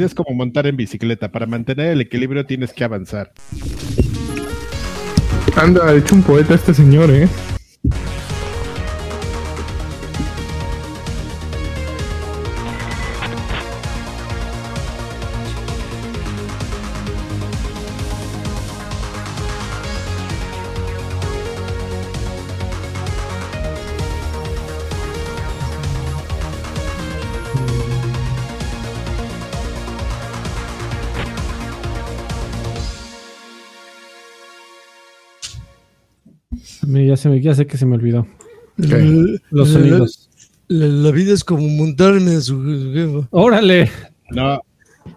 [0.00, 1.30] es como montar en bicicleta.
[1.30, 3.30] Para mantener el equilibrio tienes que avanzar.
[5.54, 7.28] Anda, ha hecho un poeta este señor, ¿eh?
[37.22, 38.26] Se me, ya sé que se me olvidó.
[38.78, 39.36] Okay.
[39.50, 40.30] Los sonidos.
[40.68, 43.26] La, la, vida es como montarme en su...
[43.30, 43.90] ¡Órale!
[44.30, 44.60] No,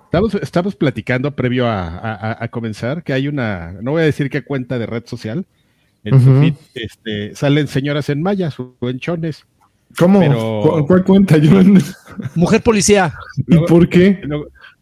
[0.06, 4.30] estamos, estamos platicando previo a, a, a, comenzar que hay una, no voy a decir
[4.30, 5.46] qué cuenta de red social,
[6.04, 6.24] en uh -huh.
[6.24, 9.46] su feed este, salen señoras en mayas o en chones.
[9.98, 10.20] ¿Cómo?
[10.20, 10.86] Pero...
[10.86, 11.38] ¿Cuál cuenta?
[11.38, 11.80] Yo no...
[12.36, 13.14] Mujer policía.
[13.48, 14.22] ¿Y por qué?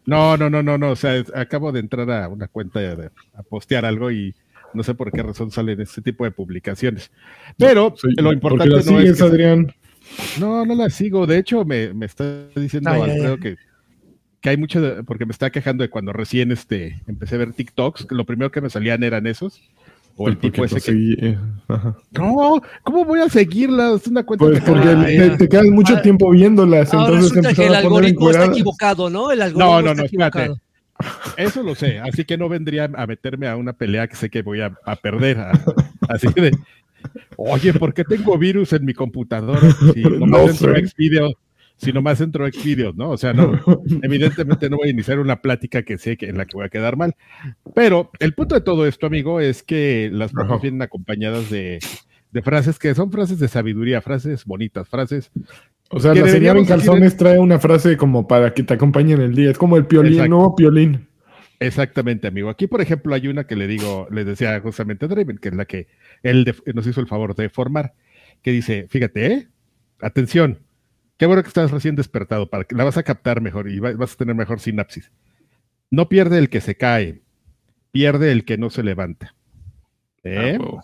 [0.06, 3.42] No, no, no, no, no, o sea, acabo de entrar a una cuenta de, a
[3.42, 4.34] postear algo y
[4.74, 7.10] no sé por qué razón salen este tipo de publicaciones.
[7.56, 9.16] Pero sí, lo importante la no sigues, es.
[9.18, 9.74] Que Adrián?
[10.38, 11.26] No, no la sigo.
[11.26, 13.56] De hecho, me, me está diciendo Ay, Alfredo ay, que,
[14.40, 17.52] que hay mucho, de- porque me está quejando de cuando recién este, empecé a ver
[17.52, 19.60] TikToks, que lo primero que me salían eran esos.
[20.16, 20.80] O el Pues tipo ese que.
[20.80, 21.96] seguí, eh, ajá.
[22.12, 23.94] No, ¿cómo voy a seguirla?
[23.96, 27.06] Es una cuenta Pues que- porque Ay, te, te quedas mucho Ah, tiempo viéndolas, Ahora
[27.16, 29.32] entonces resulta que el algoritmo está equivocado, ¿no?
[29.32, 30.60] El algoritmo No, no, está no, espérate.
[31.36, 34.42] Eso lo sé, así que no vendría a meterme a una pelea que sé que
[34.42, 35.38] voy a, a perder.
[35.38, 35.52] a-
[36.08, 36.52] así de,
[37.36, 39.60] oye, ¿por qué tengo virus en mi computadora?
[39.92, 40.86] Si nomás No entro sé.
[40.88, 41.34] Xvideos,
[41.76, 43.10] si nomás entro Xvideos, ¿no?
[43.10, 43.52] O sea, no,
[44.02, 46.70] evidentemente no voy a iniciar una plática que sé que en la que voy a
[46.70, 47.14] quedar mal.
[47.74, 51.80] Pero el punto de todo esto, amigo, es que las fotos vienen acompañadas de,
[52.30, 55.32] de frases que son frases de sabiduría, frases bonitas, frases
[55.90, 59.12] O sea, la señora en decir calzones trae una frase como para que te acompañe
[59.14, 59.50] en el día.
[59.50, 60.30] Es como el piolín, Exacto.
[60.30, 61.08] no piolín.
[61.60, 62.48] Exactamente, amigo.
[62.50, 65.54] Aquí, por ejemplo, hay una que le digo, le decía justamente a Draven, que es
[65.54, 65.86] la que
[66.22, 67.94] él nos hizo el favor de formar,
[68.42, 69.48] que dice, fíjate, ¿eh?
[70.00, 70.58] atención,
[71.16, 73.92] qué bueno que estás recién despertado, para que la vas a captar mejor y va-
[73.92, 75.12] vas a tener mejor sinapsis.
[75.90, 77.22] No pierde el que se cae,
[77.92, 79.34] pierde el que no se levanta.
[80.24, 80.58] ¿Eh?
[80.60, 80.80] Ah.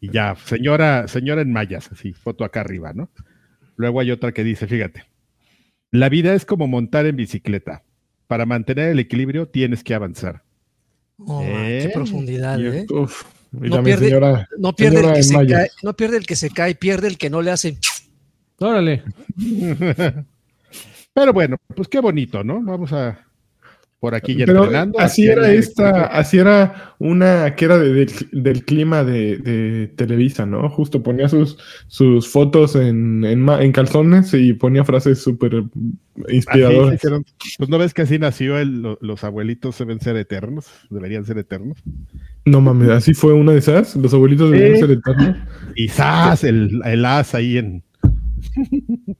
[0.00, 3.10] Y ya, señora, señora en mayas, así, foto acá arriba, ¿no?
[3.82, 5.02] Luego hay otra que dice, fíjate,
[5.90, 7.82] la vida es como montar en bicicleta.
[8.28, 10.44] Para mantener el equilibrio tienes que avanzar.
[11.18, 11.80] Oh, ¿Eh?
[11.82, 12.86] Qué profundidad, Y- ¿eh?
[12.90, 14.48] uf, y No pierde- señora.
[14.56, 17.28] No pierde, el que se cae, no pierde el que se cae, pierde el que
[17.28, 17.76] no le hace.
[18.60, 19.02] Órale.
[21.12, 22.62] Pero bueno, pues qué bonito, ¿no?
[22.62, 23.18] Vamos a
[24.02, 24.98] por aquí ya Pero entrenando.
[24.98, 29.86] así era el- esta, así era una que era de- de- del clima de, de
[29.94, 30.68] Televisa, ¿no?
[30.68, 35.54] Justo ponía sus, sus fotos en, en, calzones y ponía frases súper
[36.26, 37.00] Así inspiradoras.
[37.58, 41.38] Pues no ves que así nació el- lo- los abuelitos deben ser eternos, deberían ser
[41.38, 41.78] eternos.
[42.44, 43.94] No mames, así fue una de esas.
[43.94, 44.80] Los abuelitos debían Sí.
[44.80, 45.36] ser eternos.
[45.76, 46.42] Y ¡zas!
[46.42, 47.84] El, el as ahí en.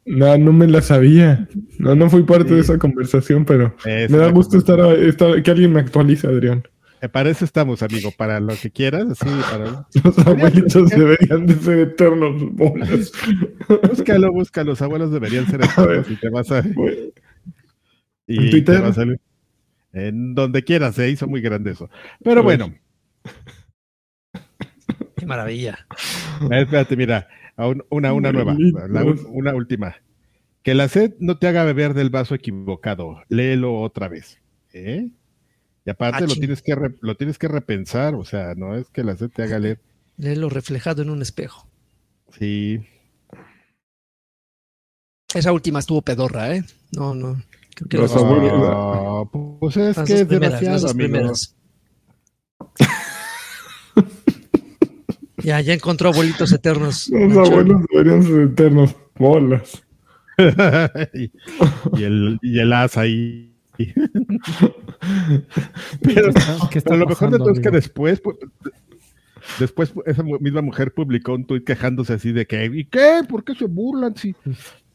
[0.05, 1.49] No, no me la sabía.
[1.79, 2.55] No, no fui parte Sí.
[2.57, 6.63] de esa conversación, pero me da gusto estar, estar- que alguien me actualice, Adrián.
[7.01, 9.87] Eh, Para eso estamos, amigo, para lo que quieras, así, para.
[10.05, 12.41] Los abuelitos deberían de ser eternos.
[12.55, 13.13] bolas.
[13.91, 15.99] Búscalo, busca, los abuelos deberían ser A ver.
[15.99, 16.59] eternos y te vas a.
[18.27, 18.83] Y ¿En te Twitter?
[18.85, 18.95] a.
[19.95, 21.91] En donde quieras, se hizo muy grande eso.
[22.23, 22.57] Pero Pues.
[22.59, 22.75] bueno,
[25.17, 25.79] Qué maravilla.
[26.51, 28.57] Eh, Espérate, mira, a un- una, una nueva,
[28.89, 29.97] la una última.
[30.63, 33.23] Que la sed no te haga beber del vaso equivocado.
[33.29, 34.39] Léelo otra vez.
[34.73, 35.11] ¿eh?
[35.85, 38.89] Y aparte Ah, lo tienes, que re- lo tienes que repensar, o sea, no es
[38.91, 39.81] que la sed te haga leer.
[40.17, 41.67] Léelo reflejado en un espejo.
[42.39, 42.81] Sí,
[45.35, 46.63] Esa última estuvo pedorra, ¿eh?
[46.93, 47.43] No, no.
[47.89, 48.15] Creo que.
[48.15, 49.31] No,
[49.61, 50.89] pues es las que es demasiado.
[55.43, 57.09] Ya, ya encontró abuelitos eternos.
[57.13, 57.41] Los Nacho.
[57.53, 58.97] abuelos deberían ser eternos.
[59.19, 59.83] Bolas.
[61.15, 61.31] y,
[62.01, 63.49] y el, y el as ahí.
[66.03, 66.33] Pero,
[66.71, 68.39] ¿Qué está pero lo mejor de todo es que después, pu-
[69.59, 73.23] después esa misma mujer publicó un tuit quejándose así de que, ¿y qué?
[73.29, 74.15] ¿Por qué se burlan?
[74.17, 74.35] Si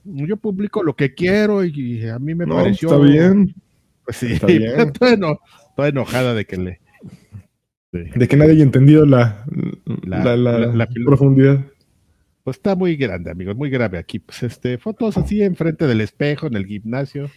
[0.03, 1.71] yo publico lo que quiero y,
[2.01, 2.88] y a mí me No, pareció.
[2.89, 3.53] está bien.
[4.05, 4.93] Pues sí, Está bien.
[4.93, 5.39] toda, eno-
[5.75, 6.79] toda enojada de que le.
[7.94, 8.00] Sí.
[8.16, 9.44] De que nadie haya entendido la,
[10.06, 11.66] La- la, la- la- la- profundidad.
[12.44, 14.19] Pues está muy grande, amigos, muy grave aquí.
[14.19, 17.30] Pues este, fotos así enfrente del espejo, en el gimnasio,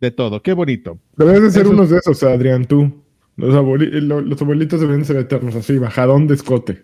[0.00, 0.42] de todo.
[0.42, 0.98] Qué bonito.
[1.16, 3.02] Deberías de ser Eso- unos de esos, Adrián, tú.
[3.36, 6.82] Los, abueli- lo- los abuelitos deberían ser eternos, así, bajadón de escote.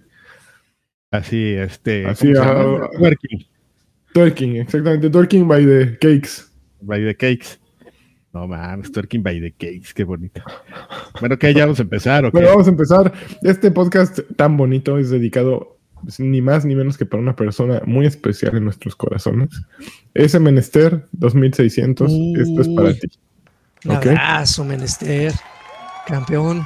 [1.11, 2.05] Así, este.
[2.07, 3.47] Así, Twerking.
[4.13, 5.09] Twerking, exactamente.
[5.11, 6.51] Twerking by the cakes.
[6.83, 7.59] by the cakes.
[8.39, 10.41] No mames, Twerking by the Cakes, qué bonito.
[11.19, 12.37] Bueno, que ya vamos a empezar, ¿o qué?
[12.39, 13.13] Bueno, vamos a empezar.
[13.43, 17.83] Este podcast tan bonito es dedicado pues, ni más ni menos que para una persona
[17.85, 19.49] muy especial en nuestros corazones.
[20.15, 23.01] Ese Menester 2600, esto es para Uy.
[23.01, 23.09] ti.
[23.87, 24.07] Un Ok.
[24.07, 25.33] abrazo, menester.
[26.07, 26.65] Campeón.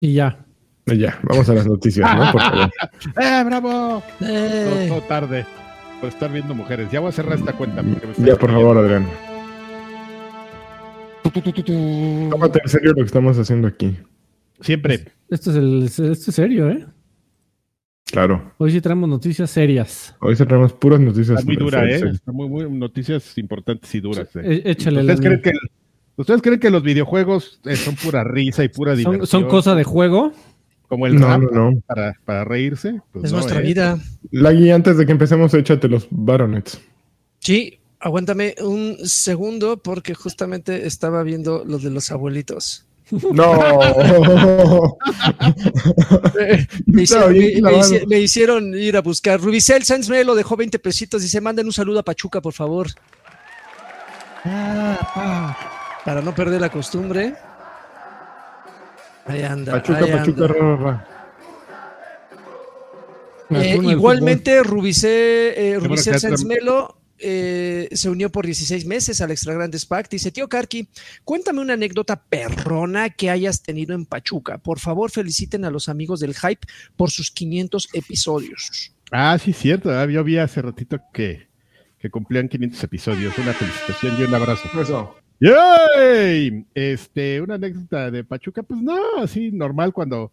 [0.00, 0.46] Y ya.
[0.86, 2.30] Y Ya, vamos a las noticias, ¿no?
[2.30, 2.70] Por favor.
[3.20, 4.00] ¡Eh, bravo!
[4.20, 5.44] Eh, todo tarde
[6.04, 6.90] por estar viendo mujeres.
[6.90, 7.82] Ya voy a cerrar esta cuenta.
[7.82, 8.76] Porque me está Ya, por favor.
[8.76, 9.06] Adrián.
[12.30, 13.96] Tómate en serio lo que estamos haciendo aquí.
[14.60, 15.06] Siempre.
[15.30, 16.84] Esto es, el, esto es serio, ¿eh?
[18.04, 18.52] Claro.
[18.58, 20.14] Hoy sí traemos noticias serias.
[20.20, 21.38] Hoy cerramos puras noticias.
[21.38, 21.98] Está muy dura, Sí, ¿eh?
[22.00, 22.06] sí.
[22.08, 24.28] Está muy, muy, noticias importantes y duras.
[24.36, 24.40] ¿eh?
[24.44, 25.00] Eh, échale.
[25.00, 25.52] ¿Ustedes, la- creen que,
[26.16, 29.26] ¿Ustedes creen que los videojuegos eh, son pura risa y pura diversión?
[29.26, 30.32] son, son cosas de juego.
[30.88, 31.80] Como el No, rap no, no.
[31.86, 33.00] Para, para reírse.
[33.12, 33.62] Pues es no, nuestra ¿eh?
[33.62, 33.98] vida.
[34.30, 36.80] Lagui, antes de que empecemos, échate los baronets.
[37.40, 42.86] Sí, aguántame un segundo porque justamente estaba viendo lo de los abuelitos.
[43.10, 43.52] No.
[46.86, 47.34] Me, hicieron,
[48.08, 49.40] me- hicieron ir a buscar.
[49.40, 52.54] Rubicel Sanz me lo dejó 20 pesitos y se mandan un saludo a Pachuca, por
[52.54, 52.88] favor.
[56.04, 57.34] Para no perder la costumbre.
[59.26, 59.72] Ahí anda.
[59.72, 60.54] Pachuca, ahí Pachuca, anda.
[60.54, 61.08] ra,
[63.50, 69.54] Eh, igualmente, Rubicé, eh, que Sanz Melo eh, se unió por 16 meses al Extra
[69.54, 70.08] Grandes Pack.
[70.10, 70.88] Dice, tío Karki,
[71.24, 74.58] cuéntame una anécdota perrona que hayas tenido en Pachuca.
[74.58, 76.66] Por favor, feliciten a los amigos del Hype
[76.96, 78.92] por sus 500 episodios.
[79.12, 79.90] Ah, sí, cierto.
[79.90, 81.48] ah, Yo vi hace ratito que,
[81.98, 83.38] que cumplían 500 episodios.
[83.38, 84.68] Una felicitación y un abrazo.
[84.80, 85.14] Eso.
[85.40, 86.66] ¡Yay!
[86.74, 90.32] Este, una anécdota de Pachuca, pues no, así normal cuando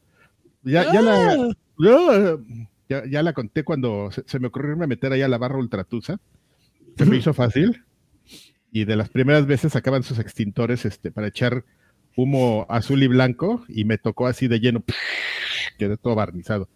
[0.64, 1.54] ya, ya la
[1.90, 2.38] Ah,
[2.90, 5.38] ya, ya la conté cuando se, se me ocurrió irme a meter ahí a la
[5.38, 6.20] barra ultratusa.
[6.98, 7.84] Se me hizo fácil.
[8.72, 11.66] Y de las primeras veces sacaban sus extintores este, para echar
[12.16, 14.84] humo azul y blanco y me tocó así de lleno.
[15.78, 16.68] Quedé todo barnizado.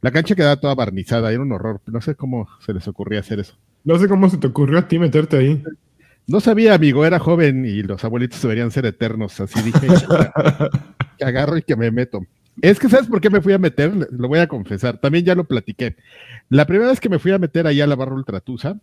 [0.00, 1.80] La cancha quedaba toda barnizada, era un horror.
[1.86, 3.56] No sé cómo se les ocurría hacer eso.
[3.84, 5.62] No sé cómo se te ocurrió a ti meterte ahí.
[6.26, 9.40] No sabía, amigo, era joven y los abuelitos deberían ser eternos.
[9.40, 9.86] Así dije,
[11.18, 12.26] que agarro y que me meto.
[12.62, 13.92] Es que, ¿sabes por qué me fui a meter?
[14.10, 14.98] Lo voy a confesar.
[14.98, 15.96] También ya lo platiqué.
[16.48, 18.80] La primera vez que me fui a meter allá a la barra ultratusa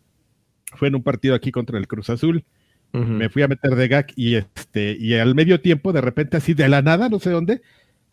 [0.75, 2.43] fue en un partido aquí contra el Cruz Azul.
[2.91, 6.53] Me fui a meter de gag y este, y al medio tiempo, de repente, así
[6.53, 7.63] de la nada, no sé dónde,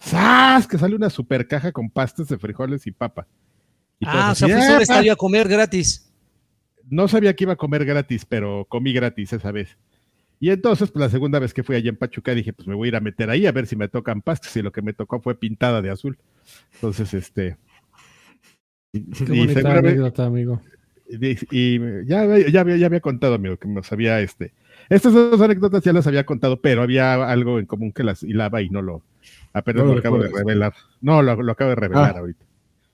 [0.02, 0.66] ¡zas!
[0.66, 3.26] que sale una super caja con pastas de frijoles y papa.
[3.98, 4.82] Y ah, o sea, fuiste a un "¡Ah!".
[4.82, 6.09] estadio a comer gratis.
[6.90, 9.78] No sabía que iba a comer gratis, pero comí gratis esa vez.
[10.42, 12.86] Y entonces, pues la segunda vez que fui allá en Pachuca, dije, pues me voy
[12.86, 14.56] a ir a meter ahí a ver si me tocan pastas.
[14.56, 16.16] Y lo que me tocó fue pintada de azul.
[16.74, 17.56] Entonces, este.
[18.92, 20.60] Y, Qué y bonita seguramente- anécdota, amigo.
[21.08, 24.52] y- y ya, había- ya, ya había contado, amigo, que nos había este.
[24.88, 28.62] Estas dos anécdotas ya las había contado, pero había algo en común que las hilaba
[28.62, 29.02] y no lo.
[29.52, 30.72] Apenas No lo lo acabo de revelar.
[31.00, 32.44] No, lo, lo acabo de revelar Ah, ahorita.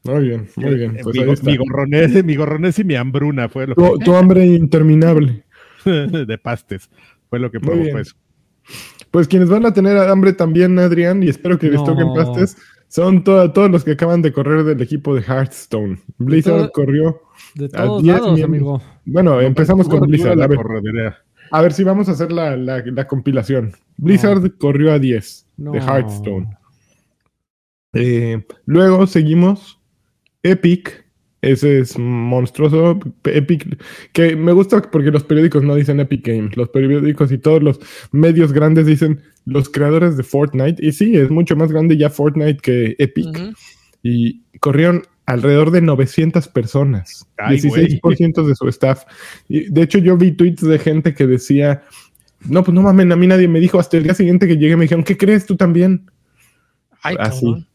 [0.09, 0.97] Muy bien, muy bien.
[0.97, 1.51] Eh, Pues mi, ahí está.
[1.51, 5.45] mi gorronés, mi gorronés y mi hambruna fue lo que Tu, tu hambre interminable.
[5.85, 6.91] de pastes.
[7.31, 8.15] Fue lo que provocó eso.
[9.11, 11.85] Pues quienes van a tener hambre también, Adrián, y espero que les No.
[11.85, 12.57] toquen pastes,
[12.89, 15.99] son to- todos los que acaban de correr del equipo de Hearthstone.
[16.19, 17.23] Blizzard corrió.
[17.55, 18.45] De A todos 10 lados, miembros.
[18.83, 18.83] amigo.
[19.05, 20.41] Bueno, empezamos con Blizzard.
[20.43, 21.19] A ver, corredera.
[21.53, 23.73] a ver si vamos a hacer la, la- la compilación.
[23.97, 25.73] Blizzard corrió a 10 No.
[25.73, 26.49] de Hearthstone.
[27.93, 29.76] Eh, luego seguimos
[30.43, 31.05] Epic.
[31.43, 32.99] Ese es monstruoso.
[33.25, 33.79] Epic,
[34.13, 36.57] que me gusta porque los periódicos no dicen Epic Games.
[36.57, 37.79] Los periódicos y todos los
[38.11, 40.85] medios grandes dicen los creadores de Fortnite.
[40.85, 43.55] Y sí, es mucho más grande ya Fortnite que Epic.
[44.03, 47.27] Y corrieron alrededor de 900 personas.
[47.37, 49.05] Ay, 16% de su staff.
[49.49, 51.83] Y de hecho, yo vi tweets de gente que decía.
[52.49, 53.79] No, pues no mames, a mí nadie me dijo.
[53.79, 56.11] Hasta el día siguiente que llegué me dijeron, ¿qué crees tú también?
[57.03, 57.45] Ay, Así.
[57.45, 57.67] cabrón.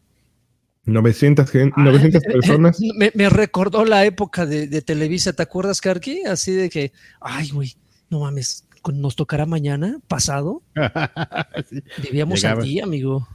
[0.84, 2.80] 900, gen- Ah, 900 eh, eh, personas.
[2.96, 6.22] Me, me recordó la época de, de Televisa, ¿te acuerdas, Karki?
[6.24, 7.74] Así de que, ay, güey,
[8.10, 10.62] no mames, nos tocará mañana, pasado.
[11.70, 12.60] Sí, Vivíamos Llegaba.
[12.62, 13.28] al día, amigo.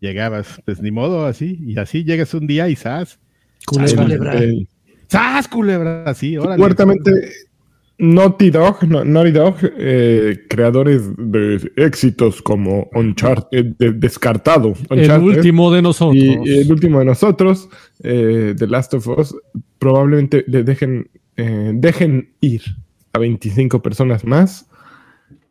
[0.00, 1.58] llegabas, pues ni modo, así.
[1.64, 3.18] Y así llegas un día y ¡zas!
[3.66, 3.92] Culebra.
[3.92, 4.38] El- Culebra.
[4.38, 4.68] el-
[5.10, 6.04] ¡Zas, culebra!
[6.04, 6.58] Así, órale.
[6.58, 7.10] Fuertemente,
[7.98, 15.72] Naughty Dog, no- Naughty Dog, eh, creadores de éxitos como Uncharted, de- Descartado, El último
[15.72, 16.16] de nosotros.
[16.22, 17.68] y el último de nosotros,
[18.02, 19.36] eh, The Last of Us,
[19.78, 22.62] probablemente le dejen, eh, dejen ir
[23.12, 24.68] a 25 personas más.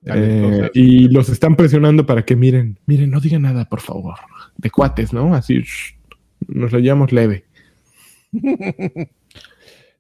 [0.06, 4.16] Eh, y los están presionando para que miren, miren, no digan nada, por favor.
[4.58, 5.34] De cuates, ¿no?
[5.34, 5.96] Así shh,
[6.50, 7.46] nos lo llevamos leve.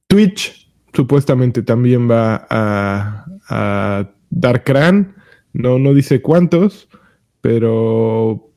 [0.07, 0.62] Twitch,
[0.93, 5.15] supuestamente también va a, a Darkran.
[5.53, 6.89] No, no dice cuántos,
[7.41, 8.51] pero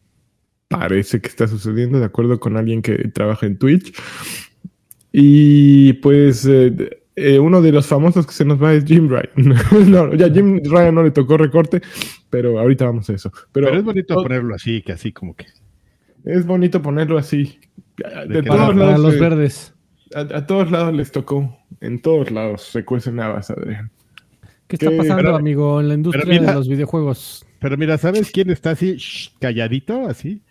[0.69, 3.93] parece que está sucediendo, de acuerdo con alguien que trabaja en Twitch.
[5.13, 9.91] Y pues eh, eh, uno de los famosos que se nos va es Jim Ryan.
[9.91, 11.81] no, ya Jim Ryan no le tocó recorte,
[12.31, 13.31] pero ahorita vamos a eso.
[13.53, 15.47] Pero, Pero es bonito ponerlo así, que así como que.
[16.25, 17.59] es bonito ponerlo así.
[18.29, 19.75] De todos lados, los eh, verdes.
[20.15, 21.59] a, a todos lados les tocó.
[21.81, 23.91] En todos lados se cuecen habas, Adrián.
[24.67, 27.47] ¿Qué está pasando, pero- amigo, en la industria mira- de los videojuegos?
[27.61, 30.09] Pero mira, ¿sabes quién está así shh, calladito?
[30.09, 30.43] Así.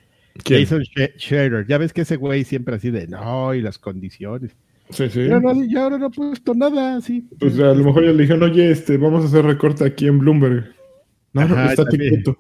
[0.44, 0.62] ¿Quién?
[0.64, 1.66] Jason Sch- Scherer.
[1.68, 4.52] Ya ves que ese güey siempre así de no, y las condiciones.
[4.90, 5.20] Sí, sí.
[5.28, 7.28] Pero no, ya ahora no ha puesto nada así.
[7.40, 10.20] Pues a lo mejor ya le dijeron, oye, este, vamos a hacer recorte aquí en
[10.20, 10.74] Bloomberg.
[11.34, 12.16] No, no, está también.
[12.16, 12.38] quieto.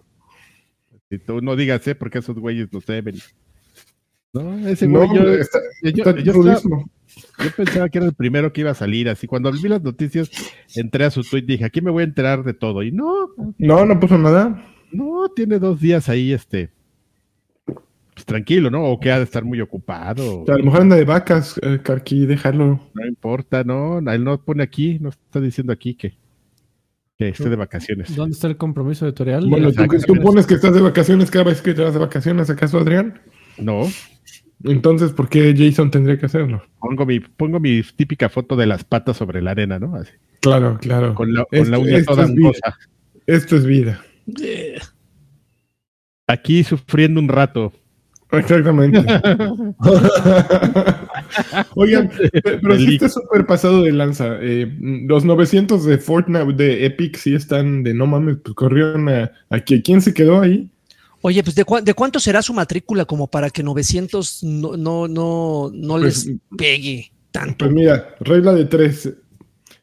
[1.10, 1.96] Si tú no digas, ¿eh?
[1.96, 3.16] Porque esos güeyes no deben.
[4.34, 6.90] No, ese No, güey, yo, está, yo- está yo estaba- rudísimo.
[7.44, 9.10] Yo pensaba que era el primero que iba a salir.
[9.10, 10.30] Así cuando vi las noticias,
[10.76, 12.84] entré a su tweet y dije, aquí me voy a enterar de todo.
[12.84, 14.66] Y no, No, no puso nada.
[14.92, 16.70] no, tiene dos días ahí, este.
[18.14, 18.86] Pues tranquilo, ¿no?
[18.86, 20.44] O que ha de estar muy ocupado.
[20.44, 22.80] O sea, a lo mejor anda de vacas, eh, Karki, déjalo.
[22.94, 26.16] No importa, no, él no pone aquí, no está diciendo aquí que,
[27.18, 28.16] que esté de vacaciones.
[28.16, 29.46] ¿Dónde está el compromiso editorial?
[29.50, 32.50] Bueno, ¿tú, tú pones que estás de vacaciones cada vez que te vas de vacaciones,
[32.50, 33.20] ¿acaso, Adrián?
[33.58, 33.82] No,
[34.64, 36.64] Entonces, ¿por qué Jason tendría que hacerlo?
[36.80, 39.96] pongo mi, pongo mi típica foto de las patas sobre la arena, ¿no?
[39.96, 41.14] Así, Claro, claro.
[41.16, 42.78] con la, con Esto- la uña toda es angosa.
[43.28, 44.00] Esto es vida.
[46.28, 47.74] Aquí sufriendo un rato.
[48.32, 49.00] Exactamente.
[51.76, 54.38] Oigan, pe- pero sí está súper pasado de lanza.
[54.42, 54.68] Eh,
[55.08, 59.60] los 900 de Fortnite, de Epic, sí están de no mames, pues corrieron a, a
[59.60, 60.70] ¿Quién se quedó ahí?
[61.28, 61.64] Oye, pues ¿de,
[61.96, 67.12] cuánto será su matrícula como para que 900 no, no, no, no Pues- les pegue
[67.32, 67.66] tanto?
[67.66, 69.12] Pues mira, regla de tres.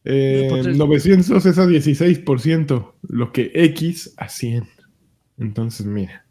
[0.05, 0.77] Eh, Por tres.
[0.77, 4.69] 900 es a 16%, lo que X a 100.
[5.39, 6.25] Entonces, mira,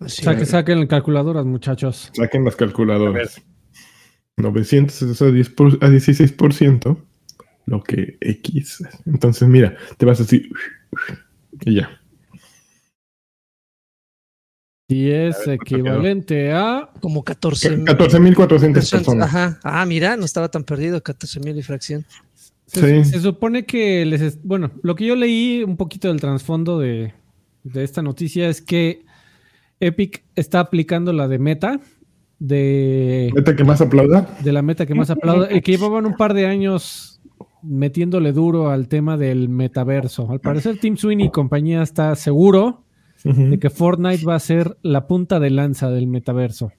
[0.00, 0.22] Así.
[0.22, 2.10] Saque- saquen calculadoras, muchachos.
[2.14, 3.40] saquen las calculadoras.
[4.36, 6.98] 900 es a, 10 por- a 16%,
[7.64, 8.84] lo que X.
[9.06, 10.50] Entonces, mira, te vas así
[11.64, 12.01] y ya.
[14.88, 16.90] Y es A ver, ¿cuánto equivalente a.
[17.00, 18.88] Como 14 mil 14.400 personas.
[18.90, 19.28] personas.
[19.28, 19.60] Ajá.
[19.62, 22.04] Ah, mira, no estaba tan perdido, 14 mil y fracción.
[22.66, 23.10] Se, Sí.
[23.10, 24.20] se supone que les.
[24.20, 27.14] es- Bueno, lo que yo leí un poquito del trasfondo de,
[27.64, 29.04] de esta noticia es que
[29.80, 31.80] Epic está aplicando la de Meta,
[32.38, 34.28] de, Neta que más aplauda.
[34.42, 37.20] de la Meta que más aplaude, que llevaban un par de años
[37.62, 40.30] metiéndole duro al tema del metaverso.
[40.30, 42.84] Al parecer, Tim Sweeney y compañía está seguro
[43.24, 46.72] De que Fortnite va a ser la punta de lanza del metaverso.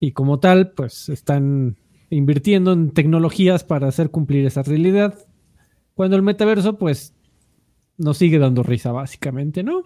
[0.00, 1.76] Y como tal, pues están
[2.10, 5.26] invirtiendo en tecnologías para hacer cumplir esa realidad.
[5.94, 7.14] Cuando el metaverso, pues,
[7.96, 9.82] nos sigue dando risa, básicamente, ¿no?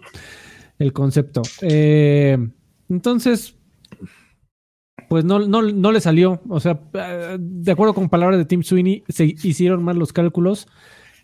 [0.77, 1.41] El concepto.
[1.61, 2.37] Eh,
[2.89, 3.55] entonces,
[5.09, 6.41] pues no, no, no le salió.
[6.49, 10.67] O sea, eh, de acuerdo con palabras de Tim Sweeney, se hicieron mal los cálculos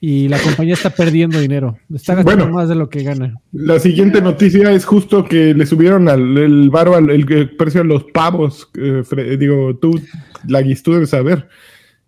[0.02, 1.78] y la compañía está perdiendo dinero.
[1.94, 2.58] Está gastando Bueno.
[2.58, 3.36] más de lo que gana.
[3.52, 7.82] La siguiente noticia es justo que le subieron al, el varo, al el, el precio
[7.82, 8.70] a los pavos.
[8.76, 10.00] eh, Fre- digo, tú,
[10.48, 11.50] Laguis, tú debes saber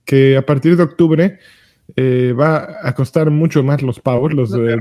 [0.05, 1.39] que a partir de octubre
[1.97, 4.77] eh, va a costar mucho más los pavos, los de.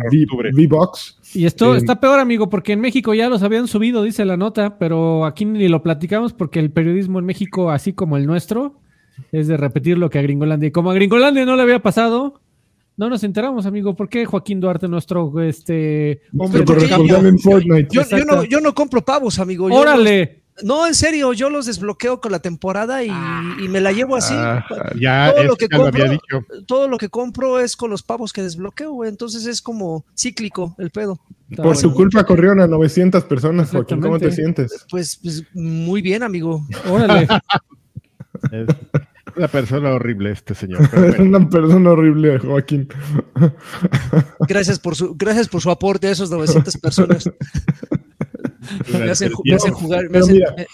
[0.55, 1.19] V-Box.
[1.35, 4.37] Y esto Eh, está peor, amigo, porque en México ya los habían subido, dice la
[4.37, 8.81] nota, pero aquí ni lo platicamos porque el periodismo en México, así como el nuestro,
[9.33, 10.69] es de repetir lo que a Gringolandia.
[10.69, 12.40] Y como a Gringolandia no le había pasado,
[13.00, 13.97] no nos enteramos, amigo.
[13.97, 17.88] ¿Por qué Joaquín Duarte, nuestro este hombre Nuestro de en Fortnite.
[17.90, 19.71] Yo, no, yo no compro pavos, amigo.
[19.71, 20.42] Yo ¡Órale!
[20.57, 24.16] los- no, en serio, yo los desbloqueo con la temporada y, y me la llevo
[24.16, 24.35] así.
[24.37, 24.62] Ah,
[25.00, 26.45] Ya, Todo lo que ya lo compro- había dicho.
[26.66, 29.09] Todo lo que compro es con los pavos que desbloqueo, güey.
[29.09, 31.19] Entonces es como cíclico el pedo.
[31.57, 34.02] por su culpa corrieron a 900 personas, Joaquín.
[34.02, 34.85] ¿Cómo te sientes?
[34.90, 36.66] Pues, pues muy bien, amigo.
[36.90, 37.26] Órale.
[39.37, 40.89] Una persona horrible este señor.
[40.91, 42.89] pero Es una persona horrible, Joaquín.
[44.49, 47.31] Gracias por su, gracias por su aporte a esos 900 personas.
[48.93, 50.03] Me hacen, ju- me hacen jugar.
[50.05, 50.67] me Pero hacen- mira, eh,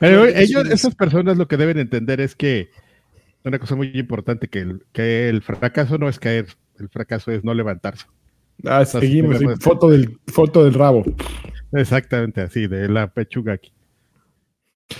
[0.00, 2.70] Pero Porque ellos, es- esas personas lo que deben entender es que
[3.44, 6.46] una cosa muy importante, que el, que el fracaso no es caer,
[6.78, 8.06] el fracaso es no levantarse.
[8.64, 9.38] ah, seguimos.
[9.38, 11.04] sí, foto, del, foto del rabo.
[11.72, 13.72] Exactamente así, de la pechuga aquí.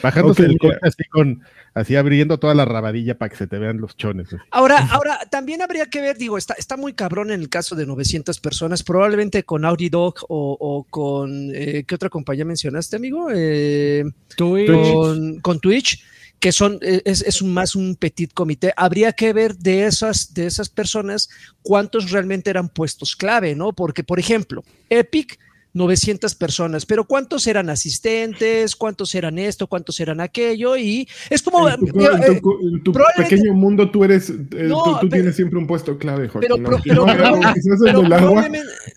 [0.03, 1.43] Bajándose el coche así con,
[1.75, 4.29] así abriendo toda la rabadilla para que se te vean los chones.
[4.29, 4.37] así.
[4.51, 7.87] Ahora, ahora también habría que ver, digo, está, está muy cabrón en el caso de
[7.87, 13.29] 900 personas, probablemente con Audi Dog o, o con, eh, ¿qué otra compañía mencionaste, amigo?
[13.35, 14.05] Eh,
[14.37, 14.71] Twitch.
[14.71, 16.03] Con, con Twitch,
[16.41, 18.73] que son, eh, es, es un, más un petit comité.
[18.77, 21.29] Habría que ver de esas, de esas personas
[21.63, 23.73] cuántos realmente eran puestos clave, ¿no?
[23.73, 25.39] Porque, por ejemplo, Epic
[25.75, 28.75] 900 personas, pero ¿cuántos eran asistentes?
[28.77, 29.67] ¿Cuántos eran esto?
[29.67, 30.77] ¿Cuántos eran aquello?
[30.77, 31.69] Y es como...
[31.69, 34.37] En tu, eh, en tu- en tu probablemente- pequeño mundo tú eres, eh,
[34.69, 36.49] No, tú, tú pero- tienes siempre un puesto clave, Joaquín.
[36.65, 38.43] pero, pero, no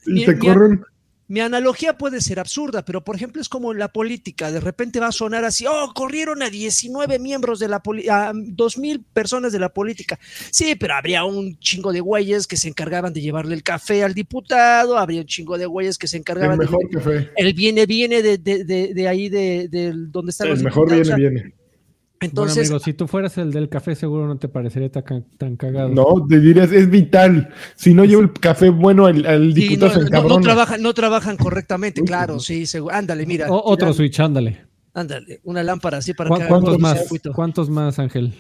[0.06, 0.82] y te corren.
[1.30, 5.00] Mi analogía puede ser absurda, pero por ejemplo es como en la política, de repente
[5.00, 9.52] va a sonar así, oh, corrieron a 19 miembros de la política, a 2.000 personas
[9.52, 10.18] de la política.
[10.52, 14.14] Sí, pero habría un chingo de güeyes que se encargaban de llevarle el café al
[14.14, 16.98] diputado, habría un chingo de güeyes que se El encargaban mejor de...
[16.98, 17.30] café.
[17.36, 21.08] El viene, viene de, de, de, ahí, de, de donde están los El mejor diputados,
[21.18, 21.57] viene, o sea, viene.
[22.20, 25.22] Bueno, Entonces, amigo, si tú fueras el del café, seguro no te parecería tan, ca-
[25.38, 25.90] tan cagado.
[25.90, 27.50] No, te dirías, es vital.
[27.76, 30.82] Si no llevo el café bueno al, al sí, diputado, no, se no- no trabajan,
[30.82, 32.96] no trabajan correctamente, claro, sí, seguro.
[32.96, 33.52] Ándale, mira.
[33.52, 34.66] O- otro mira, switch, ándale.
[34.96, 37.06] Ándale, una lámpara así para ¿Cu- que ¿Cuántos todo más?
[37.36, 38.34] ¿Cuántos más, Ángel?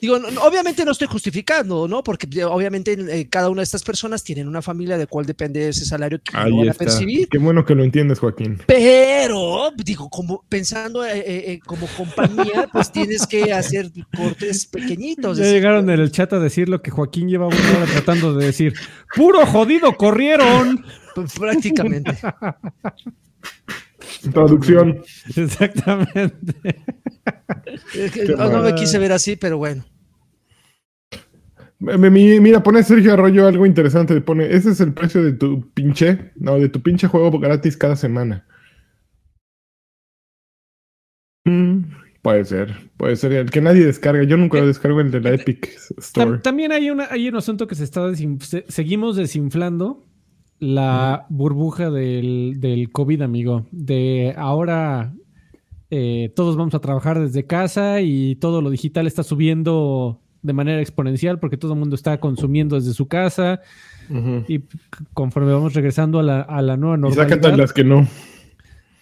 [0.00, 2.02] Digo, no- obviamente no estoy justificando, ¿no?
[2.02, 5.68] Porque eh, obviamente eh, cada una de estas personas tienen una familia de cual depende
[5.68, 6.84] ese salario que Ahí van a está.
[6.84, 7.28] percibir.
[7.28, 8.58] Qué bueno que lo entiendes, Joaquín.
[8.66, 15.38] Pero, digo, como pensando eh, como compañía, pues tienes que hacer cortes pequeñitos.
[15.38, 18.46] Ya llegaron en el chat a decir lo que Joaquín lleva una hora tratando de
[18.46, 18.74] decir.
[19.14, 20.84] ¡Puro jodido corrieron!
[21.14, 22.16] pues, prácticamente.
[24.32, 25.02] Traducción.
[25.36, 26.54] Exactamente.
[28.36, 29.84] No, no me quise ver así, pero bueno.
[31.80, 34.20] Mi- Mira, pone Sergio Arroyo algo interesante.
[34.20, 37.96] Pone, ese es el precio de tu pinche, no, de tu pinche juego gratis cada
[37.96, 38.46] semana.
[41.46, 41.84] Mm,
[42.22, 43.32] puede ser, puede ser.
[43.32, 44.22] El que nadie descarga.
[44.24, 45.68] Yo nunca lo descargo el de la Epic
[45.98, 46.32] Store.
[46.32, 50.04] Tam- También hay, una, hay un asunto que se está desin- se- seguimos desinflando
[50.58, 53.66] la burbuja del, del COVID, amigo.
[53.70, 55.14] De ahora
[55.88, 60.80] eh, todos vamos a trabajar desde casa y todo lo digital está subiendo de manera
[60.80, 63.60] exponencial porque todo el mundo está consumiendo desde su casa
[64.48, 64.60] y
[65.14, 67.56] conforme vamos regresando a la, a la nueva Y normalidad.
[67.56, 68.06] las que no.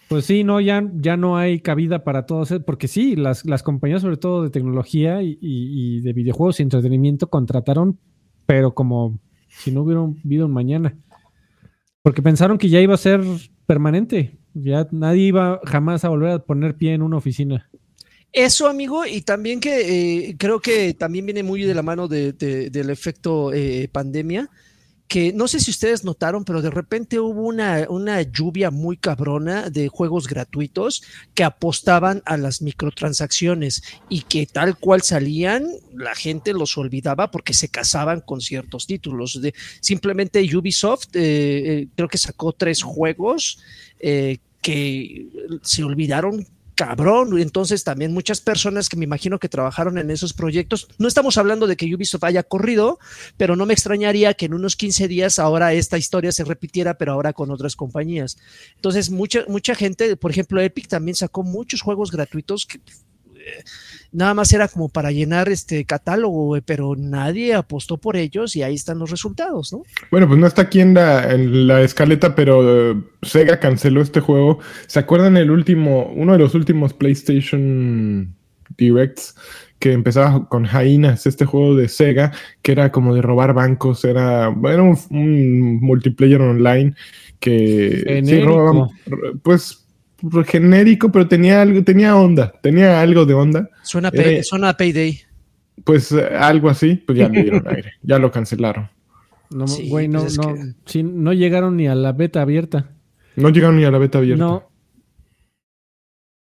[0.07, 4.01] Pues sí, no, ya, ya no hay cabida para todos, porque sí, las, las compañías,
[4.01, 7.99] sobre todo de tecnología y, y- y de videojuegos y entretenimiento, contrataron,
[8.47, 10.95] pero como si no hubiera habido un mañana.
[12.01, 13.21] Porque pensaron que ya iba a ser
[13.67, 14.37] permanente.
[14.55, 17.69] Ya nadie iba jamás a volver a poner pie en una oficina.
[18.31, 22.31] Eso, amigo, y también que eh, creo que también viene muy de la mano de-
[22.33, 24.49] de- del efecto eh, pandemia,
[25.07, 29.71] que no sé si ustedes notaron, pero de repente hubo una, una lluvia muy cabrona
[29.71, 31.01] de juegos gratuitos
[31.33, 35.65] que apostaban a las microtransacciones y que tal cual salían,
[35.95, 39.41] la gente los olvidaba porque se casaban con ciertos títulos.
[39.41, 43.57] De, simplemente Ubisoft eh, creo que sacó tres juegos
[44.61, 45.27] que
[45.63, 46.45] se olvidaron
[46.79, 47.37] cabrón.
[47.37, 51.67] Entonces también muchas personas que me imagino que trabajaron en esos proyectos, no estamos hablando
[51.67, 52.99] de que Ubisoft haya corrido,
[53.35, 57.11] pero no me extrañaría que en unos 15 días ahora esta historia se repitiera, pero
[57.11, 58.37] ahora con otras compañías.
[58.75, 62.79] Entonces mucha, mucha gente, por ejemplo, Epic también sacó muchos juegos gratuitos que
[64.11, 68.63] nada más era como para llenar este catálogo, güey, pero nadie apostó por ellos y
[68.63, 69.83] ahí están los resultados, ¿no?
[70.11, 74.19] Bueno, pues no está aquí en la, en la escaleta, pero eh, Sega canceló este
[74.19, 74.59] juego.
[74.87, 78.35] ¿Se acuerdan el último, uno de los últimos PlayStation
[78.77, 79.35] Directs
[79.79, 84.53] que empezaba con Jainas, este juego de Sega, que era como de robar bancos, era,
[84.63, 86.93] era un, un multiplayer online
[87.39, 88.89] que sí, robaban,
[89.41, 89.78] pues
[90.45, 93.69] genérico, pero tenía algo, tenía onda, tenía algo de onda.
[93.83, 95.19] Suena, Era- pay- suena a Payday.
[95.83, 98.89] Pues eh, algo así, pues ya le dieron aire, ya lo cancelaron.
[99.51, 102.41] No, Sí, güey, no, pues es no, que- sí, no llegaron ni a la beta
[102.41, 102.91] abierta.
[103.35, 104.43] No llegaron ni a la beta abierta.
[104.43, 104.69] No.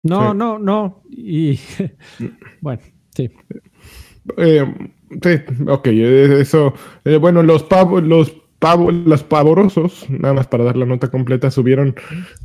[0.04, 0.38] No, Sí.
[0.38, 1.04] no, no.
[1.10, 1.60] Y
[2.62, 2.82] bueno,
[3.16, 3.30] sí.
[4.38, 4.66] Eh,
[5.22, 5.30] sí,
[5.68, 6.74] ok, eh, eso.
[7.06, 11.52] eh, bueno, los pavos, los pavos, los pavorosos, nada más para dar la nota completa,
[11.52, 11.96] subieron,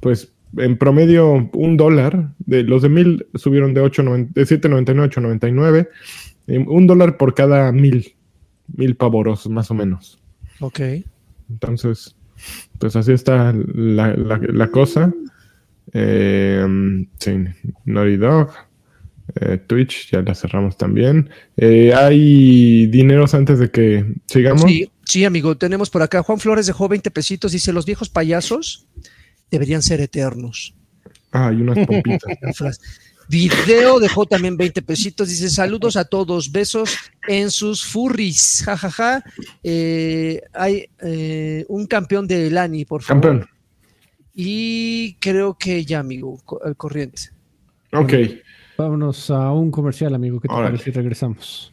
[0.01, 2.31] pues, en promedio un dólar.
[2.39, 5.89] De los de mil subieron de 8.90 de 7.99 a 8.99.
[6.47, 8.15] eh, un dólar por cada mil.
[8.77, 10.19] Mil pavorosos, más o menos.
[10.61, 10.81] Ok.
[11.51, 12.17] Entonces,
[12.79, 15.13] pues así está la, la- la cosa.
[15.93, 16.67] Eh,
[17.19, 17.33] sí,
[17.85, 18.51] Naughty Dog.
[19.41, 21.31] eh, Twitch, ya la cerramos también.
[21.57, 24.63] Eh, ¿Hay dineros antes de que sigamos?
[24.63, 26.23] Sí, sí, amigo, tenemos por acá.
[26.23, 27.53] Juan Flores dejó 20 pesitos.
[27.53, 28.87] Dice: Los viejos payasos
[29.51, 30.75] deberían ser eternos.
[31.33, 32.81] Ah, hay unas pompitas.
[33.29, 35.29] Video dejó también 20 pesitos.
[35.29, 38.63] Dice: Saludos a todos, besos en sus furries.
[38.65, 39.25] Ja, ja, ja.
[39.63, 43.23] Eh, hay eh, un campeón de Lani, por favor.
[43.23, 43.49] Campeón.
[44.35, 47.31] Y creo que ya, amigo, al corriente.
[47.93, 48.13] Ok.
[48.77, 50.41] Vámonos a un comercial, amigo.
[50.41, 50.71] ¿Qué te Órale.
[50.71, 51.73] parece si regresamos?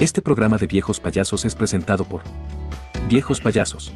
[0.00, 2.22] Este programa de viejos payasos es presentado por
[3.08, 3.92] Viejos Payasos.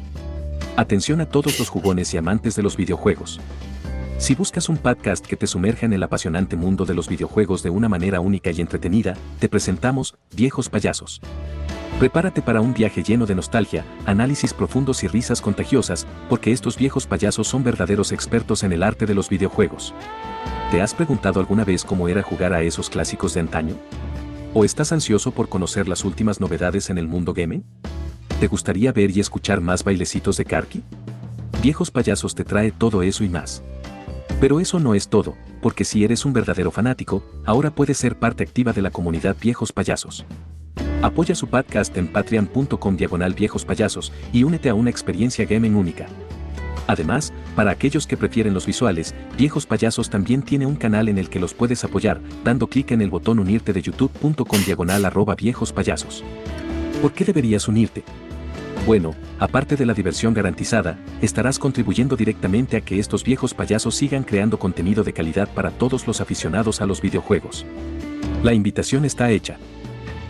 [0.77, 3.39] Atención a todos los jugones y amantes de los videojuegos.
[4.17, 7.69] Si buscas un podcast que te sumerja en el apasionante mundo de los videojuegos de
[7.69, 11.21] una manera única y entretenida, te presentamos Viejos Payasos.
[11.97, 17.07] Prepárate para un viaje lleno de nostalgia, análisis profundos y risas contagiosas, porque estos viejos
[17.07, 19.93] payasos son verdaderos expertos en el arte de los videojuegos.
[20.71, 23.75] ¿Te has preguntado alguna vez cómo era jugar a esos clásicos de antaño?
[24.53, 27.63] ¿O estás ansioso por conocer las últimas novedades en el mundo gaming?
[28.39, 30.83] ¿Te gustaría ver y escuchar más bailecitos de Karki?
[31.61, 33.63] Viejos Payasos te trae todo eso y más.
[34.41, 38.43] Pero eso no es todo, porque si eres un verdadero fanático, ahora puedes ser parte
[38.43, 40.25] activa de la comunidad Viejos Payasos.
[41.01, 46.07] Apoya su podcast en patreon.com diagonal viejos payasos y únete a una experiencia gaming única.
[46.87, 51.29] Además, para aquellos que prefieren los visuales, Viejos Payasos también tiene un canal en el
[51.29, 55.73] que los puedes apoyar, dando clic en el botón unirte de youtube.com diagonal arroba viejos
[55.73, 56.23] payasos.
[57.01, 58.03] ¿Por qué deberías unirte?
[58.85, 64.23] Bueno, aparte de la diversión garantizada, estarás contribuyendo directamente a que estos viejos payasos sigan
[64.23, 67.65] creando contenido de calidad para todos los aficionados a los videojuegos.
[68.43, 69.57] La invitación está hecha.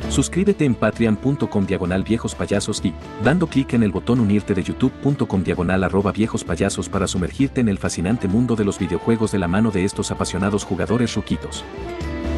[0.09, 5.43] Suscríbete en patreon.com diagonal viejos payasos y, dando clic en el botón unirte de youtube.com
[5.43, 9.49] diagonal arroba viejos payasos para sumergirte en el fascinante mundo de los videojuegos de la
[9.49, 11.65] mano de estos apasionados jugadores ruquitos.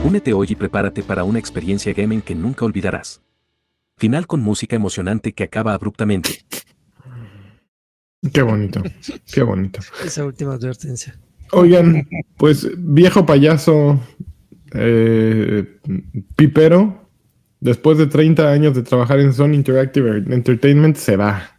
[0.04, 3.22] Únete hoy y prepárate para una experiencia gaming que nunca olvidarás.
[3.98, 6.30] Final con música emocionante que acaba abruptamente.
[8.32, 8.84] Qué bonito,
[9.32, 9.80] qué bonito.
[10.04, 11.20] Esa última advertencia.
[11.52, 14.00] Oigan, pues viejo payaso
[14.74, 15.80] eh,
[16.36, 17.10] Pipero,
[17.60, 21.57] después de 30 años de trabajar en Sony Interactive Entertainment, se va.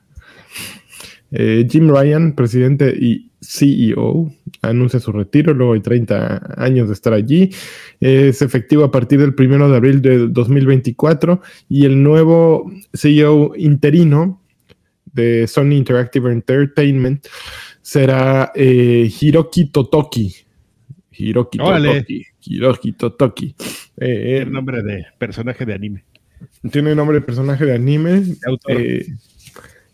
[1.31, 7.13] Eh, Jim Ryan, presidente y CEO, anuncia su retiro luego de 30 años de estar
[7.13, 7.51] allí.
[8.01, 14.43] Es efectivo a partir del 1 de abril de 2024 y el nuevo CEO interino
[15.13, 17.27] de Sony Interactive Entertainment
[17.83, 20.35] será eh, Hiroki Totoki.
[21.13, 21.95] Hiroki Órale.
[22.01, 22.25] Totoki.
[22.41, 23.55] Hiroki Totoki.
[23.97, 26.05] Eh, El nombre de personaje de anime.
[26.71, 28.21] tiene nombre de personaje de anime.
[28.21, 28.77] De autor.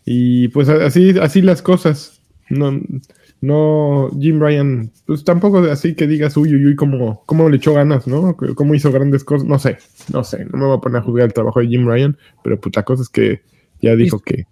[0.05, 2.21] Y pues así, así las cosas.
[2.49, 2.79] No,
[3.41, 7.73] no, Jim Ryan, pues tampoco así que digas, uy, uy, uy, cómo, cómo le echó
[7.73, 8.35] ganas, ¿no?
[8.55, 9.47] Cómo hizo grandes cosas.
[9.47, 9.77] No sé,
[10.11, 12.59] no sé, no me voy a poner a juzgar el trabajo de Jim Ryan, pero
[12.59, 13.41] pues la cosa es que
[13.81, 14.45] ya dijo que.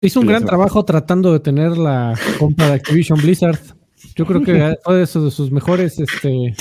[0.00, 3.58] Hizo un gran trabajo tratando de tener la compra de Activision Blizzard.
[4.14, 6.54] Yo creo que fue de sus, de sus mejores este,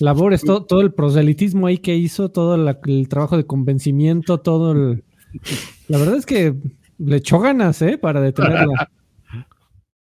[0.00, 4.72] labores, todo, todo el proselitismo ahí que hizo, todo la- el trabajo de convencimiento, todo
[4.72, 5.04] el...
[5.88, 6.54] La verdad es que
[6.98, 7.98] le echó ganas, ¿eh?
[7.98, 8.90] Para detenerla.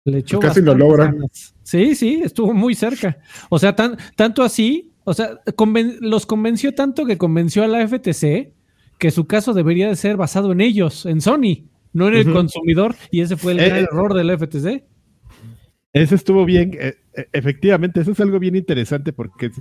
[0.05, 1.05] Le echó Casi lo logra.
[1.05, 1.53] ganas.
[1.61, 3.17] Sí, sí, estuvo muy cerca.
[3.49, 7.85] O sea, tan, tanto así, o sea, conven- los convenció tanto que convenció a la
[7.87, 8.53] FTC
[8.97, 12.95] que su caso debería de ser basado en ellos, en Sony, no en el consumidor,
[13.11, 13.87] y ese fue el Eh, gran eh.
[13.91, 14.83] error de la FTC.
[15.93, 19.51] Ese estuvo bien, eh, eh, efectivamente, eso es algo bien interesante porque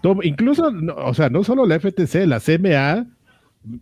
[0.00, 3.06] todo- incluso, no, o sea, no solo la FTC, la CMA,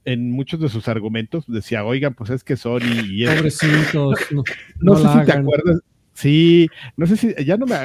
[0.04, 4.18] en muchos de sus argumentos decía, oigan, pues es que Sony y es- Pobrecitos.
[4.30, 4.42] No,
[4.80, 5.80] no, no sé la si te acuerdas,
[6.12, 7.76] sí, no sé si, ya no me,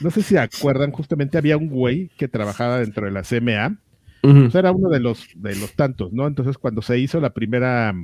[0.00, 3.78] no sé si acuerdan, justamente había un güey que trabajaba dentro de la CMA,
[4.20, 6.26] pues era uno de los, de los tantos, ¿no?
[6.26, 7.94] Entonces, cuando se hizo la primera,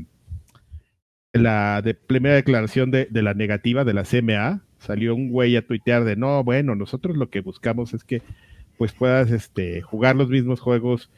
[1.33, 5.67] la de, primera declaración de, de la negativa de la CMA, salió un güey a
[5.67, 8.23] tuitear de, no, bueno, nosotros lo que buscamos es que
[8.79, 11.11] pues puedas este, jugar los mismos juegos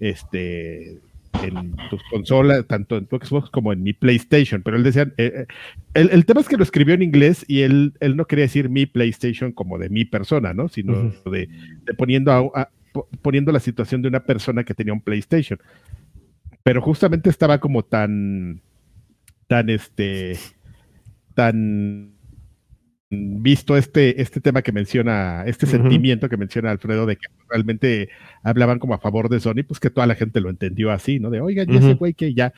[0.00, 0.98] este,
[1.42, 4.62] en tus consolas, tanto en tu Xbox como en mi PlayStation.
[4.62, 5.46] Pero él decía, eh, eh,
[5.94, 8.68] el, el tema es que lo escribió en inglés y él, él no quería decir
[8.68, 10.68] mi PlayStation como de mi persona, ¿no?
[10.68, 11.48] Sino de,
[11.84, 15.58] de poniendo, a- a- po- poniendo la situación de una persona que tenía un PlayStation.
[16.62, 18.60] Pero justamente estaba como tan,
[19.48, 20.36] tan este,
[21.34, 22.11] tan
[23.14, 28.08] visto este, este tema que menciona, este sentimiento que menciona Alfredo de que realmente
[28.42, 31.28] hablaban como a favor de Sony, pues que toda la gente lo entendió así, ¿no?
[31.28, 32.54] De, oigan, y ese güey que ya,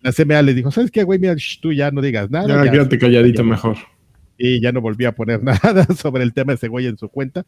[0.00, 1.18] la CMA le dijo, ¿sabes qué, güey?
[1.18, 2.48] Mira, shh, tú ya no digas nada.
[2.48, 3.76] Ya, ya- quédate calladito mejor.
[4.38, 7.10] y ya no volví a poner nada sobre el tema de ese güey en su
[7.10, 7.44] cuenta,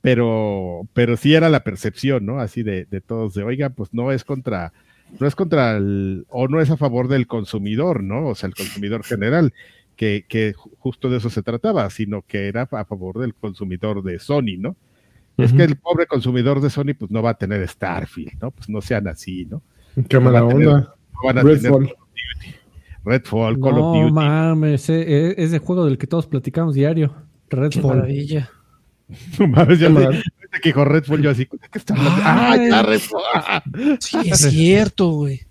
[0.00, 2.38] pero, pero sí era la percepción, ¿no?
[2.38, 4.72] Así de, de todos, de, oiga, pues no es contra,
[5.18, 8.28] no es contra el, o no es a favor del consumidor, ¿no?
[8.28, 9.52] O sea, el consumidor general,
[9.96, 14.02] que, que ju- justo de eso se trataba, sino que era a favor del consumidor
[14.02, 14.76] de Sony, ¿no?
[15.38, 18.50] Es que el pobre consumidor de Sony, pues no va a tener Starfield, ¿no?
[18.52, 19.62] Pues no sean así, ¿no?
[20.08, 20.94] Qué mala tener- onda.
[21.12, 21.94] No van a tener Redfall.
[23.04, 24.12] Redfall, Call of No Duty.
[24.12, 27.14] mames, eh, eh, ese juego del que todos platicamos diario.
[27.48, 27.96] Qué Redfall.
[27.98, 28.50] maravilla.
[29.38, 29.88] No mames, ya
[30.60, 32.20] que dijo Redfall, yo así, ¿qué está hablando?
[32.24, 33.22] Ah, ¡Ah, ya Redfall!
[34.00, 35.42] Sí, es cierto, güey.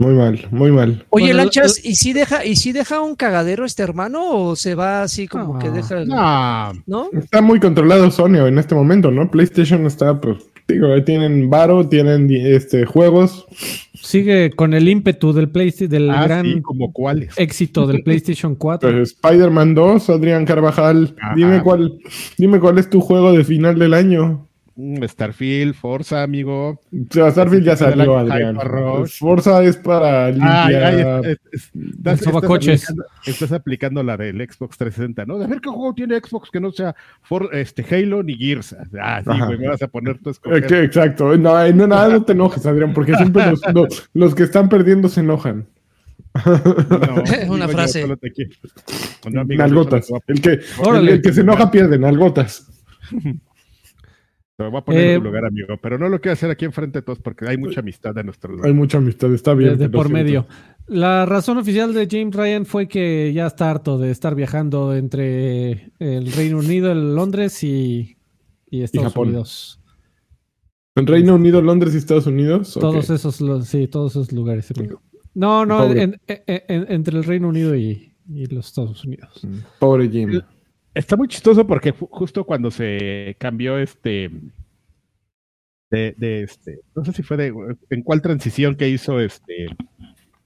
[0.00, 1.04] Muy mal, muy mal.
[1.10, 4.74] Oye, Bueno, Lanchas, ¿y si deja, y si deja un cagadero este hermano o se
[4.74, 5.58] va así como No.
[5.58, 7.10] que deja el- No, ¿no?
[7.12, 9.30] Está muy controlado Sony en este momento, ¿no?
[9.30, 13.44] PlayStation está, pues, digo, ahí tienen varo, tienen este juegos.
[13.92, 17.34] Sigue con el ímpetu del PlayStation, del ah, gran sí, como cuáles.
[17.36, 18.90] éxito del PlayStation 4.
[18.90, 21.34] Pues, Spider-Man 2, Adrián Carvajal, Ajá.
[21.36, 21.98] dime cuál,
[22.38, 24.46] dime cuál es tu juego de final del año.
[24.82, 26.70] Mm, Starfield, Forza, amigo.
[26.70, 26.78] O
[27.10, 28.56] sea, Starfield ya salió, Adrián.
[28.58, 29.18] Rush.
[29.18, 30.84] Forza es para Ay, limpiar.
[30.84, 31.00] ay,
[31.32, 32.82] es- es- estás, coches.
[32.84, 35.38] aplicando, estás aplicando la del Xbox 360, ¿no?
[35.38, 38.74] De ver qué juego tiene Xbox que no sea For, este, Halo ni Gears.
[38.98, 40.66] Ah, sí, güey, me vas a poner tu Eh, escoger.
[40.66, 41.36] que- exacto.
[41.36, 44.68] No, eh, no, nada, no te enojes, Adrián, porque siempre los, los- los que están
[44.70, 45.66] perdiendo se enojan.
[46.46, 48.06] No, Una frase.
[49.28, 50.08] Nalgotas.
[50.26, 50.60] El que,
[50.94, 52.66] el, el que se enoja pierde, nalgotas.
[54.64, 55.68] Te voy a poner Eh, en tu lugar, amigo.
[55.80, 58.52] Pero no lo quiero hacer aquí enfrente de todos porque hay mucha amistad de nuestro
[58.54, 58.66] lado.
[58.66, 59.70] Hay mucha amistad, está bien.
[59.70, 60.46] de, de te lo por medio.
[60.86, 65.92] La razón oficial de James Ryan fue que ya está harto de estar viajando entre
[65.98, 68.16] el Reino Unido, el Londres y,
[68.68, 69.28] y Estados Japón.
[69.28, 69.80] Unidos.
[70.96, 72.74] En Reino Unido, Londres y Estados Unidos.
[72.78, 74.70] Todos esos, sí, todos esos lugares.
[74.76, 75.00] amigo.
[75.32, 79.40] No, no, en- en- en- entre el Reino Unido y, y los Estados Unidos.
[79.78, 80.42] Pobre Jim.
[80.94, 84.30] Está muy chistoso porque ju- justo cuando se cambió este
[85.90, 87.52] de, de este, no sé si fue de
[87.90, 89.66] en cuál transición que hizo este,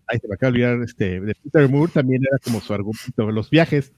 [0.07, 3.30] ay se me acaba de olvidar este, de Peter Moore también era como su argumento,
[3.30, 3.92] los viajes,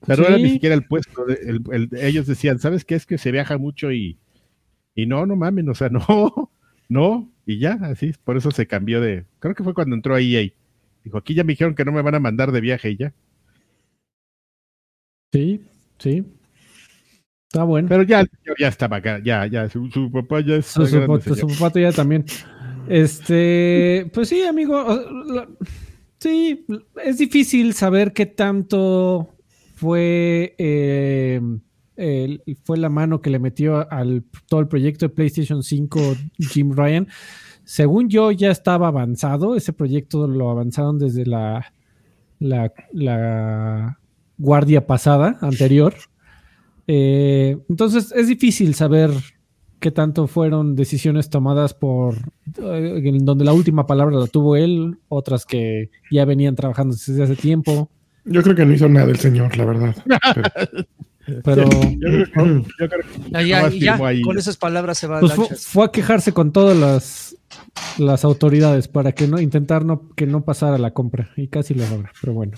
[0.00, 2.94] o sea, no era ni siquiera el puesto, el- ellos decían, ¿sabes qué?
[2.96, 4.18] Es que se viaja mucho y,
[4.94, 6.52] y no, no mamen, o sea, no,
[6.88, 10.20] no, y ya, así, por eso se cambió de, creo que fue cuando entró a
[10.20, 10.52] EA,
[11.04, 13.14] dijo, aquí ya me dijeron que no me van a mandar de viaje y ya.
[15.32, 15.60] Sí,
[15.98, 16.24] sí.
[17.48, 17.88] Está bueno.
[17.88, 18.26] Pero ya
[18.58, 21.20] ya estaba acá, ya, ya, su, su papá ya es Su, grande
[21.58, 22.24] pato ya también.
[22.88, 24.84] Este, pues sí, amigo.
[26.18, 26.66] Sí,
[27.04, 29.36] es difícil saber qué tanto
[29.76, 31.40] fue, eh,
[31.96, 36.72] el- fue la mano que le metió al todo el proyecto de PlayStation 5 Jim
[36.74, 37.08] Ryan.
[37.64, 39.54] Según yo, ya estaba avanzado.
[39.54, 41.72] Ese proyecto lo avanzaron desde la,
[42.40, 43.98] la, la
[44.38, 45.94] guardia pasada, anterior.
[46.86, 49.10] Eh, entonces es difícil saber
[49.80, 52.14] qué tanto fueron decisiones tomadas por
[52.62, 57.22] eh, en donde la última palabra la tuvo él, otras que ya venían trabajando desde
[57.22, 57.90] hace tiempo,
[58.24, 59.96] Yo creo que no hizo nada el señor, la verdad.
[61.44, 64.22] Pero- pero Yo creo que- yo creo que ya, ahí.
[64.22, 65.66] con esas palabras se va pues fu- Lanchas.
[65.66, 67.36] fue, a quejarse con todas las
[67.98, 71.86] las autoridades para que no intentar no que no pasara la compra y casi lo
[71.88, 72.52] logra, pero bueno.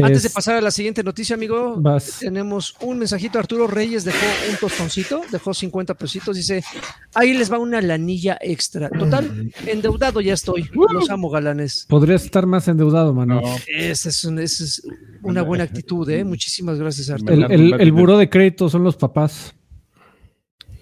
[0.00, 2.20] Antes de pasar a la siguiente noticia, amigo, vas.
[2.20, 3.38] tenemos un mensajito.
[3.38, 6.34] Arturo Reyes dejó un tostoncito, dejó 50 pesitos.
[6.34, 6.64] Dice:
[7.12, 8.88] Ahí les va una lanilla extra.
[8.88, 10.70] Total, endeudado ya estoy.
[10.92, 11.84] Los amo, galanes.
[11.90, 13.42] Podrías estar más endeudado, mano.
[13.42, 14.82] No, Esa es, un- esa es
[15.22, 16.24] una buena actitud, ¿eh?
[16.24, 17.34] Muchísimas gracias, Arturo.
[17.34, 19.54] El, el, el buró de crédito son los papás.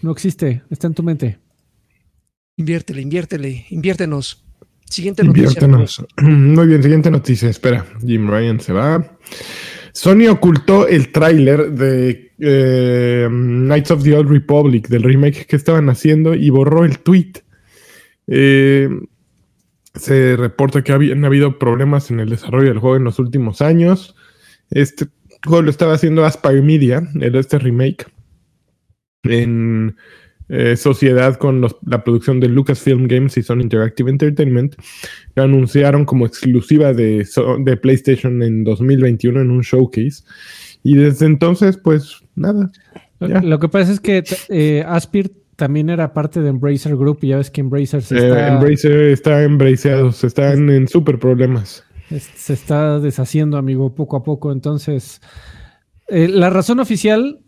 [0.03, 1.41] No existe, está en tu mente.
[2.57, 4.45] Inviértele, inviértele, inviértenos.
[4.91, 5.67] Siguiente noticia.
[6.23, 7.49] Muy bien, siguiente noticia.
[7.49, 9.17] Espera, Jim Ryan se va.
[9.93, 15.89] Sony ocultó el tráiler de eh, Knights of the Old Republic, del remake que estaban
[15.89, 17.33] haciendo, y borró el tweet.
[18.27, 18.89] Eh,
[19.95, 24.17] se reporta que habían habido problemas en el desarrollo del juego en los últimos años.
[24.71, 25.07] Este
[25.45, 28.07] juego lo estaba haciendo Aspire Media, este remake,
[29.23, 29.97] en
[30.53, 34.75] eh, sociedad con los- la producción de Lucasfilm Games y Sony Interactive Entertainment.
[35.37, 37.25] Lo anunciaron como exclusiva de,
[37.81, 40.25] PlayStation en 2021 en un showcase.
[40.83, 42.71] Y desde entonces, pues nada.
[43.21, 43.41] Ya.
[43.43, 47.37] Lo que pasa es que eh, Aspir también era parte de Embracer Group y ya
[47.37, 51.85] ves que Embracer se Eh, está, Embracer está embraceados, están en súper problemas.
[52.09, 54.51] se está deshaciendo, amigo, poco a poco.
[54.53, 55.21] Entonces,
[56.09, 57.41] eh, la razón oficial,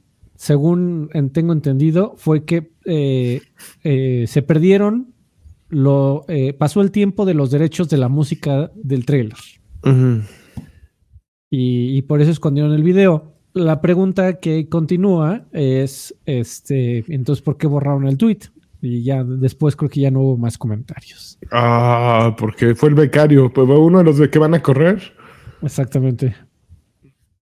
[0.42, 3.42] según en- tengo entendido, fue que eh,
[3.84, 5.14] eh, se perdieron,
[5.68, 9.36] lo, eh, pasó el tiempo de los derechos de la música del trailer.
[11.48, 13.34] y, y por eso escondieron el video.
[13.54, 18.38] La pregunta que continúa es, este, entonces, ¿por qué borraron el tweet?
[18.80, 21.38] Y ya después creo que ya no hubo más comentarios.
[21.52, 23.52] Ah, porque fue el becario.
[23.52, 25.12] Pues fue uno de los de que van a correr.
[25.62, 26.34] Exactamente.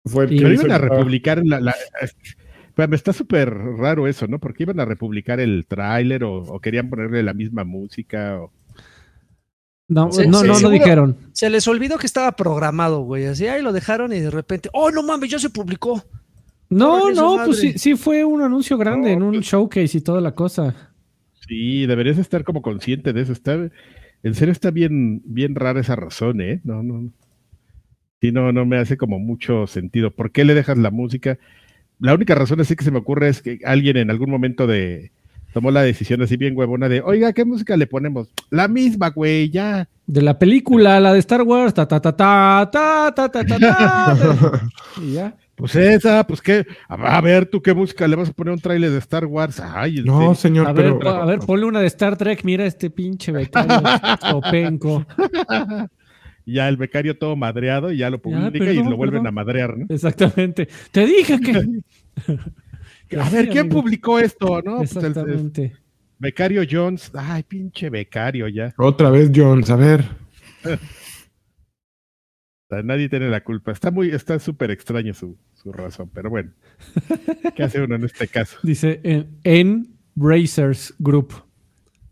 [0.05, 1.75] Fue el Y- que iban a republicar la, la-
[2.77, 4.37] Pero está súper raro eso, ¿no?
[4.37, 8.39] Porque iban a republicar el tráiler o, o querían ponerle la misma música.
[8.39, 8.53] O...
[9.87, 11.17] No, no, no lo dijeron.
[11.33, 13.25] Se les olvidó que estaba programado, güey.
[13.25, 16.03] Así ahí lo dejaron y de repente, oh, no mames, ya se publicó.
[16.69, 20.35] No, no, pues sí, sí fue un anuncio grande en un showcase y toda la
[20.35, 20.93] cosa.
[21.47, 23.31] Sí, deberías estar como consciente de eso.
[23.31, 23.53] Está,
[24.21, 26.61] en serio está bien, bien rara esa razón, ¿eh?
[26.63, 27.11] No, no.
[28.21, 30.11] Sí, no, no me hace como mucho sentido.
[30.11, 31.39] ¿Por qué le dejas la música?
[31.99, 35.11] La única razón así que se me ocurre es que alguien en algún momento de
[35.53, 38.27] tomó la decisión así bien huevona de, oiga, ¿qué música le ponemos?
[38.51, 39.89] La misma, güey, ya.
[40.05, 43.57] De la película, la de Star Wars, ta ta ta ta ta ta ta ta
[43.59, 44.69] ta.
[45.01, 45.35] Y ya.
[45.55, 48.59] Pues esa, pues qué, a ver, tú qué música le vas a poner a un
[48.61, 49.59] tráiler de Star Wars.
[49.59, 50.35] Ay, No, serio.
[50.35, 51.09] señor, A ver, pero.
[51.15, 53.81] a ver, ponle una de Star Trek, mira este pinche becario
[56.49, 59.27] Ya el becario todo madreado y ya lo publica y perdón, lo vuelven perdón.
[59.27, 59.85] a madrear, ¿no?
[59.89, 60.67] Exactamente.
[60.91, 61.81] Te dije que.
[63.19, 63.81] A ver, ¿quién amigo.
[63.81, 64.61] publicó esto?
[64.61, 65.73] No, pues el- el, Exactamente.
[66.19, 67.11] becario Jones.
[67.13, 68.73] Ay, pinche becario ya.
[68.77, 70.03] Otra vez, Jones, a ver.
[72.83, 73.71] Nadie tiene la culpa.
[73.71, 76.51] Está muy, está súper extraño su, su razón, pero bueno.
[77.55, 78.57] ¿Qué hace uno en este caso?
[78.61, 81.33] Dice en, en Brazers Group.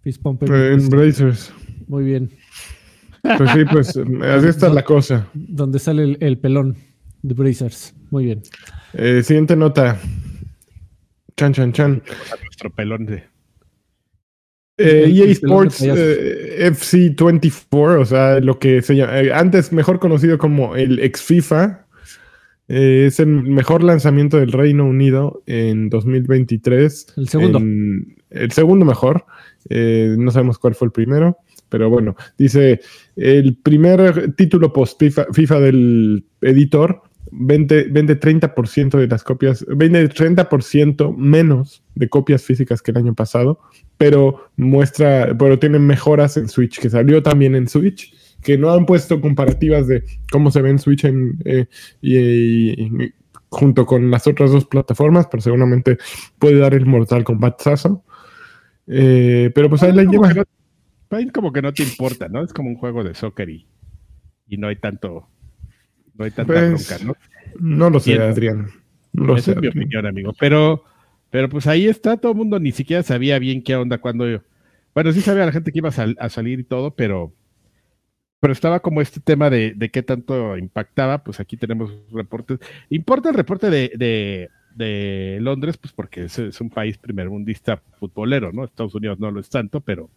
[0.06, 0.92] En fist.
[0.92, 1.54] Brazers.
[1.88, 2.30] Muy bien.
[3.38, 5.28] Pues sí, pues así está la cosa.
[5.34, 6.76] Donde sale el, el pelón
[7.22, 7.94] de Brazers.
[8.12, 8.42] Muy bien.
[8.94, 10.00] Eh, siguiente nota.
[11.38, 12.04] Chan, chan, chan.
[12.32, 13.24] A nuestro pelón de.
[14.78, 20.00] Eh, EA de Sports eh, FC24, o sea, lo que se llama, eh, antes mejor
[20.00, 21.88] conocido como el ex FIFA,
[22.68, 27.14] eh, es el mejor lanzamiento del Reino Unido en 2023.
[27.16, 27.60] El segundo.
[27.60, 29.26] En- el segundo mejor.
[29.70, 31.38] Eh, no sabemos cuál fue el primero,
[31.70, 32.82] pero bueno, dice
[33.16, 37.02] el primer título post FIFA, FIFA del editor.
[37.38, 43.14] Vende, vende 30% de las copias, vende 30% menos de copias físicas que el año
[43.16, 43.60] pasado
[43.98, 48.86] pero muestra, pero tiene mejoras en Switch, que salió también en Switch, que no han
[48.86, 51.66] puesto comparativas de cómo se ve en Switch en, eh,
[52.02, 52.18] y,
[52.82, 53.14] y-
[53.50, 55.98] junto con las otras dos plataformas, pero seguramente
[56.40, 58.04] puede dar el Mortal Kombat Sazo.
[58.88, 60.28] Eh, pero pues ahí la lleva.
[61.12, 62.44] No, ahí como que no te importa, ¿no?
[62.44, 63.68] Es como un juego de soccer y,
[64.48, 65.28] y no hay tanto.
[66.16, 67.16] No hay tanta Pues, bronca, ¿no?
[67.60, 68.20] No lo sé.
[68.20, 68.68] Adrián.
[69.14, 69.52] No lo Esa sé.
[69.54, 69.86] es mi Adrián.
[69.86, 70.34] opinión, amigo.
[70.40, 70.84] Pero,
[71.30, 74.42] pero pues ahí está, todo el mundo ni siquiera sabía bien qué onda cuando yo.
[74.94, 77.34] Bueno, sí sabía la gente que iba a, sal- a salir y todo, pero,
[78.40, 81.24] pero estaba como este tema de, de qué tanto impactaba.
[81.24, 82.60] Pues aquí tenemos reportes.
[82.90, 88.52] Importa el reporte de, de, de Londres, pues porque es, es un país primermundista futbolero,
[88.52, 88.64] ¿no?
[88.66, 90.10] Estados Unidos no lo es tanto, pero,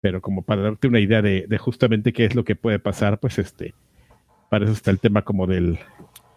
[0.00, 3.18] pero como para darte una idea de, de justamente qué es lo que puede pasar,
[3.18, 3.74] pues este,
[4.50, 5.78] para eso está el tema como del,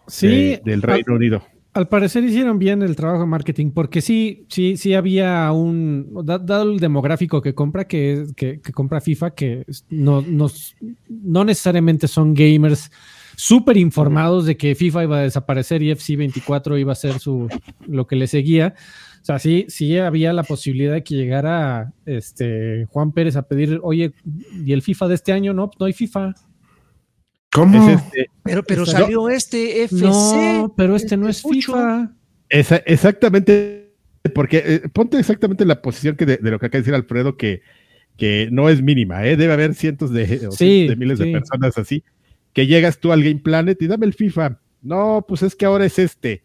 [0.08, 1.43] Sí, de- del al- Reino Unido.
[1.74, 6.38] Al parecer hicieron bien el trabajo de marketing, porque sí, sí, sí había un, da-
[6.38, 10.47] dado el demográfico que compra, que, que, que compra FIFA, que no, no,
[11.08, 12.91] no necesariamente son gamers
[13.36, 17.48] súper informados de que FIFA iba a desaparecer y FC24 iba a ser su,
[17.88, 18.74] lo que le seguía.
[19.22, 23.80] O sea, sí, sí había la posibilidad de que llegara este Juan Pérez a pedir,
[23.84, 24.13] oye,
[24.65, 25.54] ¿y el FIFA de este año?
[25.54, 26.34] No, no hay FIFA.
[27.52, 27.89] ¿Cómo?
[27.89, 30.06] Es este, Pero, pero salió este FC.
[30.06, 31.74] No, pero este no es Mucho.
[31.74, 32.13] FIFA.
[32.50, 33.94] Esa- exactamente,
[34.34, 36.94] porque eh, ponte exactamente en la posición que de, de lo que acaba de decir
[36.96, 37.62] Alfredo, que,
[38.17, 39.36] que no es mínima, ¿eh?
[39.38, 41.26] debe haber cientos de, o Sí, cientos de miles sí.
[41.26, 42.04] de personas así,
[42.54, 44.60] que llegas tú al Game Planet y dame el FIFA.
[44.82, 46.44] No, pues es que ahora es este.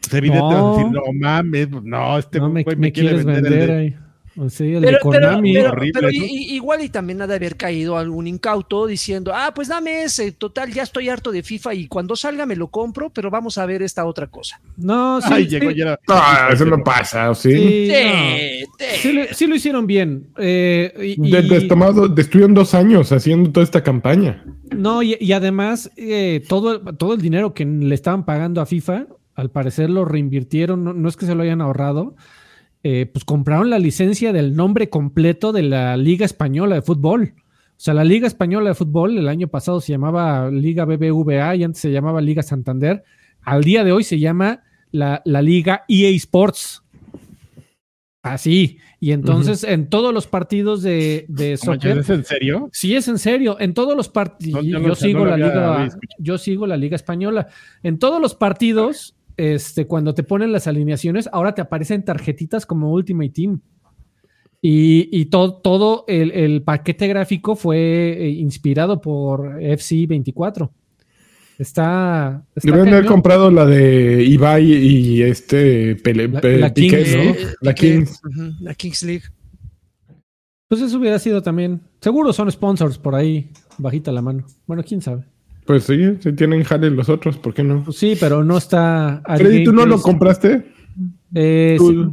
[0.00, 0.90] Pues evidentemente No.
[0.90, 3.96] no mames, no, este no me, quieres vender, el de-.
[4.36, 5.52] O sea, el Pero, de pero- Konami.
[5.52, 6.08] pero- Horrible, ¿no?
[6.12, 10.72] igual y también ha de haber caído algún incauto diciendo, ah, pues dame ese, total,
[10.72, 13.82] ya estoy harto de FIFA y cuando salga me lo compro, pero vamos a ver
[13.82, 14.60] esta otra cosa.
[14.76, 17.52] no, sí, Ay, sí, llegó ya era- Ah, eso no pasa, ¿o ¿sí?
[17.52, 18.86] sí, no.
[19.02, 20.28] Sí, lo, sí lo hicieron bien.
[20.38, 24.44] Eh, y, De, tomado- dos años haciendo toda esta campaña.
[24.70, 29.06] no, y, y además, eh, todo, todo el dinero que le estaban pagando a FIFA,
[29.34, 32.14] al parecer lo reinvirtieron, no, no es que se lo hayan ahorrado,
[32.84, 37.34] eh, pues compraron la licencia del nombre completo de la Liga Española de Fútbol.
[37.36, 41.64] O sea, la Liga Española de Fútbol el año pasado se llamaba Liga BBVA y
[41.64, 43.02] antes se llamaba Liga Santander.
[43.42, 46.82] Al día de hoy se llama la, la Liga EA Sports.
[48.22, 48.78] Así.
[49.00, 52.68] Y entonces en todos los partidos de, de soccer, ¿Es en serio?
[52.72, 53.56] Sí, es en serio.
[53.58, 55.88] En todos los partidos, No, yo yo, no- sigo la liga,
[56.20, 57.48] yo sigo la liga española.
[57.82, 62.92] En todos los partidos, este, cuando te ponen las alineaciones, ahora te aparecen tarjetitas como
[62.92, 63.60] Ultimate Team.
[64.60, 67.78] Y, y to- todo el, el paquete gráfico fue
[68.18, 70.72] eh, inspirado por FC 24.
[71.58, 72.44] Está.
[72.54, 77.22] está Deben haber comprado la de Ibai y este Pele, La- la Piqué, Kings, ¿no?
[77.22, 78.20] Eh, La Kings.
[78.24, 79.24] ujú, la Kings League.
[80.68, 81.80] Pues eso hubiera sido también.
[82.00, 84.46] Seguro son sponsors por ahí, bajita la mano.
[84.66, 85.24] Bueno, quién sabe.
[85.66, 87.84] Pues sí, si tienen jale los otros, ¿por qué no?
[87.84, 89.22] Pues sí, pero no está.
[89.36, 90.66] Freddy, ¿tú no lo compraste?
[91.34, 92.06] Eh, sí.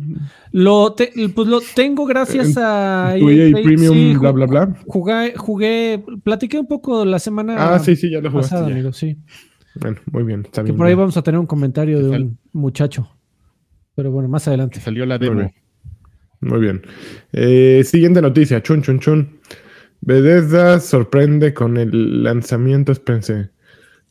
[0.52, 3.52] Lo, te- pues lo tengo gracias a tu EA.
[3.62, 4.76] Premium, Sí, bla, bla, bla.
[4.88, 8.52] Jugué, jugué, platiqué un poco la semana Ah, sí, sí, ya lo jugaste.
[8.52, 8.74] pasada, ya.
[8.76, 9.18] amigo, sí.
[9.76, 10.78] Bueno, muy bien, está Que bien.
[10.78, 11.00] por ahí ya.
[11.00, 13.10] vamos a tener un comentario de un muchacho.
[13.96, 14.80] Pero bueno, más Que adelante.
[14.80, 15.40] salió la Muy demo.
[15.42, 15.54] bien.
[16.42, 16.82] Muy bien.
[17.34, 19.40] Eh, siguiente noticia, chun, chun, chun.
[20.02, 23.50] Bethesda sorprende con el lanzamiento, espérense,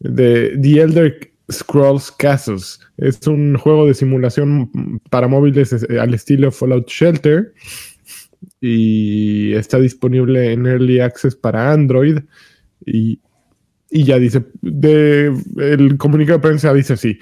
[0.00, 2.80] de The Elder Scrolls Castles.
[2.98, 7.54] Es un juego de simulación para móviles al estilo Fallout Shelter
[8.60, 12.18] y está disponible en Early Access para Android
[12.84, 13.20] y,
[13.90, 17.18] y ya dice, el comunicado de prensa dice así,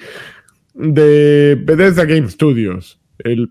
[0.74, 3.50] de Bethesda Game Studios, el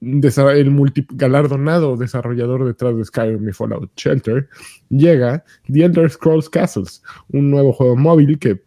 [0.00, 4.48] el multigalardonado desarrollador detrás de Skyrim y Fallout Shelter,
[4.88, 8.62] llega The Elder Scrolls Castles, un nuevo juego móvil que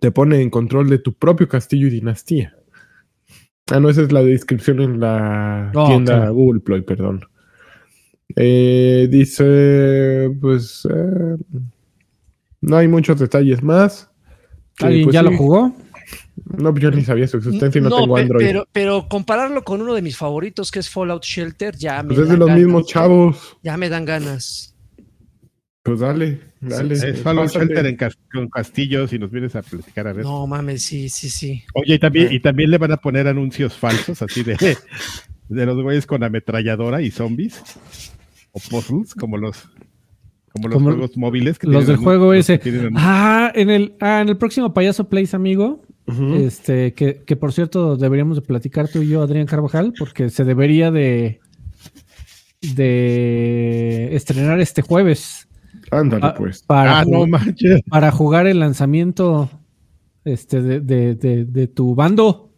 [0.00, 2.54] te pone en control de tu propio castillo y dinastía.
[3.70, 6.34] Ah, no, esa es la descripción en la Oh, tienda claro.
[6.34, 7.24] Google Play, perdón.
[8.36, 11.36] Eh, dice, pues, eh,
[12.60, 14.10] no hay muchos detalles más.
[14.80, 15.30] ¿Alguien pues, ya sí.
[15.30, 15.76] lo jugó?
[16.56, 18.44] No, yo ni sabía su existencia y no, tengo Android.
[18.44, 22.18] Pero, pero compararlo con uno de mis favoritos, que es Fallout Shelter, ya me pues
[22.20, 22.62] es de dan los ganas.
[22.64, 23.56] mismos chavos.
[23.62, 24.74] Ya me dan ganas.
[25.82, 26.94] Pues dale, dale.
[26.94, 27.50] Es Fallout.
[27.50, 27.98] Shelter en
[28.32, 30.24] con castillos y nos vienes a platicar a ver.
[30.24, 31.62] No mames, sí, sí, sí.
[31.74, 34.78] Oye, y también, y también le van a poner anuncios falsos, así de,
[35.48, 37.62] de los güeyes con ametralladora y zombies.
[38.52, 39.68] O puzzles, como los,
[40.52, 41.58] como los Como juegos móviles.
[41.58, 42.60] que Los del juego los ese.
[42.94, 45.82] Ah, en el, ah, en el próximo Payaso Place, amigo.
[46.06, 50.44] Este, que, que por cierto deberíamos de platicar tú y yo, Adrián Carvajal, porque se
[50.44, 51.40] debería de
[52.74, 55.48] de estrenar este jueves
[55.90, 56.62] Ándale, ah, pues.
[56.62, 57.80] para, Ah, no manches.
[57.88, 59.50] para jugar el lanzamiento
[60.24, 62.50] este de, de- de- de tu bando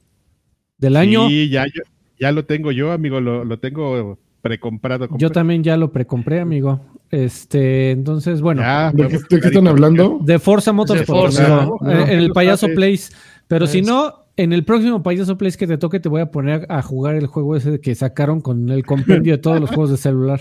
[0.78, 1.28] del año.
[1.28, 1.82] Sí, ya, ya,
[2.20, 5.08] ya lo tengo yo, amigo, lo, lo tengo precomprado.
[5.18, 6.80] Yo también ya lo precompré, amigo.
[7.10, 10.18] Este, entonces, bueno, Ya, ¿De qué, vamos de qué están hablando?
[10.22, 11.58] de Forza Motorsport, Forza.
[11.62, 12.68] amigo, No, en- en el Payaso.
[12.74, 13.12] Place.
[13.48, 16.66] Pero si no, en el próximo Payaso Place que te toque, te voy a poner
[16.68, 19.96] a jugar el juego ese que sacaron con el compendio de todos los juegos de
[19.96, 20.40] celular.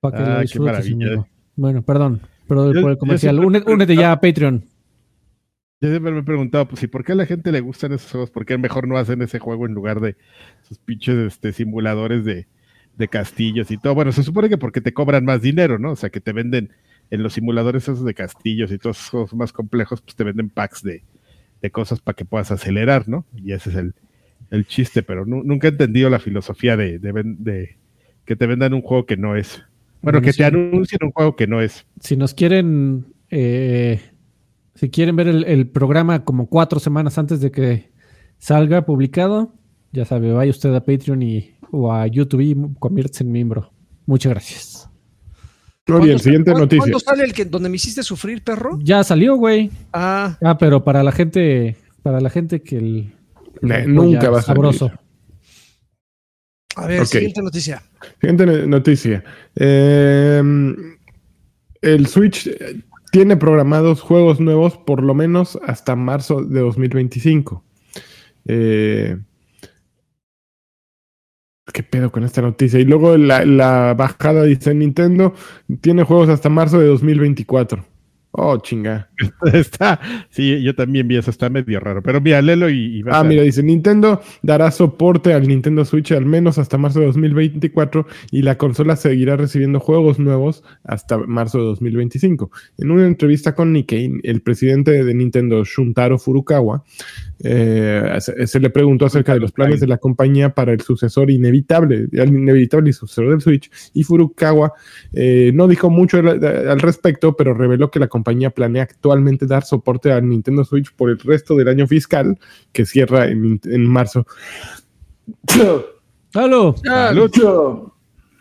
[0.00, 1.06] Para que Ah, lo qué disfrutes, maravilla.
[1.08, 1.28] amigo.
[1.56, 3.38] Bueno, perdón, pero Yo- por el comercial.
[3.44, 4.64] únete ya a Patreon.
[5.80, 8.10] Yo siempre me he preguntado, pues, ¿y por qué a la gente le gustan esos
[8.10, 8.30] juegos?
[8.30, 10.16] ¿Por qué mejor no hacen ese juego en lugar de
[10.62, 12.46] sus pinches este, simuladores de,
[12.96, 13.94] de castillos y todo?
[13.94, 15.90] Bueno, se supone que porque te cobran más dinero, ¿no?
[15.92, 16.70] O sea, que te venden
[17.10, 20.48] en los simuladores esos de castillos y todos esos juegos más complejos, pues te venden
[20.48, 21.04] packs de,
[21.62, 23.24] de cosas para que puedas acelerar, ¿no?
[23.34, 23.94] Y ese es el,
[24.50, 27.76] el chiste, pero nu- nunca he entendido la filosofía de, de,
[28.24, 29.62] que te vendan un juego que no es.
[30.02, 31.86] Bueno, que te anuncien un juego que no es.
[32.00, 34.00] Si nos quieren, eh,
[34.74, 37.90] si quieren ver el, el programa como cuatro semanas antes de que
[38.38, 39.54] salga publicado,
[39.92, 43.72] ya sabe, vaya usted a Patreon y, o a YouTube y conviértese en miembro.
[44.04, 44.90] Muchas gracias.
[45.88, 46.80] Muy ¿Cuándo bien, sa- siguiente cuándo- noticia.
[46.80, 48.78] ¿Cuándo sale el que donde me hiciste sufrir, perro?
[48.82, 49.70] Ya salió, güey.
[49.92, 53.12] Ah, Ah, pero para la gente, para la gente que el,
[53.86, 54.56] nunca va a salir.
[54.56, 54.90] sabroso.
[56.76, 57.82] a ver, siguiente noticia.
[58.20, 59.24] Siguiente no- noticia.
[59.54, 60.42] Eh,
[61.82, 62.80] el Switch eh,
[63.12, 67.64] tiene programados juegos nuevos por lo menos hasta marzo de 2025.
[68.46, 69.16] Eh,
[71.72, 72.78] ¿Qué pedo con esta noticia?
[72.80, 75.34] Y luego la, la bajada dice Nintendo
[75.80, 77.84] tiene juegos hasta marzo de 2024.
[78.38, 79.08] Oh, chinga.
[79.54, 79.98] Está,
[80.28, 82.02] sí, yo también vi eso, está medio raro.
[82.02, 85.86] Pero mira, léelo y, y vas Ah, a- mira, dice Nintendo dará soporte al Nintendo
[85.86, 91.16] Switch al menos hasta marzo de 2024 y la consola seguirá recibiendo juegos nuevos hasta
[91.16, 92.50] marzo de 2025.
[92.76, 96.84] En una entrevista con Nikkei, el presidente de Nintendo, Shuntaro Furukawa,
[97.40, 101.30] eh, se, se le preguntó acerca de los planes de la compañía para el sucesor
[101.30, 104.72] inevitable, el inevitable sucesor del Switch, y Furukawa
[105.12, 109.64] eh, no dijo mucho al, al respecto, pero reveló que la compañía planea actualmente dar
[109.64, 112.38] soporte al Nintendo Switch por el resto del año fiscal,
[112.72, 114.26] que cierra en, en marzo
[116.34, 116.76] ¡Halo!
[116.84, 117.30] Salud.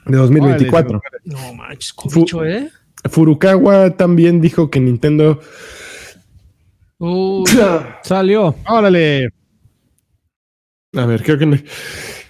[0.06, 1.02] de 2024.
[1.26, 1.94] No manches,
[2.46, 2.70] ¿eh?
[3.10, 5.40] Furukawa también dijo que Nintendo
[7.00, 7.50] Uy,
[8.04, 8.56] Salió.
[8.68, 9.30] Órale.
[10.96, 11.58] A ver, creo que no-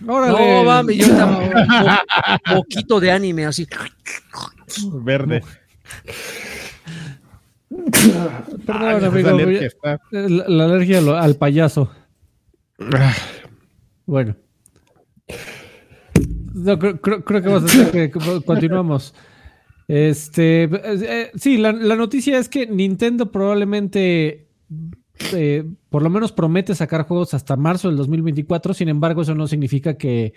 [0.08, 0.64] ¡Órale!
[0.64, 1.52] no yo también.
[2.52, 3.68] Un poquito de anime así.
[5.04, 5.42] Verde.
[8.66, 9.70] Perdón, esa amigo, alergia
[10.12, 11.92] la, la alergia al, al payaso.
[12.94, 13.14] Ah,
[14.06, 14.36] Bueno.
[16.54, 19.14] No, creo, creo- creo que vamos a hacer que que continuamos.
[19.88, 24.45] Este, eh, sí, la, la noticia es que Nintendo probablemente,
[25.34, 28.74] eh, por lo menos promete sacar juegos hasta marzo del 2024.
[28.74, 30.34] Sin embargo, eso no significa que,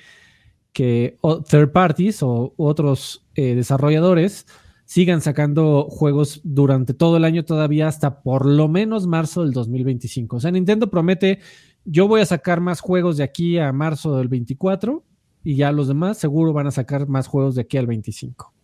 [0.72, 1.16] que
[1.48, 4.46] third parties o otros eh, desarrolladores
[4.84, 10.36] sigan sacando juegos durante todo el año todavía hasta por lo menos marzo del 2025.
[10.36, 11.40] O sea, Nintendo promete,
[11.84, 15.04] yo voy a sacar más juegos de aquí a marzo del 24
[15.44, 18.54] y ya los demás seguro van a sacar más juegos de aquí al 25.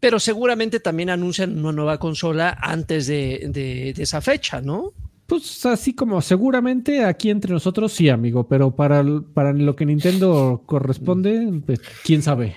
[0.00, 4.92] Pero seguramente también anuncian una nueva consola antes de- de esa fecha, ¿no?
[5.26, 9.02] Pues así como seguramente aquí entre nosotros sí, amigo, pero para,
[9.32, 12.54] para lo que Nintendo corresponde, pues, quién sabe.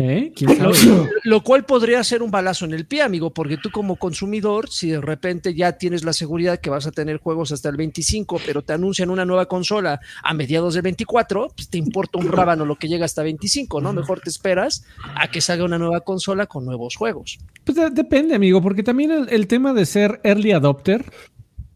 [0.00, 0.32] ¿Eh?
[0.36, 1.08] ¿Quién Lo, sabe?
[1.24, 4.90] lo cual podría ser un balazo en el pie, amigo, porque tú como consumidor, si
[4.90, 8.62] de repente ya tienes la seguridad que vas a tener juegos hasta el 25, pero
[8.62, 12.76] te anuncian una nueva consola a mediados del 24, pues te importa un rábano lo
[12.76, 13.92] que llega hasta 25, ¿no?
[13.92, 14.84] Mejor te esperas
[15.16, 17.40] a que salga una nueva consola con nuevos juegos.
[17.64, 21.10] Pues de- depende, amigo, porque también el, el tema de ser early adopter,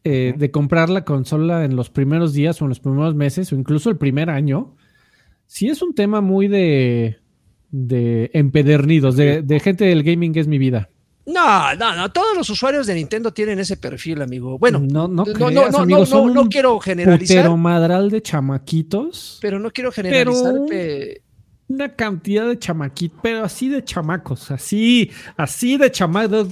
[0.05, 3.57] eh, de comprar la consola en los primeros días o en los primeros meses o
[3.57, 4.75] incluso el primer año,
[5.47, 7.19] sí es un tema muy de,
[7.71, 10.89] de empedernidos, de, de gente del gaming que es mi vida.
[11.25, 14.59] No, no, no, todos los usuarios de Nintendo tienen ese perfil, amigo.
[14.59, 17.57] Bueno, no, no, no, no, creas, no, no, amigo, no, no un quiero generalizar, putero
[17.57, 19.39] madral de chamaquitos.
[19.41, 20.53] pero no quiero generalizar.
[20.53, 21.23] Pero- pe-
[21.69, 26.49] una cantidad de chamaquitos, pero así de chamacos, así, así de chamacos.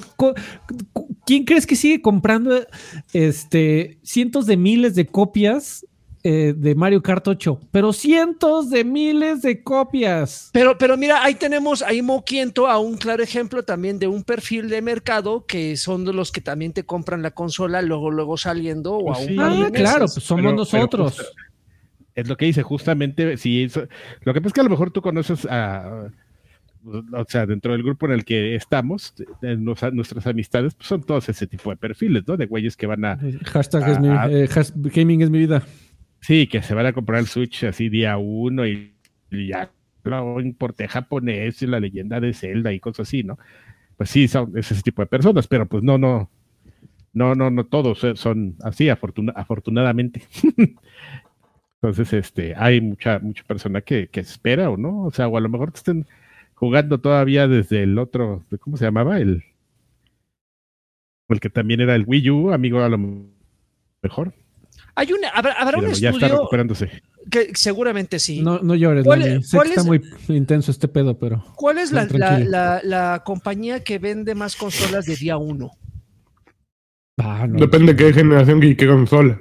[1.27, 2.66] ¿Quién crees que sigue comprando
[3.12, 5.87] este cientos de miles de copias
[6.23, 7.61] eh, de Mario Kart 8?
[7.71, 10.51] Pero cientos de miles de copias.
[10.53, 14.68] Pero, pero mira, ahí tenemos, ahí Moquiento a un claro ejemplo también de un perfil
[14.68, 18.95] de mercado que son de los que también te compran la consola luego, luego saliendo
[18.97, 19.35] o Pues a un sí.
[19.35, 21.12] par de Ah, claro, pues somos Pero- pero nosotros.
[21.16, 21.33] justo-
[22.16, 23.68] es lo que dice, justamente, si
[24.23, 26.09] lo que pasa es que a lo mejor tú conoces a,
[26.85, 31.28] o sea, dentro del grupo en el que estamos, nos- nuestras amistades, pues son todos
[31.28, 32.37] ese tipo de perfiles, ¿no?
[32.37, 35.62] De güeyes que van a, Hashtag es mi, eh, has- gaming es mi vida.
[36.20, 38.95] sí, que se van a comprar el Switch así día uno y,
[39.31, 39.70] y ya
[40.05, 43.39] lo importe japonés y la leyenda de Zelda y cosas así, ¿no?
[43.97, 46.31] Pues sí, son es ese tipo de personas, pero pues no, no,
[47.12, 50.22] no, no, no todos son- son así, afortuna- afortunadamente.
[51.83, 55.41] Entonces, este, hay mucha, mucha persona que, que espera o no, o sea, o a
[55.41, 56.07] lo mejor te estén
[56.61, 59.19] jugando todavía desde el otro, ¿cómo se llamaba?
[59.19, 59.43] El,
[61.29, 62.99] el que también era el Wii U, amigo, a lo
[64.03, 64.35] mejor.
[64.95, 67.03] Hay una, habrá, habrá un ya está estudio recuperándose.
[67.31, 68.43] que seguramente sí.
[68.43, 69.43] No, no llores, ¿Cuál- Lani.
[69.43, 71.43] Sé cuál que está es- muy intenso este pedo, pero.
[71.57, 75.71] ¿Cuál es la, la, la- la compañía que vende más consolas de día uno?
[77.17, 77.59] Ah, no.
[77.59, 79.41] Depende de qué generación y qué consola.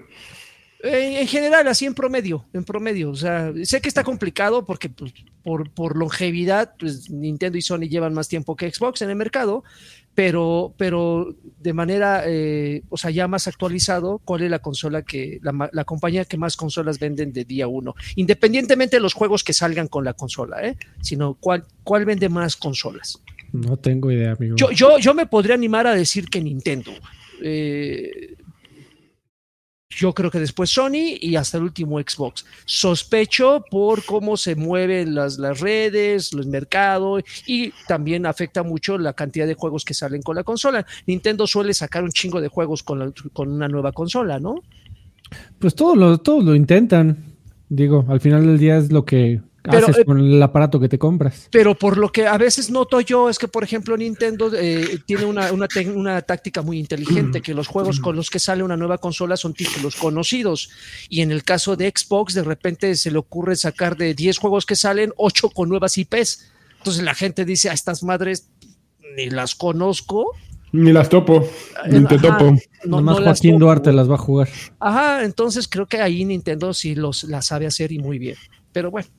[0.81, 3.11] En general, así en promedio, en promedio.
[3.11, 5.13] O sea, sé que está complicado porque pues,
[5.43, 9.65] por, por longevidad, pues Nintendo y Sony llevan más tiempo que Xbox en el mercado,
[10.15, 15.39] pero, pero de manera, eh, o sea, ya más actualizado, ¿cuál es la consola que,
[15.41, 17.93] la, la compañía que más consolas venden de día uno?
[18.15, 20.77] Independientemente de los juegos que salgan con la consola, ¿eh?
[21.01, 23.21] Sino cuál, cuál vende más consolas.
[23.51, 24.55] No tengo idea, amigo.
[24.55, 26.91] Yo, yo, yo me podría animar a decir que Nintendo.
[27.41, 28.35] Eh,
[29.89, 32.45] yo creo que después Sony y hasta el último Xbox.
[32.65, 39.13] Sospecho por cómo se mueven las, las redes, los mercados y también afecta mucho la
[39.13, 40.85] cantidad de juegos que salen con la consola.
[41.07, 44.63] Nintendo suele sacar un chingo de juegos con, con una nueva consola, ¿no?
[45.57, 47.35] Pues todos lo, todos lo intentan.
[47.67, 49.41] Digo, al final del día es lo que
[49.71, 51.47] Pero, haces eh, con el aparato que te compras.
[51.51, 55.25] Pero por lo que a veces noto yo es que, por ejemplo, Nintendo eh, tiene
[55.25, 58.97] una, una, una táctica muy inteligente, que los juegos con los que sale una nueva
[58.97, 60.69] consola son títulos conocidos.
[61.09, 64.65] Y en el caso de Xbox, de repente se le ocurre sacar de 10 juegos
[64.65, 66.51] que salen, 8 con nuevas IPs.
[66.77, 68.49] Entonces la gente dice, a estas madres
[69.17, 70.31] ni las conozco.
[70.71, 71.47] Ni las topo.
[71.87, 72.51] Ni te ajá, topo.
[72.51, 73.65] no- Nomás no las Joaquín topo.
[73.65, 74.49] Duarte las va a jugar.
[74.79, 78.35] Ajá, entonces creo que ahí Nintendo sí los, la sabe hacer y muy bien.
[78.71, 79.09] Pero bueno,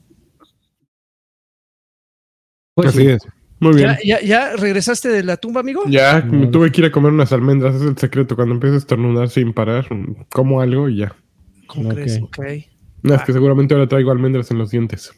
[2.75, 3.07] Pues Así sí.
[3.09, 3.23] es.
[3.59, 3.91] Muy bien.
[4.05, 5.83] ¿ya, ya, ya regresaste de la tumba, amigo?
[5.87, 7.75] Ya, me tuve que ir a comer unas almendras.
[7.75, 8.35] Es el secreto.
[8.37, 9.87] Cuando empiezo a estornudar sin parar,
[10.31, 11.14] como algo y ya.
[11.66, 11.95] ¿Cómo Ok.
[11.95, 12.21] crees?
[12.23, 12.39] Ok.
[13.03, 15.12] No, es que seguramente ahora traigo almendras en los dientes.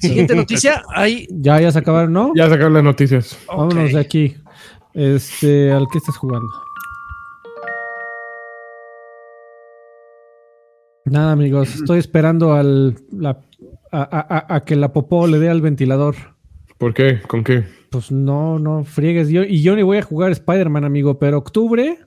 [0.00, 0.82] Siguiente noticia.
[0.94, 1.28] Ahí.
[1.30, 2.32] Ya, ya se acabaron, ¿no?
[2.34, 3.38] Ya sacaron las noticias.
[3.46, 4.36] Vámonos de aquí.
[4.94, 6.48] Este, ¿al que estás jugando?
[11.04, 11.74] Nada, amigos.
[11.76, 13.40] Estoy esperando al la-
[13.92, 16.16] a- a que la popó le dé al ventilador.
[16.78, 17.20] ¿Por qué?
[17.26, 17.64] ¿Con qué?
[17.90, 19.28] Pues no, no friegues.
[19.28, 21.98] Yo, y yo ni voy a jugar Spider-Man, amigo, pero octubre.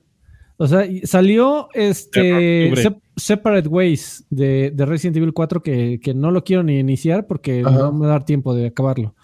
[0.56, 2.72] O sea, salió este
[3.16, 7.62] Separate Ways de, de Resident Evil 4 que, que no lo quiero ni iniciar porque
[7.66, 7.76] Ajá.
[7.76, 9.14] no me va a dar tiempo de acabarlo.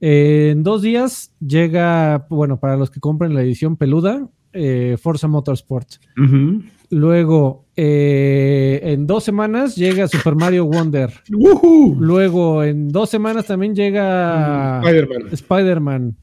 [0.00, 5.28] Eh, en dos días llega, bueno, para los que compren la edición peluda, eh, Forza
[5.28, 5.88] Motorsport.
[6.96, 11.10] Luego, eh, en dos semanas llega Super Mario Wonder.
[11.32, 11.96] ¡Woohoo!
[11.98, 15.28] Luego, en dos semanas también llega Spider-Man.
[15.32, 16.16] Spider-Man.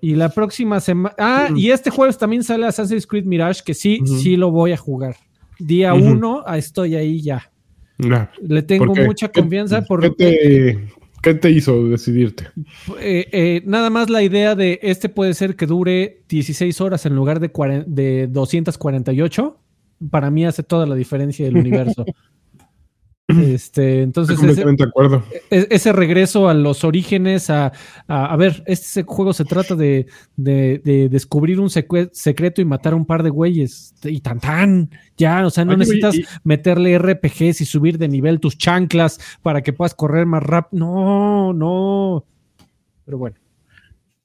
[0.00, 1.14] Y la próxima semana.
[1.18, 1.58] Ah, Ujú.
[1.58, 5.16] y este jueves también sale Assassin's Creed Mirage, que sí, sí lo voy a jugar.
[5.58, 6.12] Día Ujú.
[6.12, 7.50] uno, ah, estoy ahí ya.
[8.40, 10.88] Le tengo mucha ¿Qué- confianza ¿Qué por te,
[11.22, 12.44] qué te hizo decidirte?
[12.98, 17.14] eh, eh, nada más la idea de este puede ser que dure 16 horas en
[17.14, 17.50] lugar de,
[17.86, 19.58] de 248.
[20.08, 22.04] Para mí hace toda la diferencia del universo.
[23.28, 25.22] Este, Estoy entonces, ese, completamente de acuerdo.
[25.52, 27.66] e- ese regreso a los orígenes, a,
[28.08, 32.92] a, a ver, este juego se trata de, de- de descubrir un secreto y matar
[32.92, 33.94] a un par de güeyes.
[34.02, 38.08] Y tan tan, ya, o sea, no Oye, necesitas y- meterle RPGs y subir de
[38.08, 40.84] nivel tus chanclas para que puedas correr más rápido.
[40.86, 42.24] No, no.
[43.04, 43.36] Pero bueno.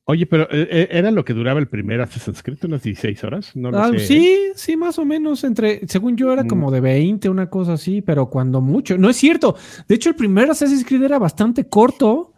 [0.07, 2.59] Oye, pero eh, eh, ¿era lo que duraba el primer Assassin's Creed?
[2.65, 3.55] ¿Unas 16 horas?
[3.55, 3.99] No lo Ah, sé.
[3.99, 5.43] sí, sí, más o menos.
[5.43, 6.47] Entre, según yo, era Mm.
[6.47, 8.99] como de 20, una cosa así, pero cuando mucho.
[8.99, 9.55] No es cierto.
[9.87, 12.33] De hecho, el primer Assassin's Creed era bastante corto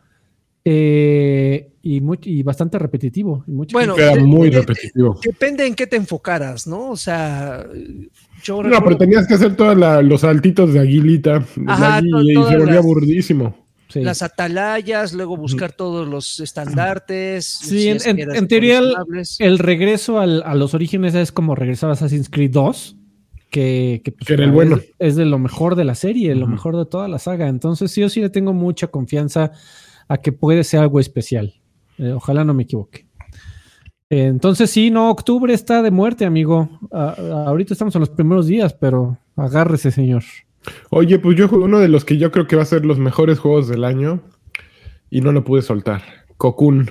[0.70, 3.44] eh, y, muy- y bastante repetitivo.
[3.48, 5.18] y Bueno, Era muy de- repetitivo.
[5.24, 6.90] Depende en qué te enfocaras, ¿no?
[6.90, 7.66] O sea,
[8.44, 11.46] yo No, recuerdo- pero tenías que hacer todos los saltitos de aguilita.
[11.68, 13.67] Ajá, y, se volvía las- aburridísimo.
[13.90, 14.02] Sí.
[14.02, 17.46] las atalayas, luego buscar todos los estandartes.
[17.46, 18.82] Sí, si en- es que en- eras en teoría
[19.40, 22.96] el- regreso al- a los orígenes es como regresar a Assassin's Creed 2,
[23.50, 24.80] que, que, pues, Que era el es- bueno.
[25.00, 27.48] Es, de lo mejor de la serie, lo mejor de toda la saga.
[27.48, 29.52] Entonces, sí, yo sí le tengo mucha confianza
[30.10, 31.54] a que puede ser algo especial.
[31.98, 33.08] Eh, ojalá no me equivoque.
[34.10, 36.70] Eh, Entonces, sí, no, octubre está de muerte, amigo.
[36.92, 40.24] Ah, ah, ahorita estamos en los primeros días, pero agárrese, señor.
[40.90, 43.40] Oye, pues yo uno de los que yo creo que va a ser los mejores
[43.40, 44.24] juegos del año
[45.10, 46.04] y no lo pude soltar.
[46.38, 46.90] Cocoon.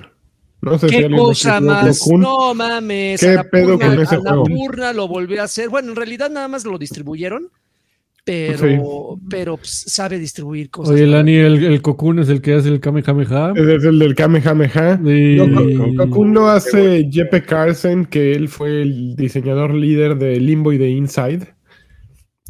[0.63, 1.99] No sé si ¿Qué alguien cosa más?
[2.01, 2.21] Cocoon.
[2.23, 3.21] No mames.
[3.21, 4.45] ¿Qué pedo con ese juego?
[4.47, 5.69] Anapurna lo volvió a hacer.
[5.69, 7.51] Bueno, en realidad nada más lo distribuyeron,
[8.25, 10.95] pero, pero pues, sabe distribuir cosas.
[10.95, 13.53] Oye, Lani, el, el Cocoon es el que hace el Kamehameha.
[13.55, 14.99] Es el del Kamehameha.
[15.05, 20.41] Y- No, Co- Cocoon lo hace Jeppe Carlsen, que él fue el diseñador líder de
[20.41, 21.55] Limbo y de Inside.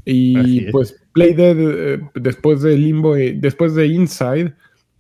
[0.06, 0.96] Y es.
[1.16, 4.54] Pues Playdead, eh, después de Limbo, después de Inside,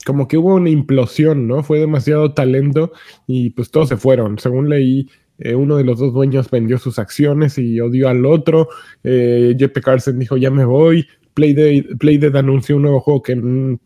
[0.04, 1.62] como que hubo una implosión, ¿no?
[1.62, 2.92] Fue demasiado talento
[3.26, 4.38] y pues todos se fueron.
[4.38, 8.68] Según leí, eh, uno de los dos dueños vendió sus acciones y odió al otro.
[9.04, 11.06] Eh, Jeppe Carlsen dijo, ya me voy.
[11.34, 13.36] Playdead, Playdead anunció un nuevo juego que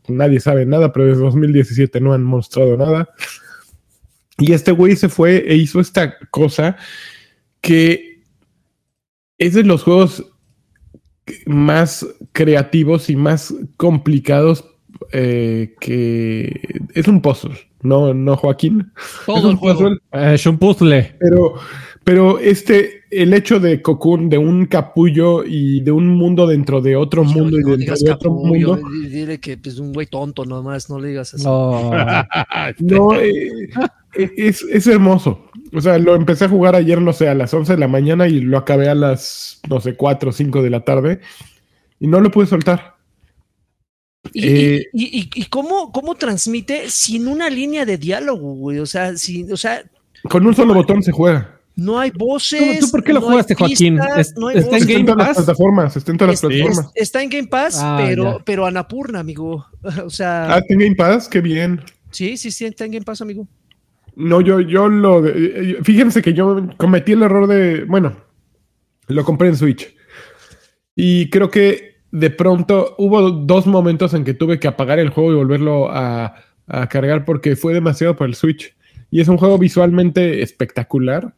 [0.09, 3.09] nadie sabe nada, pero desde 2017 no han mostrado nada.
[4.39, 6.77] Y este güey se fue e hizo esta cosa
[7.61, 8.23] que
[9.37, 10.30] es de los juegos
[11.47, 14.65] más creativos y más complicados
[15.13, 16.61] eh, que
[16.95, 18.93] es un puzzle, no, no Joaquín.
[18.97, 19.79] es Todo un el juego.
[19.81, 21.17] puzzle, Eh, es un puzzle.
[21.19, 21.55] pero,
[22.05, 26.97] pero este, el hecho de Cocoon, de un capullo y de un mundo dentro de
[26.97, 28.89] otro mundo y no dentro digas de otro capullo, mundo.
[29.03, 31.45] di- Dile que es pues, un güey tonto nomás, no le digas así.
[31.45, 31.91] No.
[32.79, 33.51] No, eh,
[34.15, 35.47] es, es hermoso.
[35.73, 38.27] O sea, lo empecé a jugar ayer, no sé, a las 11 de la mañana
[38.29, 41.21] y lo acabé a las, no sé, 4 o 5 de la tarde
[42.01, 42.97] y no lo pude soltar.
[44.33, 48.79] ¿Y, Eh, y- y- y cómo, cómo transmite sin una línea de diálogo, güey?
[48.79, 49.83] O sea, sin, o sea,
[50.29, 51.59] Con un solo botón se juega.
[51.77, 52.81] no hay voces.
[52.81, 53.97] ¿Tú- tú por qué lo no hay jugaste, Joaquín?
[53.97, 54.81] pistas, Es- no está en voces.
[54.83, 55.37] Está en Game todas las Pass?
[55.45, 56.93] plataformas, está en todas las Es- plataformas.
[56.95, 58.45] es- está en Game Pass, Ah, pero, ya.
[58.45, 59.67] pero Anapurna, amigo.
[60.05, 61.81] O sea, Ah, está en Game Pass, qué bien.
[62.11, 63.47] sí, sí, sí, está en Game Pass, amigo.
[64.17, 65.27] No, yo, yo lo.
[65.27, 67.85] eh, Fíjense que yo cometí el error de.
[67.85, 68.17] Bueno,
[69.09, 69.95] lo compré en Switch.
[70.95, 75.33] Y creo que de pronto hubo dos momentos en que tuve que apagar el juego
[75.33, 76.35] y volverlo a,
[76.67, 78.75] a cargar porque fue demasiado para el Switch.
[79.11, 81.35] Y es un juego visualmente espectacular,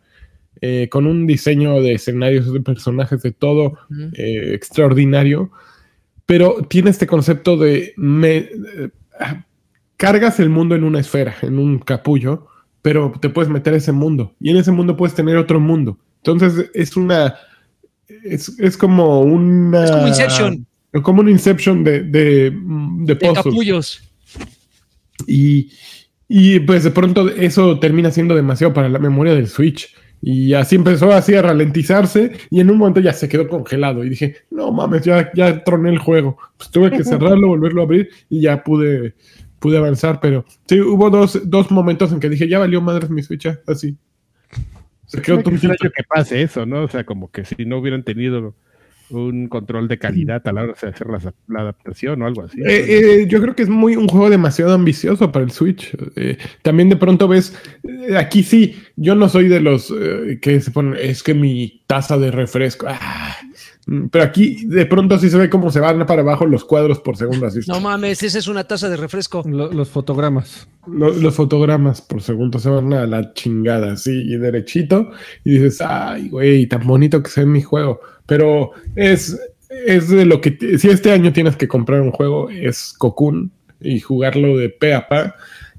[0.61, 3.79] eh, con un diseño de escenarios, de personajes, de todo
[4.14, 5.51] eh, extraordinario,
[6.27, 8.51] pero tiene este concepto de me, eh,
[9.18, 9.45] ah,
[9.97, 12.47] cargas el mundo en una esfera, en un capullo,
[12.83, 15.99] pero te puedes meter a ese mundo y en ese mundo puedes tener otro mundo.
[16.18, 17.35] Entonces es una
[18.24, 20.66] es, es como una Es como Inception.
[21.03, 24.03] como un Inception de, de, de De capullos.
[25.26, 25.70] Y,
[26.28, 29.95] y pues de pronto eso termina siendo demasiado para la memoria del Switch.
[30.24, 34.05] Y así empezó así a ralentizarse y en un momento ya se quedó congelado.
[34.05, 36.39] Y dije, no mames, ya, ya troné el juego.
[36.57, 39.14] Pues tuve que cerrarlo, volverlo a abrir y ya pude,
[39.63, 40.21] pude avanzar.
[40.21, 43.97] Pero sí, hubo dos, dos momentos en que dije, ya valió madres mi Switch, así.
[45.07, 46.83] Se quedó extraño que pase eso, ¿no?
[46.83, 48.55] O sea, como que si no hubieran tenido
[49.11, 52.61] un control de calidad a la hora de hacer la, la adaptación o algo así.
[52.63, 55.95] Eh, eh, yo creo que es muy un juego demasiado ambicioso para el Switch.
[56.17, 57.55] Eh, también de pronto ves,
[57.85, 61.83] eh, aquí sí, yo no soy de los eh, que se ponen, es que mi
[61.87, 63.37] taza de refresco, ah,
[64.11, 67.16] pero aquí de pronto sí se ve cómo se van para abajo los cuadros por
[67.16, 67.47] segundo.
[67.47, 69.43] Así, No mames, esa es una taza de refresco.
[69.47, 70.68] Lo- los fotogramas.
[70.87, 75.11] Lo- los fotogramas por segundo se van a la chingada, así, y derechito,
[75.45, 78.01] y dices, ay, güey, tan bonito que se ve mi juego.
[78.26, 79.39] Pero es,
[79.87, 83.99] es de lo que, si este año tienes que comprar un juego, es Cocoon, y
[83.99, 85.35] jugarlo de pe a pa,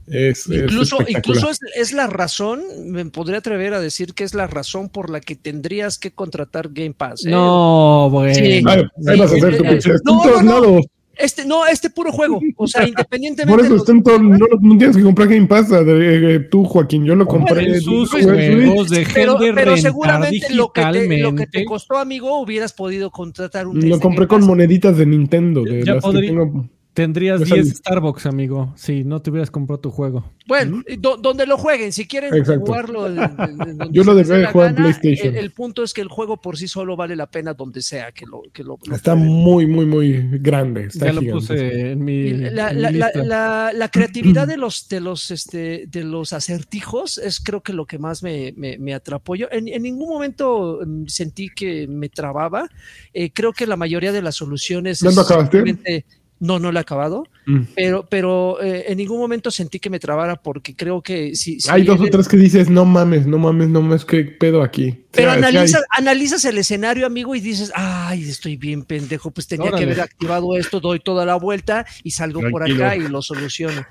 [0.08, 4.34] es, es Incluso, incluso es, es la razón, me podría atrever a decir que es
[4.34, 7.26] la razón por la que tendrías que contratar Game Pass.
[7.26, 7.30] ¿eh?
[7.32, 8.34] No, bueno.
[8.36, 8.62] Sí.
[8.66, 8.84] Ay,
[9.18, 10.60] vas a hacer tu eh, en no, no, no.
[10.62, 10.86] lados.
[11.16, 12.41] Este, no, este puro juego.
[12.58, 13.56] O sea, independientemente.
[13.70, 15.72] Por eso todo- no, no tienes que comprar Game Pass.
[15.72, 17.64] eh, eh, tú, Joaquín, yo lo compré.
[17.76, 21.66] En sus juegos pero, seguramente lo que, te, lo que te digitalmente.
[21.66, 23.88] costó, amigo, hubieras podido contratar un.
[23.88, 25.64] Lo compré con moneditas de Nintendo.
[25.64, 26.68] De Ya las que tengo.
[26.94, 30.32] Tendrías Deja 10 el- Starbucks, amigo, si no te hubieras comprado tu juego.
[30.48, 32.66] Bueno, do- donde lo jueguen, si quieren Exacto.
[32.66, 33.08] jugarlo.
[33.08, 35.30] en donde Yo lo la jugar en PlayStation.
[35.30, 38.12] El, el punto es que el juego por sí solo vale la pena donde sea
[38.12, 38.44] que lo.
[38.54, 40.86] Que lo, lo Está muy, muy, muy grande.
[40.86, 41.54] Está ya lo gigantesco.
[41.56, 43.24] puse en mi, La, en la- la- lista.
[43.24, 47.86] la- la creatividad de los, de los, este, de los acertijos es creo que lo
[47.88, 49.36] que más me, me, me atrapó.
[49.36, 52.70] Yo en, en ningún momento mm, sentí que me trababa.
[53.14, 56.06] Eh, creo que la mayoría de las soluciones ¿No lo acabaste?
[56.44, 57.62] No, no lo he acabado, Mm.
[57.76, 61.70] pero, pero eh, en ningún momento sentí que me trabara porque creo que si, si
[61.70, 65.04] Hay dos o tres que dices, no mames, no mames, no mames, qué pedo aquí.
[65.12, 69.32] Pero O sea, sí hay- analizas, el escenario, amigo, y dices, ay, estoy bien pendejo,
[69.32, 73.08] pues tenía que haber activado esto, doy toda la vuelta y salgo por acá y
[73.10, 73.86] lo soluciono.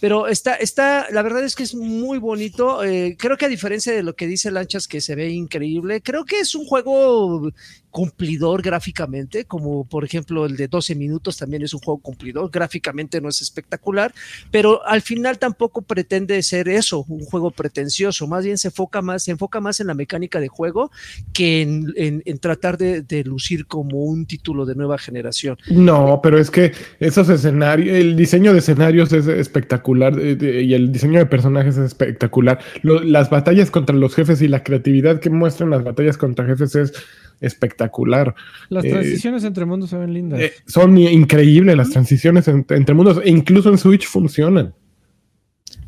[0.00, 2.82] Pero está, está, la verdad es que es muy bonito.
[2.84, 6.24] eh, creo que a diferencia de lo que dice Lanchas, que se ve increíble, creo
[6.24, 7.50] que es un juego
[7.96, 13.22] cumplidor gráficamente, como por ejemplo el de 12 minutos también es un juego cumplidor, gráficamente
[13.22, 14.12] no es espectacular,
[14.50, 19.22] pero al final tampoco pretende ser eso, un juego pretencioso, más bien se enfoca más,
[19.22, 20.90] se enfoca más en la mecánica de juego
[21.32, 25.56] que en, tratar de, lucir como un título de nueva generación.
[25.70, 30.92] No, pero es que esos escenarios, el diseño de escenarios es espectacular eh, y el
[30.92, 32.58] diseño de personajes es espectacular.
[32.82, 36.92] Las batallas contra los jefes y la creatividad que muestran las batallas contra jefes es
[37.40, 38.34] espectacular.
[38.68, 40.40] Las eh, transiciones entre mundos se ven lindas.
[40.40, 44.74] Eh, son increíbles las transiciones en- entre mundos e incluso en Switch funcionan.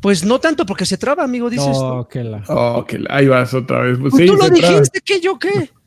[0.01, 1.65] Pues no tanto porque se traba, amigo, dices.
[1.73, 1.83] tú.
[1.83, 2.43] no, que la.
[2.47, 3.97] Oh, que ahí vas otra vez.
[3.99, 5.69] Pues Pues sí, tú lo dijiste, que yo qué?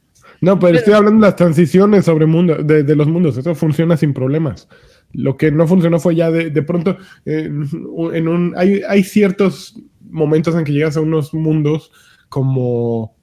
[0.42, 3.36] No, pero estoy hablando de las transiciones sobre mundo, de, de los mundos.
[3.38, 4.68] Eso funciona sin problemas.
[5.12, 7.48] Lo que no funcionó fue ya de, de pronto eh,
[8.12, 9.76] en un hay, hay ciertos
[10.10, 11.92] momentos en que llegas a unos mundos
[12.28, 13.14] como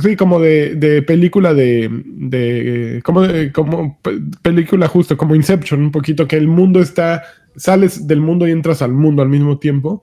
[0.00, 5.80] sí, como de, de película de, de como de- como pe- película justo como Inception,
[5.80, 7.22] un poquito que el mundo está
[7.56, 10.02] sales del mundo y entras al mundo al mismo tiempo.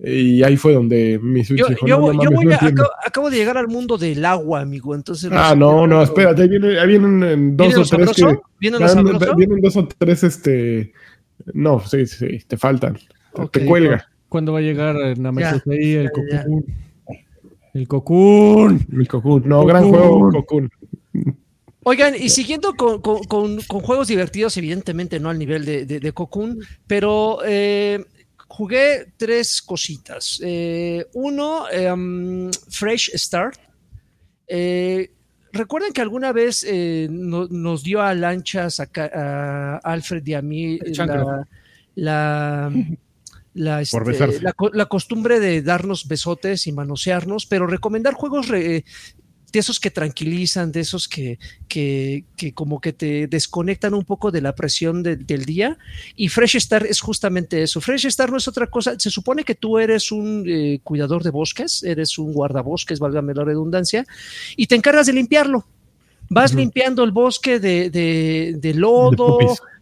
[0.00, 2.50] Y ahí fue donde mi Switch Yo, dijo, yo- "No, no yo mames, voy no
[2.52, 2.82] a- entiendo".
[2.84, 4.94] acabo, acabo de llegar al mundo del agua, amigo.
[4.94, 8.20] Entonces Ah, no, no, espérate, ahí vienen, ahí vienen en dos ¿Viene o tres que.
[8.22, 8.42] sabroso?
[8.60, 9.34] ¿Viene lo van- sabroso?
[9.36, 10.92] vienen dos o tres, este.
[11.52, 12.96] No, sí, sí, te faltan.
[13.50, 14.06] Te cuelga.
[14.28, 16.44] ¿Cuándo va a llegar eh, Namekusei, ahí el ya,
[17.72, 17.76] Cocoon?
[17.76, 18.86] El Cocoon.
[19.00, 19.42] El Cocoon.
[19.46, 20.70] No, gran juego, Cocoon.
[21.84, 26.00] Oigan, y siguiendo con, con- con- con juegos divertidos, evidentemente no al nivel de, de,
[26.00, 28.04] de Cocoon, pero eh,
[28.46, 30.40] jugué tres cositas.
[30.44, 33.58] Eh, uno, em, Fresh Start.
[34.46, 35.10] Eh,
[35.50, 40.78] Recuerden que alguna vez eh, no- nos dio a lanchas a, Alfred y a mí
[41.94, 42.70] la,
[43.58, 43.96] la, este,
[44.42, 48.84] la co- la costumbre de darnos besotes y manosearnos, pero recomendar juegos re-
[49.50, 51.38] de esos que tranquilizan, de esos que,
[51.68, 55.78] que, que como que te desconectan un poco de la presión de- del día.
[56.16, 57.80] Y Fresh Start es justamente eso.
[57.80, 58.94] Fresh Start no es otra cosa.
[58.98, 63.44] Se supone que tú eres un eh, cuidador de bosques, eres un guardabosques, válgame la
[63.44, 64.04] redundancia,
[64.54, 65.66] y te encargas de limpiarlo.
[66.30, 69.38] Vas limpiando el bosque de, de- de De lodo.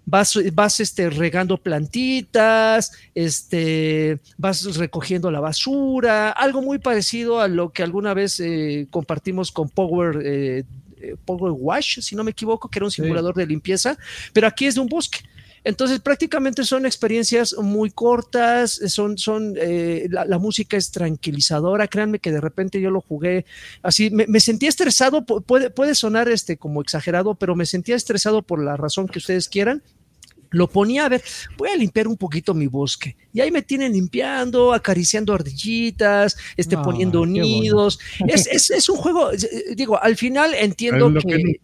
[0.06, 7.70] Vas, vas este, regando plantitas, este, vas recogiendo la basura, algo muy parecido a lo
[7.70, 10.64] que alguna vez eh, compartimos con Power, eh,
[11.00, 13.98] eh, Power Wash, si no me equivoco, que era un simulador de limpieza,
[14.32, 15.18] pero aquí es de un bosque.
[15.68, 22.20] Entonces prácticamente son experiencias muy cortas, son, son eh, la, la música es tranquilizadora, créanme
[22.20, 23.44] que de repente yo lo jugué
[23.82, 27.96] así, me, me sentía estresado, pu- puede, puede sonar este como exagerado, pero me sentía
[27.96, 29.82] estresado por la razón que ustedes quieran.
[30.50, 31.22] lo ponía a ver,
[31.58, 33.16] voy a limpiar un poquito mi bosque.
[33.32, 37.98] Y ahí me tienen limpiando, acariciando ardillitas, este, poniendo nidos.
[38.28, 41.60] Es, es- es un juego, eh, digo, al final entiendo Es que...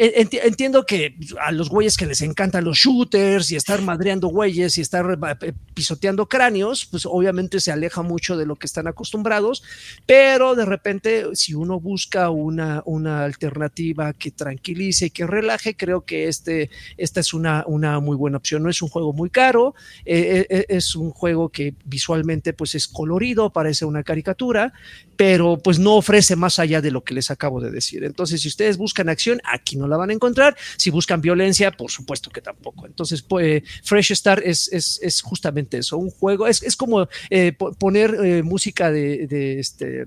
[0.00, 4.80] Entiendo que a los güeyes que les encantan los shooters y estar madreando güeyes y
[4.80, 9.64] estar eh, pisoteando cráneos, pues obviamente se aleja mucho de lo que están acostumbrados,
[10.06, 16.02] pero de repente si uno busca una, una alternativa que tranquilice y que relaje, creo
[16.02, 18.62] que este, esta es una, una muy buena opción.
[18.62, 19.74] No es un juego muy caro,
[20.04, 24.72] eh, eh, es un juego que visualmente pues es colorido, parece una caricatura,
[25.18, 28.04] pero pues no ofrece más allá de lo que les acabo de decir.
[28.04, 30.56] Entonces, si ustedes buscan acción, aquí no la van a encontrar.
[30.76, 32.86] Si buscan violencia, por supuesto que tampoco.
[32.86, 37.50] Entonces, pues, Fresh Start es, es, es justamente eso, un juego, es, es como eh,
[37.50, 40.06] po- poner eh, música de, de este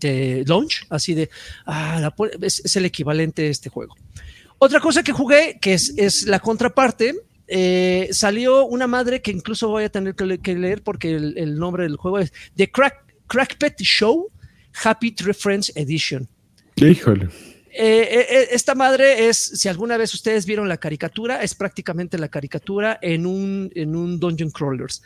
[0.00, 1.30] de launch, así de,
[1.64, 2.12] ah,
[2.42, 3.94] es, el equivalente de este juego.
[4.58, 7.14] Otra cosa que jugué, que es, es la contraparte,
[8.10, 11.94] salió una madre que incluso voy a tener que leer porque el, el nombre del
[11.96, 14.30] juego es The Crack, Crackpet Show
[14.84, 16.28] Happy Friends Edition.
[16.76, 17.30] Híjole.
[17.78, 22.16] Eh, eh, eh, esta madre es, si alguna vez ustedes vieron la caricatura, es prácticamente
[22.16, 25.02] la caricatura en un, en un Dungeon Crawlers.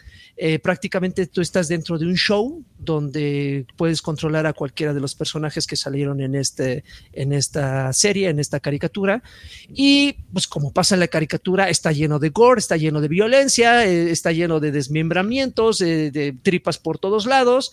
[0.63, 5.67] Prácticamente tú estás dentro de un show donde puedes controlar a cualquiera de los personajes
[5.67, 9.23] que salieron en, este, en esta serie, en esta caricatura.
[9.69, 13.85] Y pues como pasa en la caricatura, está lleno de gore, está lleno de violencia,
[13.85, 17.73] está lleno de desmembramientos, de tripas por todos lados,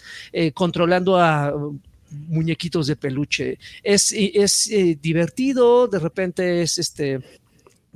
[0.53, 1.53] controlando a
[2.11, 3.59] muñequitos de peluche.
[3.83, 7.21] Es, es eh, divertido, de repente es este.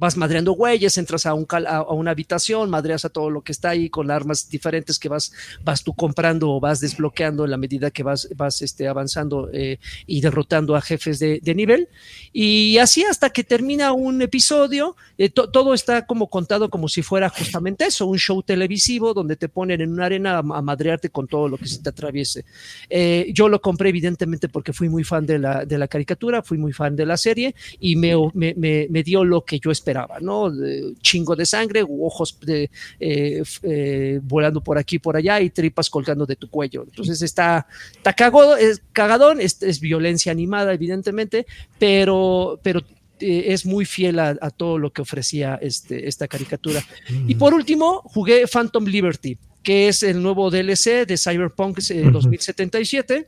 [0.02, 3.70] Vas madreando güeyes, entras a, un a, una habitación, madreas a todo lo que está
[3.70, 5.32] ahí con armas diferentes que vas,
[5.64, 9.78] vas tú comprando o vas desbloqueando en la medida que vas, vas este, avanzando eh,
[10.08, 11.88] y derrotando a jefes de, de nivel.
[12.34, 17.04] Y así hasta que termina un episodio, eh, to- todo está como contado como si
[17.04, 21.10] fuera justamente eso, un show televisivo donde te ponen en una arena a, a madrearte
[21.12, 22.44] con todo lo que se te atraviese.
[22.90, 26.58] Eh, yo lo compré evidentemente porque fui muy fan de la, de la caricatura, fui
[26.58, 29.91] muy fan de la serie y me, me, me, me dio lo que yo esperaba,
[30.22, 30.50] ¿no?
[30.52, 32.70] De- chingo de sangre, ojos de,
[33.00, 36.84] eh, eh, volando por aquí y por allá y tripas colgando de tu cuello.
[36.84, 41.46] Entonces está, está cagado, es cagadón, es, es violencia animada evidentemente,
[41.80, 42.82] pero, pero
[43.20, 46.84] eh, es muy fiel a, a todo lo que ofrecía este, esta caricatura.
[47.28, 52.12] Y por último, jugué Phantom Liberty, que es el nuevo DLC de Cyberpunk eh, Ujú.
[52.12, 53.28] 2077.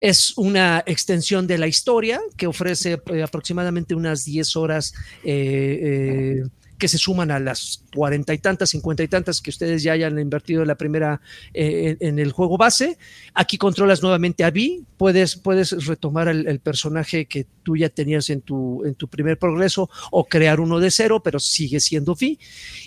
[0.00, 4.94] Es una extensión de la historia que ofrece eh, aproximadamente unas 10 horas
[5.24, 6.44] eh, eh,
[6.78, 10.18] que se suman a las cuarenta y tantas, cincuenta y tantas que ustedes ya hayan
[10.18, 11.20] invertido en la primera
[11.52, 12.98] eh, en, el juego base.
[13.34, 18.40] Aquí controlas nuevamente a Vi, puedes, puedes retomar el, personaje que tú ya tenías en
[18.40, 22.38] tu, en tu primer progreso o crear uno de cero, pero sigue siendo Vi.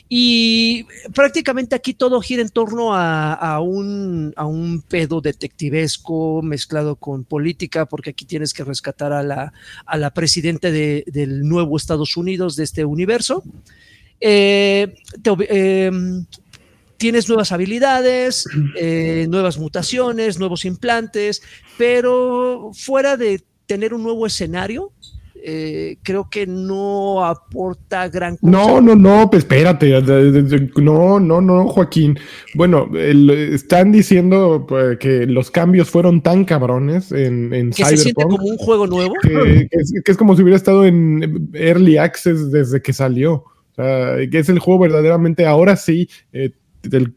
[0.08, 7.24] Y prácticamente aquí todo gira en torno a, un, a un pedo detectivesco mezclado con
[7.24, 9.54] política, porque aquí tienes que rescatar a la,
[9.86, 13.44] a la presidenta de, del nuevo Estados Unidos de este universo.
[14.22, 15.92] Eh, te, eh,
[16.98, 18.46] tienes nuevas habilidades,
[18.80, 21.42] eh, nuevas mutaciones, nuevos implantes,
[21.78, 24.92] pero fuera de tener un nuevo escenario,
[25.44, 28.52] eh, creo que no aporta gran cosa.
[28.52, 30.00] No, no, no, pues espérate.
[30.76, 32.20] No, no, no, Joaquín.
[32.54, 37.98] Bueno, el- están diciendo pues, que los cambios fueron tan cabrones en, en que se
[37.98, 39.16] siente Cyberpunk como un juego nuevo.
[39.24, 43.46] que, que es, que es como si hubiera estado en Early Access desde que salió.
[43.76, 46.52] Que es el juego verdaderamente, ahora sí, eh,
[46.84, 47.14] del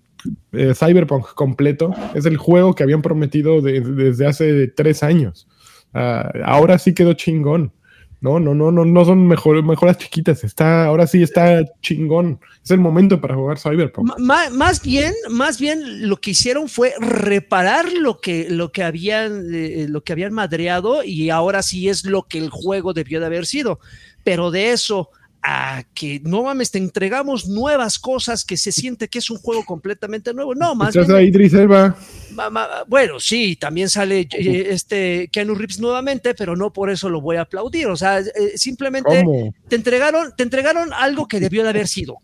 [0.52, 1.92] eh, Cyberpunk completo.
[2.14, 5.46] Es el juego que habían prometido de- desde hace tres años.
[5.92, 7.72] Ah, ahora sí quedó chingón.
[8.20, 10.44] No, no, no, no, no son mejor, mejoras chiquitas.
[10.44, 12.40] Está, ahora sí está chingón.
[12.64, 14.18] Es el momento para jugar Cyberpunk.
[14.18, 19.86] Más bien, más bien lo que hicieron fue reparar lo que, lo que habían, eh,
[19.90, 23.44] lo que habían madreado y ahora sí es lo que el juego debió de haber
[23.44, 23.78] sido.
[24.22, 25.11] Pero de eso
[25.47, 29.62] a que no mames, te entregamos nuevas cosas que se siente que es un juego
[29.66, 30.55] completamente nuevo.
[30.55, 31.95] No, más Estás bien ahí, Idris Elba.
[32.32, 37.11] Ma- ma- Bueno, sí, también sale eh, este Keanu Reeves nuevamente, pero no por eso
[37.11, 37.88] lo voy a aplaudir.
[37.88, 39.55] O sea, eh, simplemente ¿Cómo?
[39.68, 42.16] te entregaron, te entregaron algo que debió de haber sido.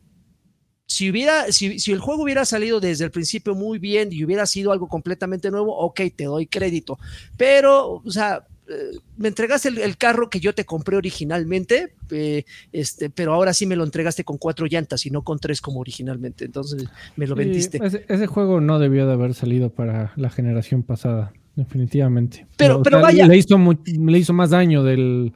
[0.87, 4.47] Si hubiera, si, si el juego hubiera salido desde el principio muy bien y hubiera
[4.47, 6.99] sido algo completamente nuevo, ok, te doy crédito.
[7.37, 12.45] Pero, o sea, eh, me entregaste el, el carro que yo te compré originalmente, eh,
[12.73, 15.81] este, pero ahora sí me lo entregaste con cuatro llantas y no con tres como
[15.81, 16.45] originalmente.
[16.47, 16.85] Entonces
[17.17, 17.81] me lo Sí, vendiste.
[17.85, 22.47] ese, ese juego no debió de haber salido para la generación pasada, definitivamente.
[22.57, 23.27] Pero- pero sea, vaya.
[23.27, 25.33] Le hizo, le hizo más daño del,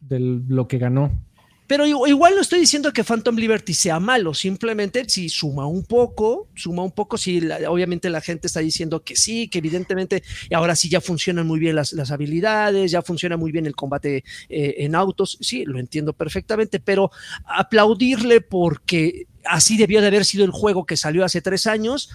[0.00, 1.12] del lo que ganó.
[1.74, 6.46] Pero igual no estoy diciendo que Phantom Liberty sea malo, simplemente si suma un poco,
[6.54, 10.22] suma un poco, si obviamente la gente está diciendo que sí, que evidentemente
[10.54, 14.74] ahora sí ya funcionan muy bien las, habilidades, ya funciona muy bien el combate eh,
[14.78, 17.10] en autos, sí, lo entiendo perfectamente, pero
[17.44, 22.08] aplaudirle porque así debió de haber sido el juego que salió hace tres años,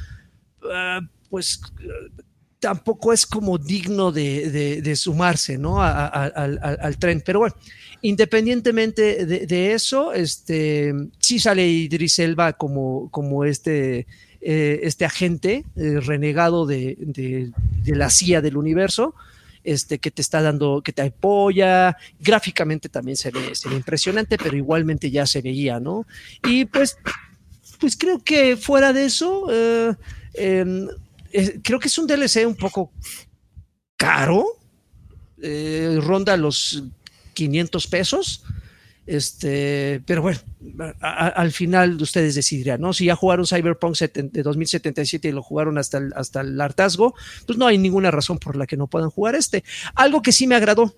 [0.72, 1.60] ah, pues
[2.60, 5.82] tampoco es como digno de, sumarse ¿no?
[5.82, 7.22] al, tren.
[7.26, 7.56] Pero bueno,
[8.02, 14.06] independientemente de, eso, este, sí sale Idris Elba como, como este,
[14.42, 17.52] eh, este agente eh, renegado de,
[17.86, 19.16] la CIA del universo.
[19.62, 23.42] Este, que te está dando, que te apoya, gráficamente también se ve,
[23.76, 26.08] impresionante, pero igualmente ya se veía, ¿no?
[26.48, 26.98] Y pues,
[27.78, 30.88] pues creo que fuera de eso, eh,
[31.64, 32.92] creo que es un DLC un poco
[33.96, 34.46] caro,
[35.42, 36.84] eh, ronda los
[37.34, 38.44] 500 pesos.
[39.06, 40.40] Este, pero bueno,
[41.02, 42.94] al final ustedes decidirán, ¿no?
[42.94, 47.16] Si ya jugaron Cyberpunk de 2077 y lo jugaron hasta hasta el hartazgo,
[47.48, 49.64] pues no hay ninguna razón por la que no puedan jugar este.
[49.96, 50.96] Algo que sí me agradó,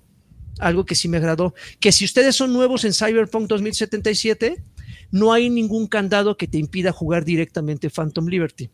[0.59, 4.61] algo que sí me agradó, que si ustedes son nuevos en Cyberpunk 2077,
[5.11, 8.69] no hay ningún candado que te impida jugar directamente Phantom Liberty.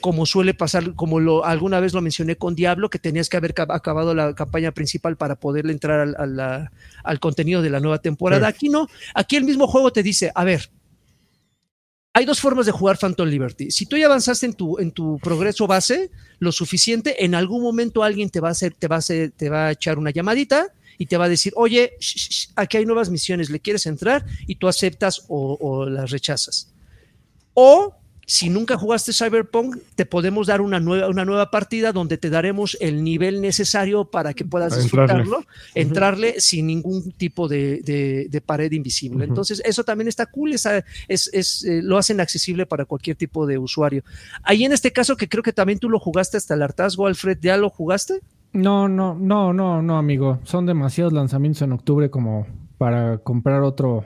[0.00, 3.54] Como suele pasar, como lo, alguna vez lo mencioné con Diablo, que tenías que haber
[3.68, 8.46] acabado la campaña principal para poderle entrar al, contenido de la nueva temporada.
[8.46, 10.70] Aquí no, aquí el mismo juego te dice, a ver,
[12.12, 13.70] hay dos formas de jugar Phantom Liberty.
[13.70, 16.10] Si tú ya avanzaste en tu, en tu progreso base
[16.40, 19.48] lo suficiente, en algún momento alguien te va a hacer, te va a hacer, te
[19.48, 21.94] va a echar una llamadita y te va a decir, oye,
[22.56, 24.26] aquí hay nuevas misiones, ¿le quieres entrar?
[24.46, 26.74] Y tú aceptas o, las rechazas.
[27.54, 27.96] O
[28.26, 32.76] si nunca jugaste Cyberpunk, te podemos dar una nueva, una nueva partida donde te daremos
[32.82, 39.24] el nivel necesario para que puedas disfrutarlo, entrarle, sin ningún tipo de, pared invisible.
[39.24, 40.68] Entonces, eso también está cool, es,
[41.08, 44.04] es, eh, lo hacen accesible para cualquier tipo de usuario.
[44.42, 47.38] Ahí en este caso, que creo que también tú lo jugaste hasta el hartazgo, Alfred,
[47.40, 48.20] ¿ya lo jugaste?
[48.52, 50.40] No, no, no, no, no, amigo.
[50.42, 52.46] Son demasiados lanzamientos en octubre como
[52.78, 54.04] para comprar otro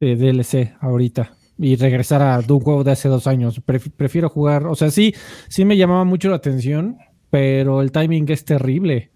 [0.00, 3.60] eh, DLC ahorita y regresar a Duke de hace dos años.
[3.96, 5.14] prefiero jugar, o sea, sí,
[5.48, 6.98] sí me llamaba mucho la atención,
[7.30, 9.10] pero el timing es terrible.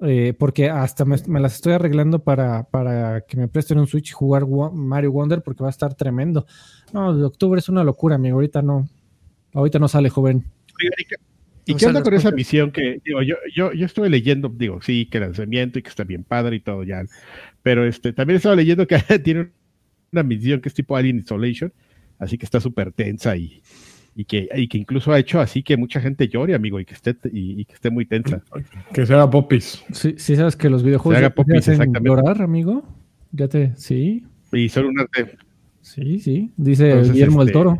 [0.00, 4.12] Eh, porque hasta me, las estoy arreglando para, para que me presten un Switch y
[4.12, 6.46] jugar Mario Wonder porque va a estar tremendo.
[6.92, 8.36] No, de octubre es una locura, amigo.
[8.36, 8.88] Ahorita no,
[9.54, 10.44] ahorita no sale joven.
[11.68, 15.06] ¿Y qué onda con esa misión que, digo, yo, yo, yo estuve leyendo, digo, sí,
[15.06, 17.04] que lanzamiento y que está bien padre y todo ya,
[17.62, 19.50] pero este, también estaba leyendo que tiene
[20.10, 21.72] una misión que es tipo Alien Isolation,
[22.18, 23.62] así que está súper tensa y,
[24.16, 26.94] y, que, y que incluso ha hecho así que mucha gente llore, amigo, y que
[26.94, 28.42] esté, y, que esté muy tensa.
[28.92, 29.84] Que se haga popis.
[29.92, 32.08] Sí, sí sabes que los videojuegos se haga popis, exactamente.
[32.08, 32.82] llorar, amigo.
[33.32, 34.24] Ya te, sí.
[34.52, 35.36] Y son un arte.
[35.82, 37.78] Sí, sí, dice Guillermo del este, Toro.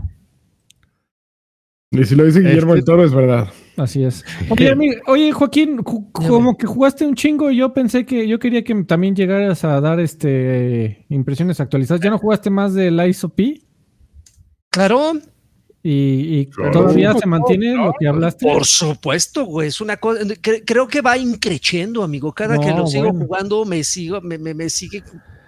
[1.90, 3.48] Y si lo dice Guillermo del este Toro, es verdad.
[3.78, 4.24] Así es.
[5.06, 9.64] Oye, Joaquín, como que jugaste un chingo, yo pensé que yo quería que también llegaras
[9.64, 12.02] a dar este impresiones actualizadas.
[12.02, 13.40] ¿Ya no jugaste más del ISOP?
[14.70, 15.12] Claro.
[15.80, 18.44] ¿Y, todavía se mantiene lo que hablaste?
[18.44, 19.68] Por supuesto, güey.
[19.68, 20.20] Es una cosa.
[20.42, 22.32] creo que va increciendo, amigo.
[22.32, 25.02] Cada que lo sigo jugando, me sigo, me, me, me sigue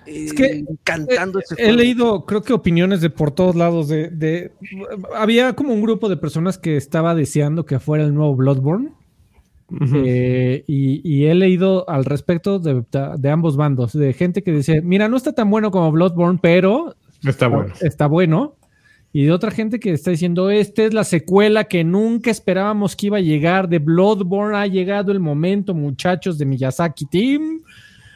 [0.07, 3.89] es que eh, encantando he, leído, creo que opiniones de por todos lados.
[3.89, 4.53] De,
[5.15, 8.93] había como un grupo de personas que estaba deseando que fuera el nuevo Bloodborne.
[10.05, 12.85] Eh, y, he leído al respecto de,
[13.31, 17.47] ambos bandos, de gente que dice, mira, no está tan bueno como Bloodborne, pero está
[17.47, 17.73] bueno.
[17.81, 18.57] Está bueno.
[19.13, 23.07] Y de otra gente que está diciendo, esta es la secuela que nunca esperábamos que
[23.07, 24.57] iba a llegar de Bloodborne.
[24.57, 27.63] Ha llegado el momento, muchachos de Miyazaki Team.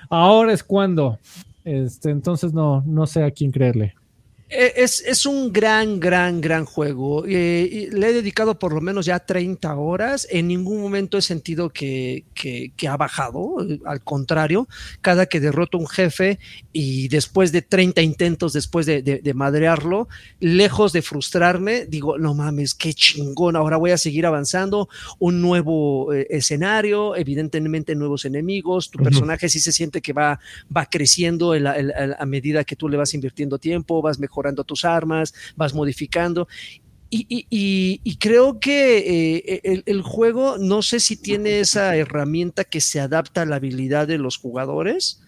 [0.09, 1.18] Ahora es cuando.
[1.65, 3.95] Este, entonces no, no sé a quién creerle.
[4.57, 7.24] Eh, es, un gran, gran, gran juego.
[7.26, 10.28] Eh, le he dedicado por lo menos ya 30 horas.
[10.30, 12.22] En ningún momento he sentido que,
[12.88, 13.57] ha bajado.
[13.84, 14.68] Al contrario,
[15.00, 16.38] cada que derroto un jefe
[16.72, 20.07] y después de 30 intentos, después de, madrearlo,
[20.38, 23.57] lejos de frustrarme, digo, no mames, qué chingón.
[23.57, 24.88] Ahora voy a seguir avanzando.
[25.18, 28.88] Un nuevo eh, escenario, evidentemente nuevos enemigos.
[28.88, 30.38] Tu personaje sí se siente que va,
[30.74, 35.34] va creciendo a medida que tú le vas invirtiendo tiempo, vas mejorando mejorando tus armas,
[35.57, 36.47] vas modificando.
[37.11, 43.42] Y, creo que eh, el, juego, no sé si tiene esa herramienta que se adapta
[43.42, 45.20] a la habilidad de los jugadores.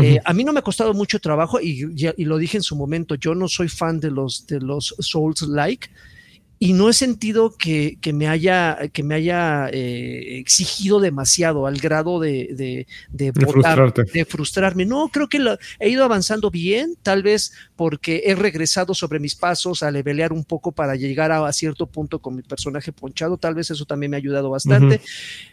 [0.00, 1.86] Eh, a mí no me ha costado mucho trabajo y,
[2.16, 5.88] y, lo dije en su momento, yo no soy fan de los, de los Souls-like
[6.64, 11.76] y no he sentido que, que me haya, que me haya eh, exigido demasiado al
[11.76, 14.02] grado de, de, de, De votar, frustrarte.
[14.04, 14.86] de frustrarme.
[14.86, 19.34] No, creo que lo- he ido avanzando bien, tal vez porque he regresado sobre mis
[19.34, 23.36] pasos a levelear un poco para llegar a, a cierto punto con mi personaje ponchado,
[23.36, 25.02] tal vez eso también me ha ayudado bastante.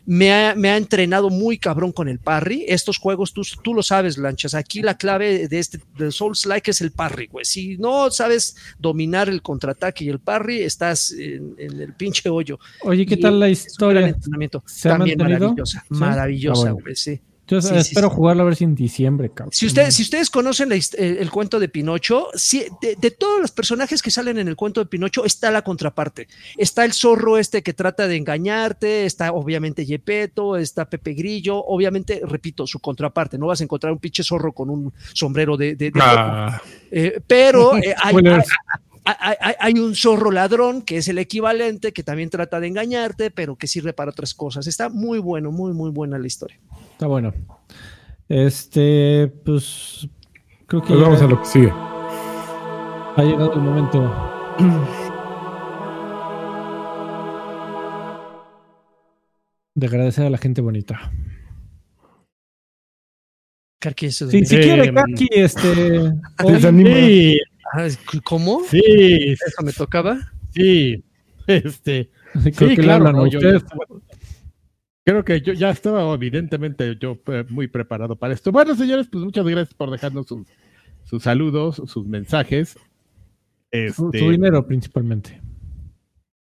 [0.05, 2.63] me, ha, me ha entrenado muy cabrón con el parry.
[2.69, 6.71] Estos juegos, tú, tú lo sabes, Lanchas, aquí la clave de este de Souls Like
[6.71, 7.43] es el parry, güey.
[7.43, 12.59] Si no sabes dominar el contraataque y el parry, estás en, en el pinche hoyo.
[12.83, 14.07] Oye, ¿qué Y tal la historia?
[14.07, 14.61] entrenamiento.
[14.67, 15.47] ¿Se ha También mantenido?
[15.47, 15.87] maravillosa, ¿Sí?
[15.95, 16.83] maravillosa, Ah, bueno.
[16.83, 17.19] güey, sí.
[17.47, 18.15] Yo Sí, espero sí.
[18.15, 19.51] jugarlo a ver si en diciembre, cabrón.
[19.51, 20.83] Si, ustedes si ustedes conocen la el,
[21.17, 22.27] el cuento de Pinocho,
[22.81, 26.29] de, de todos los personajes que salen en el cuento de Pinocho, está la contraparte.
[26.55, 32.21] Está el zorro este que trata de engañarte, está obviamente Yepeto, está Pepe Grillo, obviamente,
[32.25, 33.37] repito, su contraparte.
[33.37, 35.75] No vas a encontrar un pinche zorro con un sombrero de...
[35.75, 35.91] de-.
[35.99, 38.15] Ah, Eh, pero eh, hay-
[39.05, 43.55] hay- hay un zorro ladrón que es el equivalente, que también trata de engañarte, pero
[43.55, 44.67] que sirve para otras cosas.
[44.67, 46.59] Está muy bueno, muy, muy buena la historia.
[46.91, 47.33] Está bueno.
[48.29, 50.07] Este, pues
[50.67, 51.71] creo que pues ya vamos a lo que sigue.
[53.17, 53.99] ha llegado el momento
[59.75, 61.11] de agradecer a la gente bonita.
[63.79, 65.99] Carqui, eso de Si, quiere, Kaki, este.
[66.43, 66.61] hoy-.
[66.61, 67.39] Sí,
[68.23, 68.61] ¿Cómo?
[68.69, 68.81] sí,
[69.31, 70.19] ¿Eso me tocaba?
[70.51, 71.03] sí.
[71.47, 73.63] Este, creo sí, que claro, no, yo ya ustedes.
[73.63, 73.85] estaba-
[75.03, 78.51] creo que yo ya estaba evidentemente yo eh, muy preparado para esto.
[78.51, 80.47] Bueno, señores, pues muchas gracias por dejarnos sus,
[81.03, 82.69] sus saludos, sus mensajes.
[82.73, 82.79] Su,
[83.71, 85.41] Este, su dinero principalmente.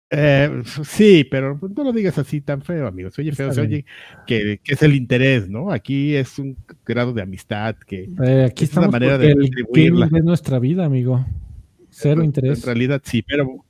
[0.10, 3.14] Eh, sí, pero no lo digas así tan feo, amigos.
[3.14, 3.86] Se oye feo, se oye
[4.26, 5.72] que, que es el interés, ¿no?
[5.72, 6.56] Aquí es un
[6.86, 10.06] grado de amistad que Eh, aquí es una manera de el distribuirla.
[10.06, 11.26] es nuestra vida, amigo.
[11.90, 12.60] Cero En- interés.
[12.60, 13.66] En realidad sí, pero,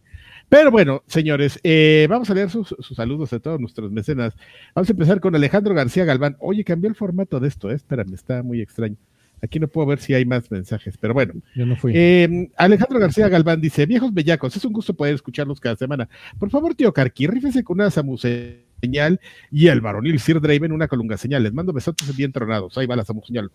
[0.50, 4.34] pero bueno, señores, eh, vamos a leer sus, sus saludos de todos nuestros mecenas.
[4.76, 6.36] Vamos a empezar con Alejandro García Galván.
[6.40, 8.96] Oye, cambió el formato de esto, eh, espérame, está muy extraño.
[9.42, 11.34] Aquí no puedo ver si hay más mensajes, pero bueno.
[11.56, 11.94] Yo no fui.
[11.96, 16.10] Eh, Alejandro García Galván dice: Viejos bellacos, es un gusto poder escucharlos cada semana.
[16.40, 19.20] Por favor, tío Carqui, rífese con una Samu señal
[19.52, 21.44] y el varonil Sir Draven una colunga señal.
[21.44, 22.78] Les mando besotes bien tronados.
[22.78, 23.52] Ahí va la Samu señal.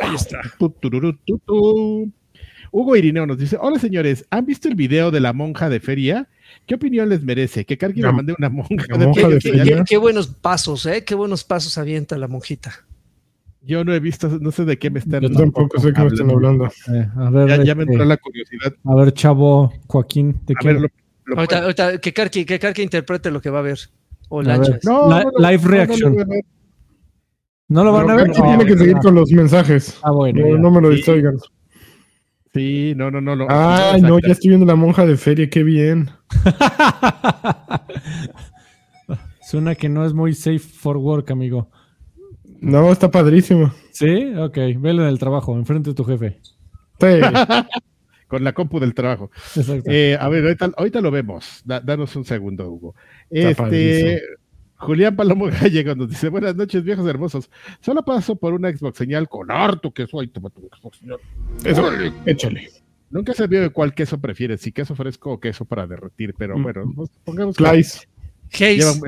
[0.00, 0.40] Ahí está.
[0.58, 2.12] Tu, tururú, tu, tu.
[2.70, 6.28] Hugo Irineo nos dice: Hola señores, ¿han visto el video de la monja de feria?
[6.66, 7.64] ¿Qué opinión les merece?
[7.64, 9.28] Que Carqui me La- mande una monja de monja feria.
[9.34, 9.76] de Qué, feria.
[9.78, 11.02] qué- qué buenos pasos, ¿eh?
[11.04, 12.85] Qué buenos pasos avienta la monjita.
[13.66, 16.00] Yo no he visto, no sé de qué me están Yo Yo tampoco sé qué
[16.00, 16.66] me están hablando.
[16.66, 18.72] Eh, a ver, Ya, ya me este, entró la curiosidad.
[18.84, 20.68] a ver, chavo Joaquín, ¿de A qué?
[20.68, 20.88] ver, lo-
[21.24, 23.78] lo Ahorita, ahorita que Karki, que Karki interprete lo que va a ver.
[24.28, 24.70] O A lanchas.
[24.70, 24.80] ver.
[24.84, 26.12] No, La- no, no, live no, no, reaction.
[26.12, 26.34] no, no, no.
[27.68, 28.30] ¿No lo van a ver?
[28.30, 29.98] Tiene que seguir ah, con los mensajes.
[30.04, 30.56] Ah, bueno.
[30.58, 30.96] No, me lo Sí.
[30.98, 31.36] distraigan.
[32.54, 33.34] Sí, no, no, no.
[33.34, 36.08] lo- Ay, no, ya estoy viendo la monja de feria, qué bien.
[39.42, 41.68] Suena que no es muy safe for work, amigo.
[42.60, 43.72] No, está padrísimo.
[43.92, 44.32] ¿Sí?
[44.36, 46.40] Ok, velo en el trabajo, enfrente de tu jefe.
[47.00, 47.06] Sí.
[48.28, 49.30] Con la compu del trabajo.
[49.54, 49.88] Exacto.
[49.90, 51.62] Eh, a ver, ahorita, ahorita lo vemos.
[51.64, 52.94] Da- danos un segundo, Hugo.
[53.30, 54.18] Está Este, padrísimo.
[54.78, 57.48] Julián Palomo Gallego nos dice: Buenas noches, viejos hermosos.
[57.80, 60.26] Solo paso por una Xbox señal con harto que soy.
[60.28, 61.18] Toma tu Xbox señal.
[61.64, 61.88] Eso,
[62.26, 62.68] échale.
[63.10, 66.58] Nunca se vio de cuál queso prefieres, si queso fresco o queso para derretir, pero
[66.58, 66.62] Mm.
[66.64, 68.08] bueno, pues, pongamos que Slice.
[68.52, 69.00] Hayes,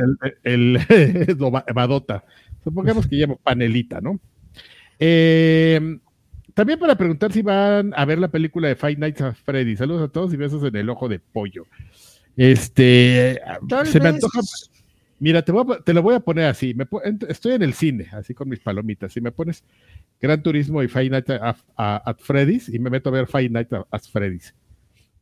[0.45, 1.37] el, el-
[1.75, 2.25] badota.
[2.65, 4.21] Supongamos que lleva panelita, ¿no?
[4.99, 5.99] Eh,
[6.55, 9.77] también para preguntar si van a ver la película de Five Nights at Freddy.
[9.77, 11.67] Saludos a todos y besos en el ojo de pollo.
[12.37, 14.41] Este, tal se me antoja.
[15.21, 16.75] Mira, te, voy a po- te lo voy a poner así.
[16.75, 16.87] Me
[17.29, 19.13] estoy en el cine, así con mis palomitas.
[19.13, 19.65] Si me pones
[20.21, 23.49] Gran Turismo y Five Nights at, at- at Freddy's y me meto a ver Five
[23.51, 24.55] Nights at Freddy's.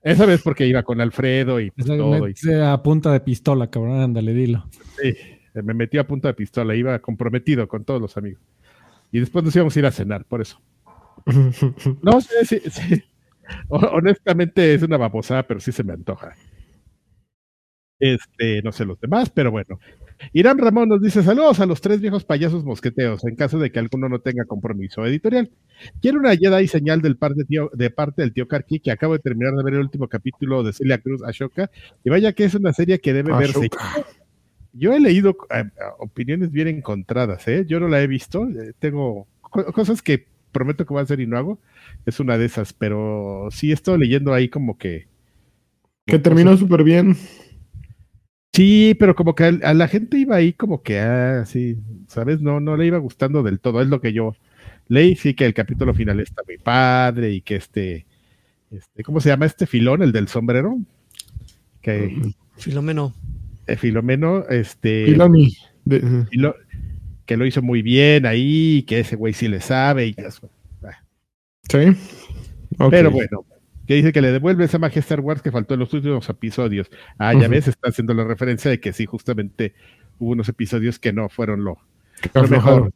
[0.07, 2.29] Esa vez porque iba con Alfredo y pues, todo.
[2.29, 4.01] y- a punta de pistola, cabrón.
[4.01, 4.69] Ándale, dilo.
[5.01, 5.17] Sí,
[5.55, 8.41] me metí a punta de pistola, iba comprometido con todos los amigos.
[9.11, 10.61] Y después nos íbamos a ir a cenar, por eso.
[12.03, 13.03] No, sí, sí,
[13.69, 16.37] Honestamente es una babosada, pero sí se me antoja.
[17.99, 19.81] Este, no sé los demás, pero bueno.
[20.33, 23.79] Irán Ramón nos dice: Saludos a los tres viejos payasos mosqueteos, en caso de que
[23.79, 25.51] alguno no tenga compromiso editorial.
[26.01, 29.13] Quiero una Jedi señal del par de, tío, de parte del tío Karki, que acabo
[29.13, 31.71] de terminar de ver el último capítulo de Celia Cruz Ashoka.
[32.05, 33.69] Y vaya que es una serie que debe verse.
[34.73, 35.65] Yo he leído eh,
[35.99, 37.65] opiniones bien encontradas, ¿eh?
[37.67, 38.47] Yo no la he visto.
[38.49, 41.59] eh, tengo co- cosas que prometo que voy a hacer y no hago.
[42.07, 45.09] Es una de esas, pero sí he estado leyendo ahí como que.
[46.07, 47.17] que terminó súper bien.
[48.57, 51.77] Sí, pero como que a, a la gente iba ahí como que, ah, sí,
[52.09, 52.41] ¿sabes?
[52.41, 53.83] No, no le iba gustando del todo.
[53.83, 54.35] Es lo que yo
[54.89, 55.15] leí.
[55.17, 58.07] Sí, que el capítulo final está muy padre y que este,
[58.71, 60.79] este ¿cómo se llama este filón, el del sombrero?
[61.83, 62.17] que
[62.57, 63.15] Filomeno.
[63.67, 65.55] eh, Filomeno, este, Filoni.
[67.27, 70.41] Que lo hizo muy bien ahí, que ese güey sí le sabe y ya es-
[71.69, 71.79] Sí.
[72.79, 72.91] Ok.
[72.91, 73.45] Pero bueno,
[73.87, 76.29] que dice que le devuelve esa magia a Star Wars que faltó en los últimos
[76.29, 76.89] episodios.
[77.19, 79.75] Ah, ya ves, está haciendo la referencia de que sí, justamente
[80.19, 81.79] hubo unos episodios que no fueron lo,
[82.51, 82.93] mejor.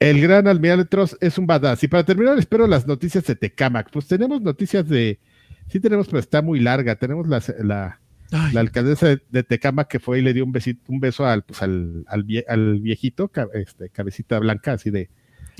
[0.00, 1.84] El gran almirante Tross es un badass.
[1.84, 3.90] Y para terminar, espero las noticias de Tecamac.
[3.90, 5.18] Pues tenemos noticias de.
[5.68, 6.96] Sí, tenemos, pero está muy larga.
[6.96, 11.00] Tenemos la, la, alcaldesa de, de Tecamac que fue y le dio un, besito, un
[11.00, 15.08] beso al, pues, al, al, vie- al viejito, este, cabecita blanca, así de.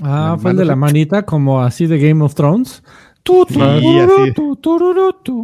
[0.01, 2.83] Ah, fue el de la manita, como así de Game of Thrones.
[3.25, 5.43] Tu, tururú, tu.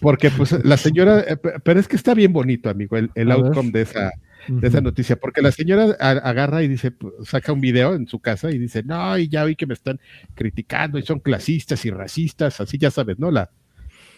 [0.00, 1.20] Porque, pues, la señora.
[1.26, 3.36] eh, pe- Pero es que está bien bonito, amigo, el, el ver.
[3.38, 4.12] outcome de esa,
[4.48, 8.18] de esa noticia, porque la señora agarra y dice, pues, saca un video en su
[8.20, 9.98] casa y dice, no, y ya vi que me están
[10.34, 13.30] criticando y son clasistas y racistas, así ya sabes, ¿no?
[13.30, 13.50] La,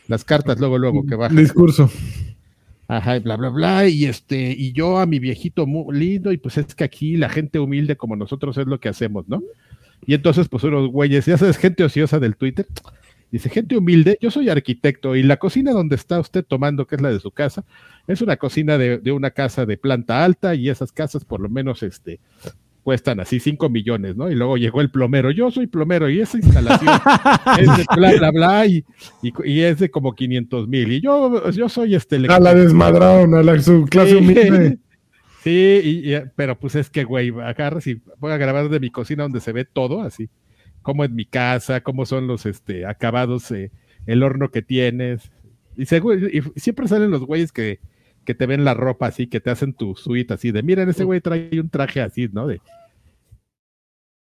[0.09, 1.37] las cartas luego, luego que bajan.
[1.37, 1.89] Discurso.
[2.89, 6.37] Ajá, y bla, bla, bla, y este, y yo a mi viejito muy lindo, y
[6.39, 9.41] pues es que aquí la gente humilde como nosotros es lo que hacemos, ¿no?
[10.05, 12.67] Y entonces, pues unos güeyes, ya sabes, gente ociosa del Twitter,
[13.33, 17.01] dice, gente humilde, yo soy arquitecto, y la cocina donde está usted tomando, que es
[17.01, 17.65] la de su casa,
[18.07, 21.49] es una cocina de, de una casa de planta alta, y esas casas por lo
[21.49, 22.21] menos, este,
[22.85, 24.31] cuestan así 5 millones, ¿no?
[24.31, 26.95] Y luego llegó el plomero, yo soy plomero, y esa instalación
[27.59, 28.85] es de bla, bla, bla, y,
[29.23, 32.21] y, y es de como 500 mil, y yo, yo soy este...
[32.29, 34.17] Ah, la desmadraron a la, su clase Sí.
[34.19, 34.79] humilde.
[35.47, 38.91] Sí, y- y- pero pues es que, güey, agarras y voy a grabar de mi
[38.91, 40.29] cocina donde se ve todo así,
[40.83, 43.71] como en mi casa, cómo son los este, acabados, eh,
[44.07, 45.31] el horno que tienes.
[45.77, 47.79] Y, segu- y siempre salen los güeyes que,
[48.25, 51.05] que te ven la ropa así, que te hacen tu suite así, de miren, ese
[51.05, 52.49] güey trae un traje así, ¿no?
[52.49, 52.61] De,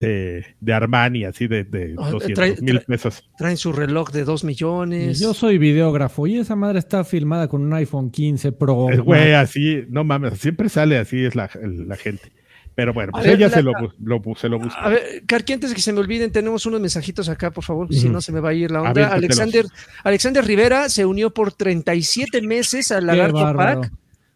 [0.07, 3.29] de, de Armani, así de, de Ah, 200 trae- mil pesos.
[3.37, 5.19] traen su reloj de 2 millones.
[5.19, 8.87] Yo soy videógrafo y esa madre está filmada con un iPhone 15 Pro.
[9.03, 12.31] Güey así, no mames, siempre sale así, es la, la gente.
[12.75, 13.71] Pero bueno, A pues ver, ella la- se, lo,
[14.03, 14.79] lo se lo busca.
[14.79, 17.93] A ver, Karki, antes de que se me olviden, tenemos unos mensajitos acá, por favor,
[17.93, 19.13] si no se me va a ir la onda.
[19.13, 19.65] Alexander,
[20.03, 23.53] Alexander Rivera se unió por 37 meses al Lagarto.
[23.55, 23.91] Pack.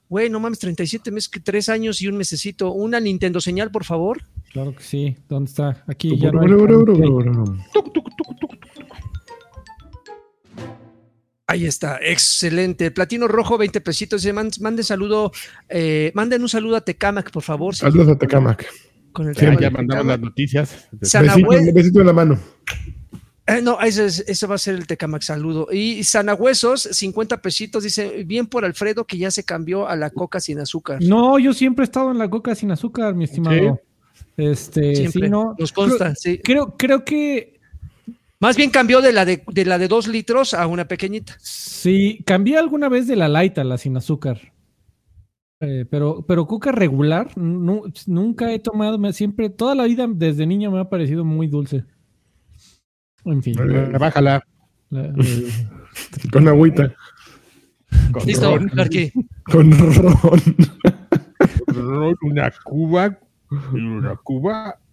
[0.10, 2.72] Güey, no mames, 37 meses, que 3 años y un mesecito.
[2.72, 4.22] Una Nintendo señal, por favor.
[4.58, 5.16] Claro que sí.
[5.30, 5.84] ¿Dónde está?
[5.86, 6.48] Aquí ya no hay-
[11.46, 12.90] Ahí está, excelente.
[12.90, 14.24] Platino Rojo, 20 pesitos.
[14.24, 15.32] Dice, "Man- Manden saludo,
[15.70, 17.76] eh, manden un saludo a Tecamac, por favor.
[17.76, 18.66] si- Saludos a Tecamac.
[19.12, 20.88] Con el Ya, ya mandamos las noticias.
[20.92, 22.40] Besito, besito en la mano.
[23.46, 25.68] Eh, no, ese, es- ese va a ser el Tecamac saludo.
[25.72, 30.40] Y Sanahuesos, 50 pesitos, dice, bien por Alfredo que ya se cambió a la coca
[30.40, 30.98] sin azúcar.
[31.04, 33.80] No, yo siempre he estado en la coca sin azúcar, mi estimado.
[34.38, 35.56] Este, Siempre, sí, no.
[35.58, 36.40] nos consta, sí.
[36.44, 37.60] Creo, creo que
[38.40, 41.36] Más bien cambió de la de, de la de dos litros a una pequeñita.
[41.40, 44.54] sí, cambié alguna vez de la light a la sin azúcar.
[45.60, 50.46] Eh, pero, pero coca regular, nu- nunca he tomado, me- siempre, toda la vida desde
[50.46, 51.84] niño me ha parecido muy dulce.
[53.26, 53.56] En fin.
[53.58, 53.98] Vale.
[53.98, 54.44] Bájala.
[54.92, 55.14] la-
[56.32, 56.94] Con agüita.
[58.12, 58.70] Con Listo, ron.
[59.52, 60.42] Con ron.
[61.68, 63.18] ron, una cuba.
[63.74, 64.78] Y Una cuba.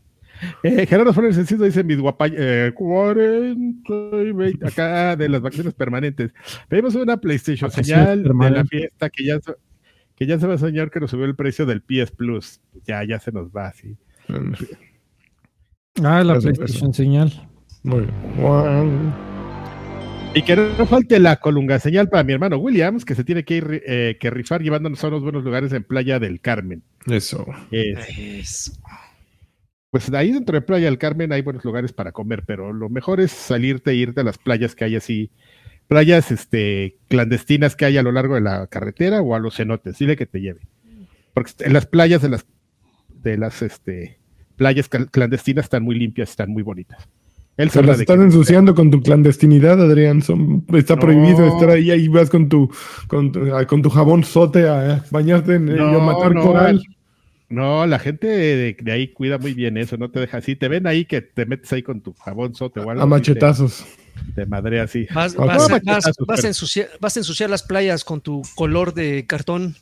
[0.64, 5.74] Eh, Gerardo Flores Enciso dice mis guapa eh, 40 y 20, acá de las vacaciones
[5.74, 6.32] permanentes.
[6.68, 9.54] Pedimos una PlayStation señal de la fiesta que ya, se-
[10.16, 12.60] que ya se va a soñar que nos subió el precio del PS Plus.
[12.84, 13.96] Ya, ya se nos va, sí.
[16.02, 17.48] Ah, la Eso, PlayStation señal.
[17.84, 19.14] Muy bien.
[20.34, 23.56] Y que no falte la colunga señal para mi hermano Williams, que se tiene que
[23.56, 26.82] ir eh, que rifar llevándonos a unos buenos lugares en Playa del Carmen.
[27.06, 27.46] Eso.
[27.70, 27.94] Eh,
[28.40, 28.80] Es-
[29.90, 33.20] pues ahí dentro de Playa del Carmen hay buenos lugares para comer, pero lo mejor
[33.20, 35.30] es salirte e irte a las playas que hay así,
[35.86, 39.96] playas este, clandestinas que hay a lo largo de la carretera o a los cenotes,
[39.98, 40.62] dile que te lleve.
[41.32, 42.44] Porque en las playas de las,
[43.22, 44.18] de las este,
[44.56, 47.08] playas clandestinas están muy limpias, están muy bonitas.
[47.56, 50.22] Él Se las qué- ensuciando con tu clandestinidad, Adrián.
[50.22, 51.02] Son, está No.
[51.02, 52.68] prohibido estar ahí y vas con tu,
[53.06, 56.82] con tu, ah, con tu jabón sote a bañarte en No, el matar no, coral.
[57.48, 60.56] No, la gente de, de ahí cuida muy bien eso, no te deja así.
[60.56, 63.02] Te ven ahí que te metes ahí con tu jabón sote o algo.
[63.02, 63.84] A machetazos.
[64.34, 65.06] Te, te madrea así.
[65.14, 65.46] Vas, Ok.
[65.46, 68.94] vas- No, vas- machetazos, vas a ensuciar, vas a ensuciar las playas con tu color
[68.94, 69.76] de cartón.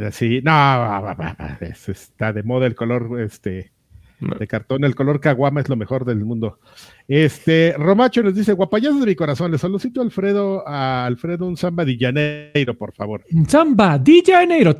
[0.00, 3.72] Así, no, va, va, va, va, es- está de moda el color este.
[4.38, 6.58] De cartón, el color caguama es lo mejor del mundo.
[7.08, 11.56] Este, Romacho nos dice, guapayazos de mi corazón, le solicito a Alfredo, a Alfredo un
[11.56, 13.24] samba de Janeiro, por favor.
[13.46, 14.76] Samba de Janeiro.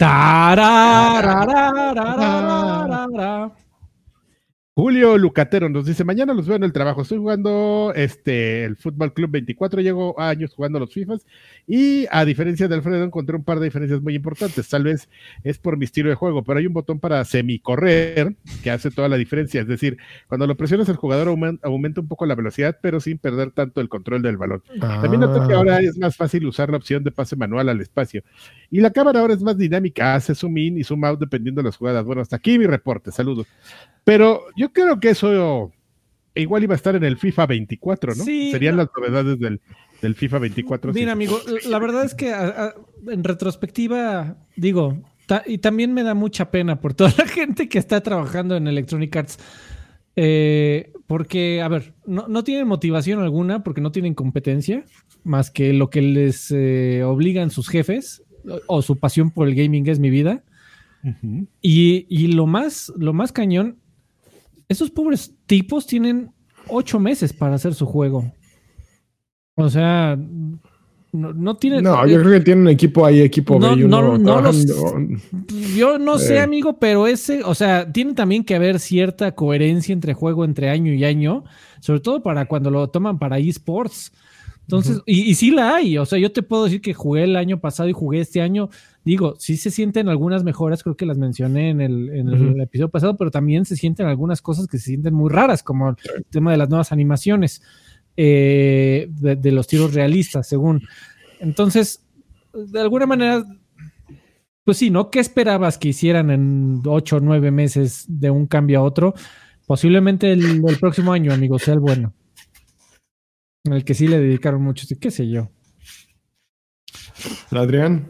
[4.75, 9.13] Julio Lucatero nos dice, mañana los veo en el trabajo, estoy jugando este, el Fútbol
[9.13, 11.27] Club 24, llevo años jugando los FIFAs
[11.67, 15.09] y a diferencia de Alfredo encontré un par de diferencias muy importantes, tal vez
[15.45, 19.09] es por mi estilo de juego, pero hay un botón para semicorrer que hace toda
[19.09, 19.97] la diferencia, es decir,
[20.29, 23.89] cuando lo presionas el jugador aumenta, un poco la velocidad, pero sin perder tanto el
[23.89, 24.63] control del balón.
[24.81, 25.59] También noto que Ah.
[25.59, 28.23] ahora es más fácil usar la opción de pase manual al espacio
[28.71, 31.67] y la cámara ahora es más dinámica, hace zoom in y zoom out dependiendo de
[31.69, 32.05] las jugadas.
[32.05, 33.47] Bueno, hasta aquí mi reporte, saludos.
[34.05, 35.73] Pero yo creo que eso
[36.35, 38.25] igual iba a estar en el FIFA 24, ¿no?
[38.25, 38.83] Sí, Serían no.
[38.83, 39.61] las novedades del,
[40.03, 40.93] del FIFA 24.
[40.93, 41.39] Mira, amigo,
[41.71, 42.75] la verdad es que a- a-
[43.11, 47.79] en retrospectiva, digo, ta- y también me da mucha pena por toda la gente que
[47.79, 49.39] está trabajando en Electronic Arts.
[50.15, 54.85] Eh, porque, a ver, no, no tienen motivación alguna porque no tienen competencia,
[55.25, 59.55] más que lo que les eh, obligan sus jefes o, o su pasión por el
[59.55, 60.43] gaming es mi vida.
[61.61, 63.79] Y, y lo más, lo más cañón,
[64.69, 66.31] esos pobres tipos tienen
[66.69, 68.33] ocho meses para hacer su juego.
[69.55, 70.17] O sea,
[71.13, 71.85] no, no tienen.
[71.85, 74.65] No, yo creo que tienen un equipo ahí, equipo No, B no, no los-.
[75.77, 76.41] Yo no sé, Eh.
[76.41, 80.93] amigo, pero ese, o sea, tiene también que haber cierta coherencia entre juego entre año
[80.95, 81.45] y año,
[81.81, 84.13] sobre todo para cuando lo toman para esports.
[84.63, 87.37] Entonces, y, y sí la hay, o sea, yo te puedo decir que jugué el
[87.37, 88.71] año pasado y jugué este año.
[89.05, 92.89] Digo, sí se sienten algunas mejoras, creo que las mencioné en el, en el episodio
[92.89, 95.97] pasado, pero también se sienten algunas cosas que se sienten muy raras, como el
[96.31, 97.61] tema de las nuevas animaciones,
[98.17, 100.83] eh, de, de los tiros realistas, según.
[101.41, 102.05] Entonces,
[102.53, 103.45] de alguna manera,
[104.65, 105.11] pues sí, ¿no?
[105.11, 109.15] ¿Qué esperabas que hicieran en ocho o nueve meses de un cambio a otro?
[109.67, 112.15] Posiblemente el, el próximo año, amigo, sea el bueno.
[113.65, 115.51] El que sí le dedicaron mucho, qué sé yo.
[117.51, 118.09] Adrián.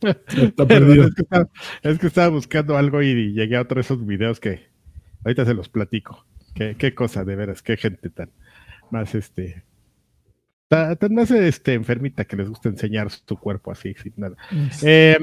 [0.00, 1.06] Está perdido.
[1.06, 1.48] es, que estaba,
[1.82, 4.68] es que estaba buscando algo y llegué a otro de esos videos que
[5.24, 6.26] ahorita se los platico.
[6.54, 8.30] Qué, qué cosa, de veras, qué gente tan
[8.90, 9.62] más este.
[10.68, 14.36] Tan, tan más este, enfermita que les gusta enseñar su cuerpo así, sin nada.
[14.82, 15.16] Eh,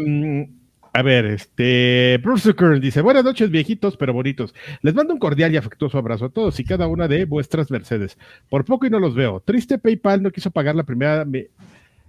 [0.96, 2.20] a ver, este.
[2.22, 4.54] Bruce Zucker dice: Buenas noches, viejitos, pero bonitos.
[4.84, 8.18] Les mando un cordial y afectuoso abrazo a todos y cada una de vuestras Mercedes.
[8.48, 9.40] Por poco y no los veo.
[9.40, 11.26] Triste PayPal no quiso pagar la primera.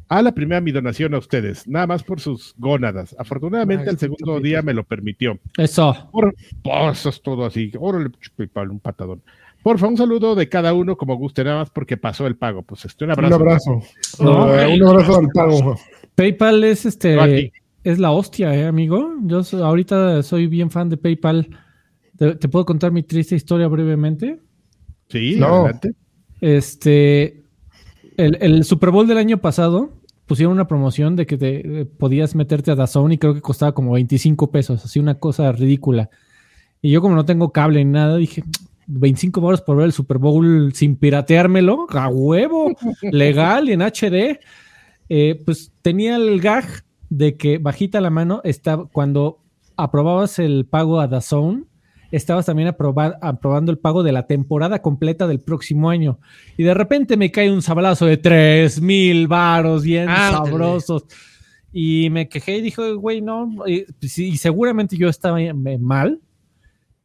[0.09, 3.16] a la primera mi donación a ustedes, nada más por sus gónadas.
[3.18, 5.40] Afortunadamente, el segundo día me lo permitió.
[5.56, 6.10] Eso.
[6.12, 7.72] Por pasas todo así.
[7.78, 9.22] Órale, PayPal, un patadón.
[9.65, 12.62] Porfa, un saludo de cada uno como guste, nada más porque pasó el pago.
[12.62, 13.35] Pues este, un Un abrazo.
[13.36, 13.82] abrazo.
[14.20, 14.55] No.
[14.55, 15.77] Eh, un abrazo al pago.
[16.15, 17.19] PayPal es este.
[17.19, 17.51] Aquí.
[17.82, 19.15] Es la hostia, ¿eh, amigo?
[19.23, 21.49] Yo so- ahorita soy bien fan de PayPal.
[22.16, 24.39] ¿Te, te puedo contar mi triste historia brevemente?
[25.09, 25.62] Sí, No.
[25.65, 25.93] adelante.
[26.41, 27.43] Este,
[28.16, 29.93] el, el Super Bowl del año pasado
[30.27, 33.73] pusieron una promoción de que te eh, podías meterte a DAZN y creo que costaba
[33.73, 36.11] como 25 pesos, así una cosa ridícula.
[36.82, 38.45] Y yo como no tengo cable ni nada, dije,
[38.86, 44.39] 25 baros por ver el Super Bowl sin pirateármelo, a huevo, legal y en HD.
[45.09, 46.65] Eh, pues tenía el gag
[47.11, 49.40] de que bajita la mano estaba cuando
[49.77, 51.66] aprobabas el pago a DAZN,
[52.11, 56.19] estabas también aproba- aprobando el pago de la temporada completa del próximo año.
[56.56, 61.05] Y de repente me cae un sablazo de 3 mil varos bien sabrosos.
[61.73, 63.51] Y me quejé y dije, güey, no.
[63.66, 65.39] Y, pues, y seguramente yo estaba
[65.81, 66.20] mal,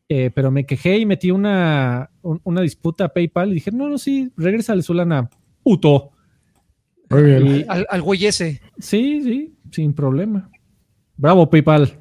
[0.10, 3.88] eh, pero me quejé y metí una, un- una disputa a PayPal y dije, no,
[3.88, 5.30] no, sí, regresa su lana.
[5.64, 6.11] Puto.
[7.11, 7.48] Muy bien.
[7.48, 8.60] Y- Al, al güey ese.
[8.80, 10.49] sí, sí, sin problema.
[11.15, 11.98] Bravo, PayPal.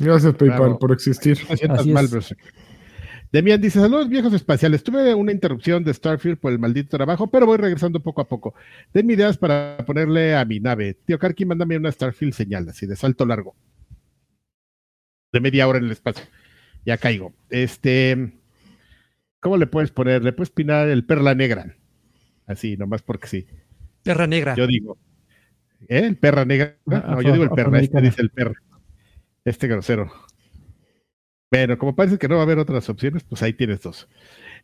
[0.00, 0.78] Gracias, PayPal, Bravo.
[0.78, 1.38] por existir.
[1.48, 2.34] Así mal, es.
[3.30, 4.82] Demian dice: Saludos, viejos espaciales.
[4.82, 8.54] Tuve una interrupción de Starfield por el maldito trabajo, pero voy regresando poco a poco.
[8.92, 10.94] Denme ideas para ponerle a mi nave.
[11.04, 13.54] Tío Karki, mándame una Starfield señal, así de salto largo.
[15.32, 16.24] De media hora en el espacio.
[16.84, 17.32] Ya caigo.
[17.50, 18.32] Este.
[19.40, 20.22] ¿Cómo le puedes poner?
[20.22, 21.76] Le puedes pinar el perla negra.
[22.46, 23.46] Así, nomás porque sí.
[24.02, 24.54] Perra negra.
[24.54, 24.98] Yo digo.
[25.88, 26.06] ¿Eh?
[26.06, 26.76] ¿El perra negra?
[26.90, 27.80] Ah, No, yo digo el perra.
[27.80, 28.54] Este dice el perra.
[29.44, 30.10] Este grosero.
[31.50, 34.08] Bueno, como parece que no va a haber otras opciones, pues ahí tienes dos.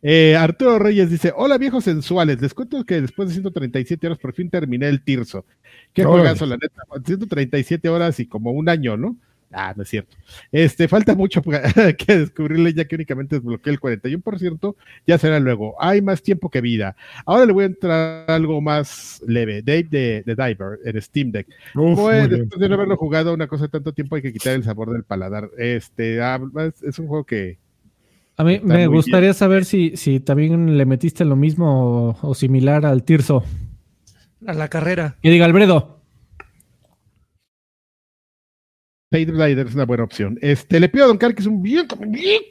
[0.03, 4.33] Eh, Arturo Reyes dice: Hola viejos sensuales, les cuento que después de 137 horas por
[4.33, 5.47] fin terminé el Tirso.
[5.93, 6.83] Qué juegazo, la neta.
[7.05, 9.17] 137 horas y como un año, ¿no?
[9.53, 10.17] Ah, no es cierto.
[10.53, 11.43] Este, falta mucho
[11.99, 15.75] que descubrirle, ya que únicamente desbloqueé el 41%, ya será luego.
[15.83, 16.95] Hay más tiempo que vida.
[17.27, 19.63] Ahora le voy a entrar algo más leve.
[19.63, 21.49] Dave de, de Diver en Steam Deck.
[21.75, 24.55] Uf, Pues, después de no haberlo jugado una cosa de tanto tiempo, hay que quitar
[24.55, 25.51] el sabor del paladar.
[25.59, 27.59] Este, ah, es, es un juego que
[28.37, 32.87] A mí me gustaría saber si, si también le metiste lo mismo o, o similar
[32.87, 33.43] al Tirso.
[34.47, 35.17] A la carrera.
[35.23, 35.45] Que diga
[39.11, 39.37] Alfredo.
[39.45, 40.39] Rider es una buena opción.
[40.41, 42.43] Este, le pido a Don Car que es un bien, bien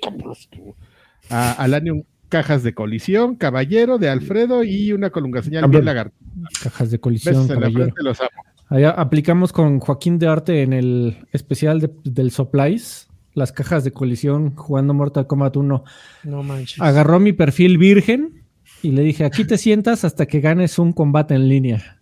[1.29, 6.15] A Alanium cajas de colisión, caballero de Alfredo y una colunga señal bien lagarto.
[6.61, 7.93] Cajas de colisión, caballero.
[8.03, 8.19] los.
[8.67, 13.91] Allá aplicamos con Joaquín de Arte en el especial de- del Supplies, las cajas de
[13.91, 15.83] colisión jugando Mortal Kombat 1.
[16.25, 16.79] No manches.
[16.79, 18.43] Agarró mi perfil virgen
[18.83, 21.98] y le dije, aquí te sientas hasta que ganes un combate en línea.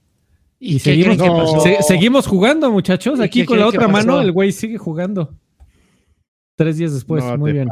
[0.60, 3.20] ¿Y, seguimos, se- jugando, muchachos.
[3.20, 5.36] ¿Y Aquí con la otra mano el güey sigue jugando.
[6.56, 7.70] Tres días después, no muy bien.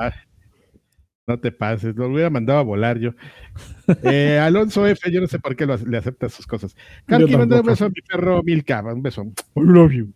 [1.27, 3.09] No te pases, lo hubiera mandado a volar yo.
[4.03, 6.75] Eh, Alonso F, yo no sé por qué lo- le acepta sus cosas.
[7.07, 9.23] Carqui, manda un beso a mi perro Milka, un beso.
[9.23, 10.13] I love you.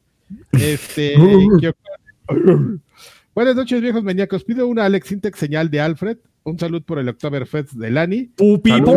[0.51, 1.15] Este,
[3.33, 4.43] Buenas noches, viejos maníacos.
[4.43, 6.17] Pido una Alex Intex señal de Alfred.
[6.43, 8.29] Un salud por el Oktoberfest de Lani.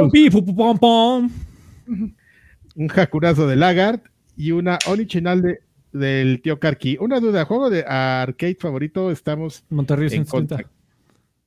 [0.04, 1.30] Pupi, pupu, pom, pom.
[2.76, 4.04] Un jacurazo de Lagart.
[4.36, 5.60] Y una Onichinal de,
[5.92, 6.96] del tío Karki.
[7.00, 9.10] Una duda, juego de arcade favorito.
[9.10, 10.56] Estamos Monterrey en 130.
[10.56, 10.70] contra.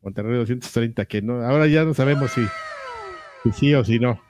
[0.02, 2.42] Monterrey 230, que no, ahora ya no sabemos si,
[3.44, 4.22] si sí o si no.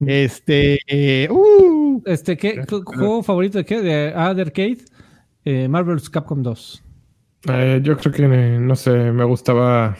[0.00, 3.80] Este, eh, uh, Este, ¿qué ju- juego favorito de qué?
[3.80, 4.78] De, ah, de arcade.
[5.44, 6.82] Eh, Marvel's Capcom 2.
[7.48, 9.96] Eh, yo creo que, no sé, me gustaba.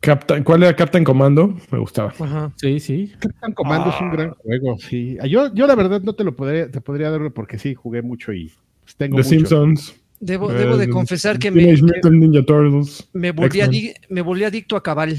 [0.00, 1.56] Captain, ¿Cuál era Captain Commando?
[1.70, 2.14] Me gustaba.
[2.18, 2.52] Ajá.
[2.56, 3.12] Sí, sí.
[3.18, 5.16] Captain Commando es un gran juego, sí.
[5.28, 8.32] Yo, yo la verdad no te lo podría, te podría dar porque sí, jugué mucho
[8.32, 8.52] y
[8.84, 9.28] pues, tengo The mucho.
[9.28, 9.94] Simpsons.
[10.20, 11.62] Debo, debo de eh, confesar que me,
[12.10, 13.08] Ninja Turtles.
[13.12, 15.16] me, volví adi- me volví adicto a cabal.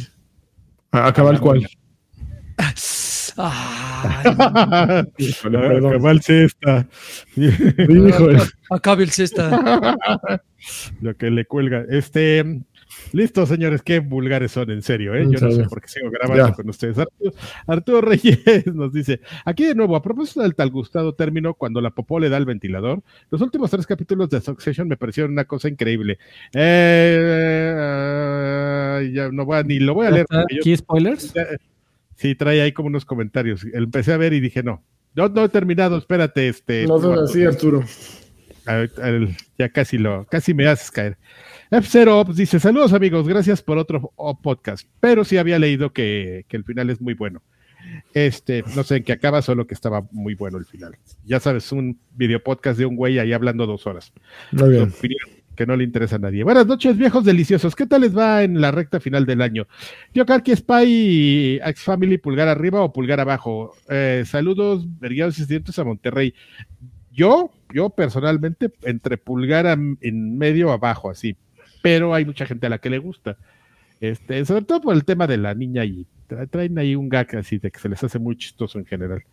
[0.92, 1.68] Ah, Acaba el cual.
[2.58, 2.74] Ay,
[5.18, 5.92] Híjole, perdón.
[5.94, 6.88] Cabal cesta.
[7.36, 8.40] Híjole.
[8.70, 9.96] acabe el cesta.
[11.02, 11.86] Lo que le cuelga.
[11.90, 12.62] Este,
[13.14, 15.26] listo, señores, qué vulgares son, en serio, ¿eh?
[15.30, 16.54] Yo no sé por qué sigo grabando Ya.
[16.54, 16.98] con ustedes.
[16.98, 17.32] Arturo,
[17.68, 18.40] Arturo Reyes
[18.74, 22.30] nos dice, aquí de nuevo, a propósito del tal gustado término, cuando la popó le
[22.30, 23.02] da el ventilador,
[23.32, 26.18] los últimos tres capítulos de Succession me parecieron una cosa increíble.
[27.80, 30.26] Eh, ya no voy a, ni lo voy a leer.
[30.30, 31.34] yo- Aquí spoilers.
[31.34, 31.48] ya-
[32.16, 33.66] Sí, trae ahí como unos comentarios.
[33.74, 34.84] Empecé a ver y dije, no,
[35.16, 36.86] no, no he terminado, espérate, este.
[36.86, 37.84] No seas así, Arturo.
[39.58, 41.18] Ya casi lo, casi me haces caer.
[41.72, 44.88] F0 Ops dice: Saludos amigos, gracias por otro podcast.
[45.00, 47.42] Pero sí había leído que, que el final es muy bueno.
[48.14, 50.98] Este, no sé en qué acaba, solo que estaba muy bueno el final.
[51.26, 54.12] Ya sabes, un video podcast de un güey ahí hablando dos horas.
[54.52, 54.94] Muy bien.
[55.56, 56.44] Que no le interesa a nadie.
[56.44, 57.76] Buenas noches, viejos deliciosos.
[57.76, 59.68] ¿Qué tal les va en la recta final del año?
[60.14, 63.74] Tío Karki, Spy, X Family, pulgar arriba o pulgar abajo.
[63.90, 66.34] Eh, saludos, vergueados y dientes a Monterrey.
[67.12, 71.36] Yo, yo personalmente, entre pulgar a- en medio abajo, así.
[71.82, 73.38] Pero hay mucha gente a la que le gusta.
[74.02, 77.36] Este, sobre todo por el tema de la niña y tra- traen ahí un gag
[77.36, 79.24] así de que se les hace muy chistoso en general.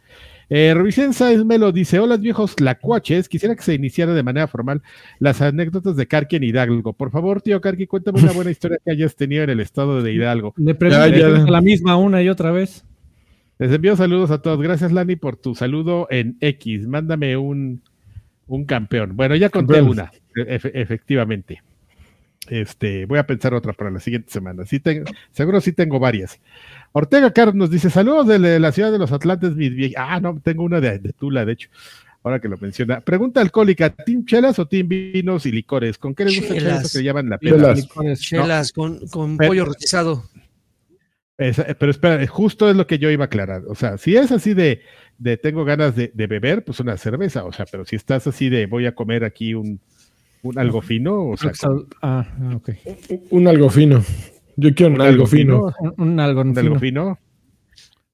[0.51, 4.83] Eh, Rubicén Sáenz Melo dice: Hola viejos lacuaches, quisiera que se iniciara de manera formal
[5.21, 6.93] las anécdotas de Karki en Hidalgo.
[6.95, 10.13] Por favor, tío Karki, cuéntame una buena historia que hayas tenido en el estado de
[10.13, 10.53] Hidalgo.
[10.57, 10.75] Le
[11.21, 11.29] ya.
[11.51, 12.85] la misma una y otra vez.
[13.59, 14.61] Les envío saludos a todos.
[14.61, 16.89] Gracias, Lani, por tu saludo en X.
[16.89, 17.83] Mándame un,
[18.49, 19.15] un campeón.
[19.17, 21.63] Bueno, ya conté una, efe- efectivamente.
[22.49, 24.65] Este, voy a pensar otra para la siguiente semana.
[24.67, 26.39] Sí tengo, seguro sí tengo varias.
[26.93, 30.41] Ortega Carlos nos dice: Saludos de la- ciudad de los Atlantes, mis vie- Ah, no,
[30.43, 31.69] tengo una de, de Tula, de hecho.
[32.23, 33.01] Ahora que lo menciona.
[33.01, 35.99] Pregunta alcohólica: ¿Team chelas o team vinos y licores?
[35.99, 36.93] ¿Con qué les gusta Chelas.
[36.93, 37.39] que llaman la?
[37.39, 37.79] Chelas.
[37.83, 38.21] Licores.
[38.21, 40.25] Chelas con, con Pero- pollo rostizado.
[41.39, 43.63] Esa- pero espera, justo es lo que yo iba a aclarar.
[43.69, 44.81] O sea, si es así de,
[45.19, 47.45] de tengo ganas de, de beber, pues una cerveza.
[47.45, 49.79] O sea, pero si estás así de voy a comer aquí un,
[50.47, 51.53] un algo fino, o sea,
[52.03, 52.71] Ah, ok.
[53.31, 54.03] Un algo fino.
[54.57, 55.73] Yo quiero un, Un algo algo fino.
[55.81, 56.61] Un, un algo un fino.
[56.61, 57.19] algo fino.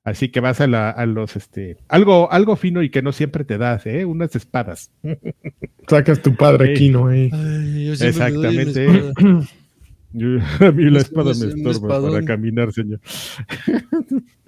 [0.04, 3.44] Así que vas a, la, a los, este, algo, algo fino y que no siempre
[3.44, 4.04] te das, ¿eh?
[4.04, 4.90] Unas espadas.
[5.88, 6.72] Sacas tu padre Sí.
[6.72, 7.06] aquí, ¿no?
[7.06, 7.30] Ahí.
[7.32, 8.88] Ay, yo Exactamente.
[10.12, 13.00] Yo- a mí la Es- espada es me estorba para caminar, señor.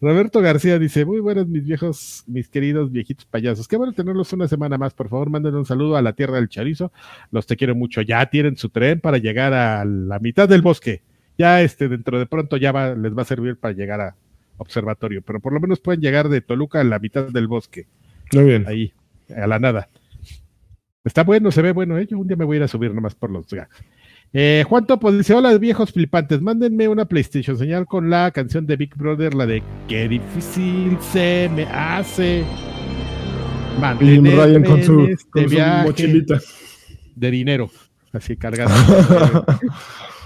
[0.00, 3.68] Roberto García dice, muy buenas mis viejos, mis queridos viejitos payasos.
[3.68, 4.94] Qué bueno tenerlos una semana más.
[4.94, 6.92] Por favor, manden un saludo a la tierra del chorizo.
[7.30, 8.02] Los te quiero mucho.
[8.02, 11.02] Ya tienen su tren para llegar a la mitad del bosque.
[11.38, 14.16] Ya este, dentro de pronto ya va- les va a servir para llegar a
[14.58, 15.22] observatorio.
[15.22, 17.86] Pero por lo menos pueden llegar de Toluca a la mitad del bosque.
[18.32, 18.64] Muy bien.
[18.66, 18.92] Ahí,
[19.36, 19.88] a la nada.
[21.04, 22.06] Está bueno, se ve bueno, ¿eh?
[22.10, 23.76] Yo un día me voy a ir a subir nomás por los gags.
[24.32, 28.76] Eh, Juan Topo dice: Hola, viejos flipantes, mándenme una PlayStation señal con la canción de
[28.76, 32.44] Big Brother, la de Qué difícil se me hace.
[34.00, 36.40] Y Ryan con su, este con mochilita.
[37.14, 37.70] de dinero,
[38.12, 38.74] así cargado,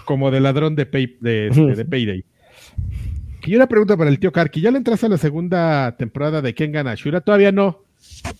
[0.04, 2.24] como de ladrón de, pay, de, este, de Payday.
[3.44, 6.54] Y una pregunta para el tío Karki: ¿Ya le entras a la segunda temporada de
[6.54, 7.20] Kengan Ashura?
[7.20, 7.84] Todavía no,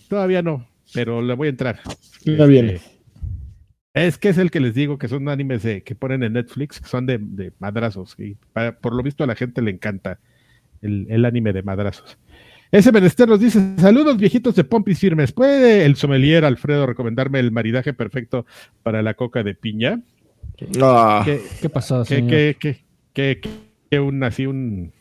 [0.07, 1.79] todavía no, pero le voy a entrar.
[2.23, 2.79] Ya viene.
[3.93, 6.79] Es que es el que les digo que son animes de, que ponen en Netflix,
[6.79, 8.15] que son de, de madrazos.
[8.17, 10.19] Y para- por lo visto a la gente le encanta
[10.81, 12.17] el, el anime de madrazos.
[12.71, 15.33] Ese menester nos dice: Saludos viejitos de pompis firmes.
[15.33, 18.45] ¿Puede el sommelier Alfredo recomendarme el maridaje perfecto
[18.81, 19.99] para la coca de piña?
[20.81, 22.29] Ah, ¿Qué, ¿Qué pasó, qué, señor?
[22.29, 22.77] qué, qué,
[23.41, 23.41] qué-
[23.89, 24.93] qué un así un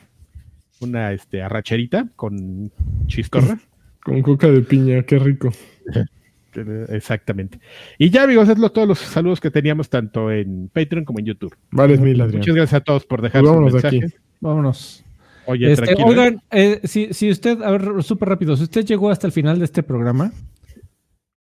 [0.80, 2.72] una este arracherita con
[3.06, 3.60] chistorra?
[4.02, 5.50] con coca de piña, qué rico.
[6.88, 7.60] Exactamente.
[7.98, 11.26] Y ya, amigos, es lo, todos los saludos que teníamos tanto en Patreon como en
[11.26, 11.54] YouTube.
[11.70, 12.40] Vales mil, Adrián.
[12.40, 14.00] Muchas gracias a todos por dejar Pues sus vámonos de aquí.
[14.00, 14.20] mensajes.
[14.40, 15.04] Vámonos.
[15.46, 16.08] Oye, Este, tranquilo.
[16.08, 16.10] ¿eh?
[16.10, 19.58] oigan, eh, si, si usted, a ver, súper rápido, si usted llegó hasta el final
[19.58, 20.32] de este programa,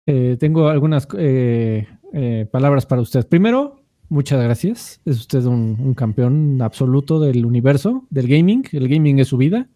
[0.06, 3.27] eh, tengo algunas eh, eh, palabras para usted.
[3.27, 5.02] Primero, muchas gracias.
[5.06, 8.64] Es usted un, un campeón absoluto del universo, del gaming.
[8.72, 9.68] El gaming es su vida.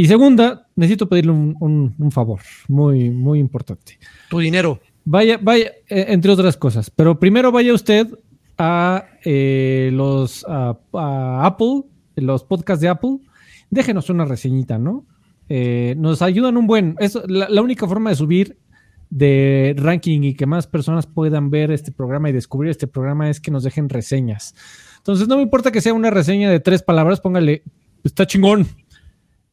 [0.00, 2.38] Y segunda, necesito pedirle un, un- un favor
[2.68, 3.98] muy, muy importante.
[4.30, 4.78] Tu dinero.
[5.04, 6.88] Vaya, vaya, eh, entre otras cosas.
[6.88, 8.06] Pero primero vaya usted
[8.58, 11.82] a eh, los a, a Apple,
[12.14, 13.18] los podcasts de Apple.
[13.70, 15.04] Déjenos una reseñita, ¿no?
[15.48, 16.94] Eh, nos ayudan un buen.
[17.00, 18.56] Es la, la única forma de subir
[19.10, 23.40] de ranking y que más personas puedan ver este programa y descubrir este programa es
[23.40, 24.54] que nos dejen reseñas.
[24.98, 27.64] Entonces, no me importa que sea una reseña de tres palabras, póngale,
[28.04, 28.64] está chingón.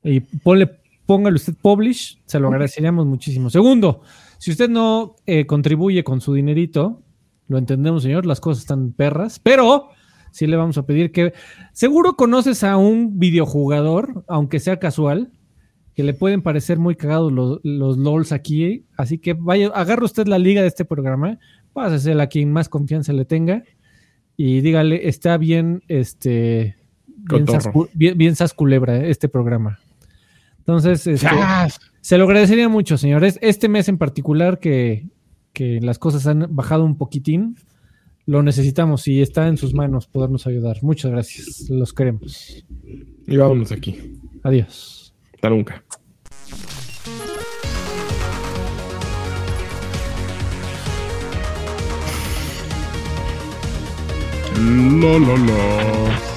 [0.05, 0.69] Y ponle,
[1.05, 3.49] póngale usted publish, se lo agradeceríamos muchísimo.
[3.49, 4.01] Segundo,
[4.37, 7.01] si usted no eh, contribuye con su dinerito,
[7.47, 9.89] lo entendemos, señor, las cosas están perras, pero
[10.31, 11.33] sí le vamos a pedir que
[11.73, 15.31] seguro conoces a un videojugador, aunque sea casual,
[15.95, 20.27] que le pueden parecer muy cagados los, los LOLs aquí, así que vaya, agarre usted
[20.27, 21.39] la liga de este programa,
[21.73, 23.63] pásesela a quien más confianza le tenga
[24.37, 26.75] y dígale, está bien, este,
[27.07, 27.45] bien,
[27.93, 29.79] bien, bien sasculebra este programa.
[30.67, 31.29] Entonces, este,
[32.01, 33.37] se lo agradecería mucho, señores.
[33.43, 35.09] Este mes en particular que,
[35.53, 37.55] que las cosas han bajado un poquitín,
[38.25, 40.77] lo necesitamos y está en sus manos podernos ayudar.
[40.81, 41.69] Muchas gracias.
[41.69, 42.65] Los queremos.
[43.27, 44.19] Y vámonos aquí.
[44.41, 45.13] Adiós.
[45.35, 45.83] Hasta nunca.
[54.59, 56.34] No, no, no.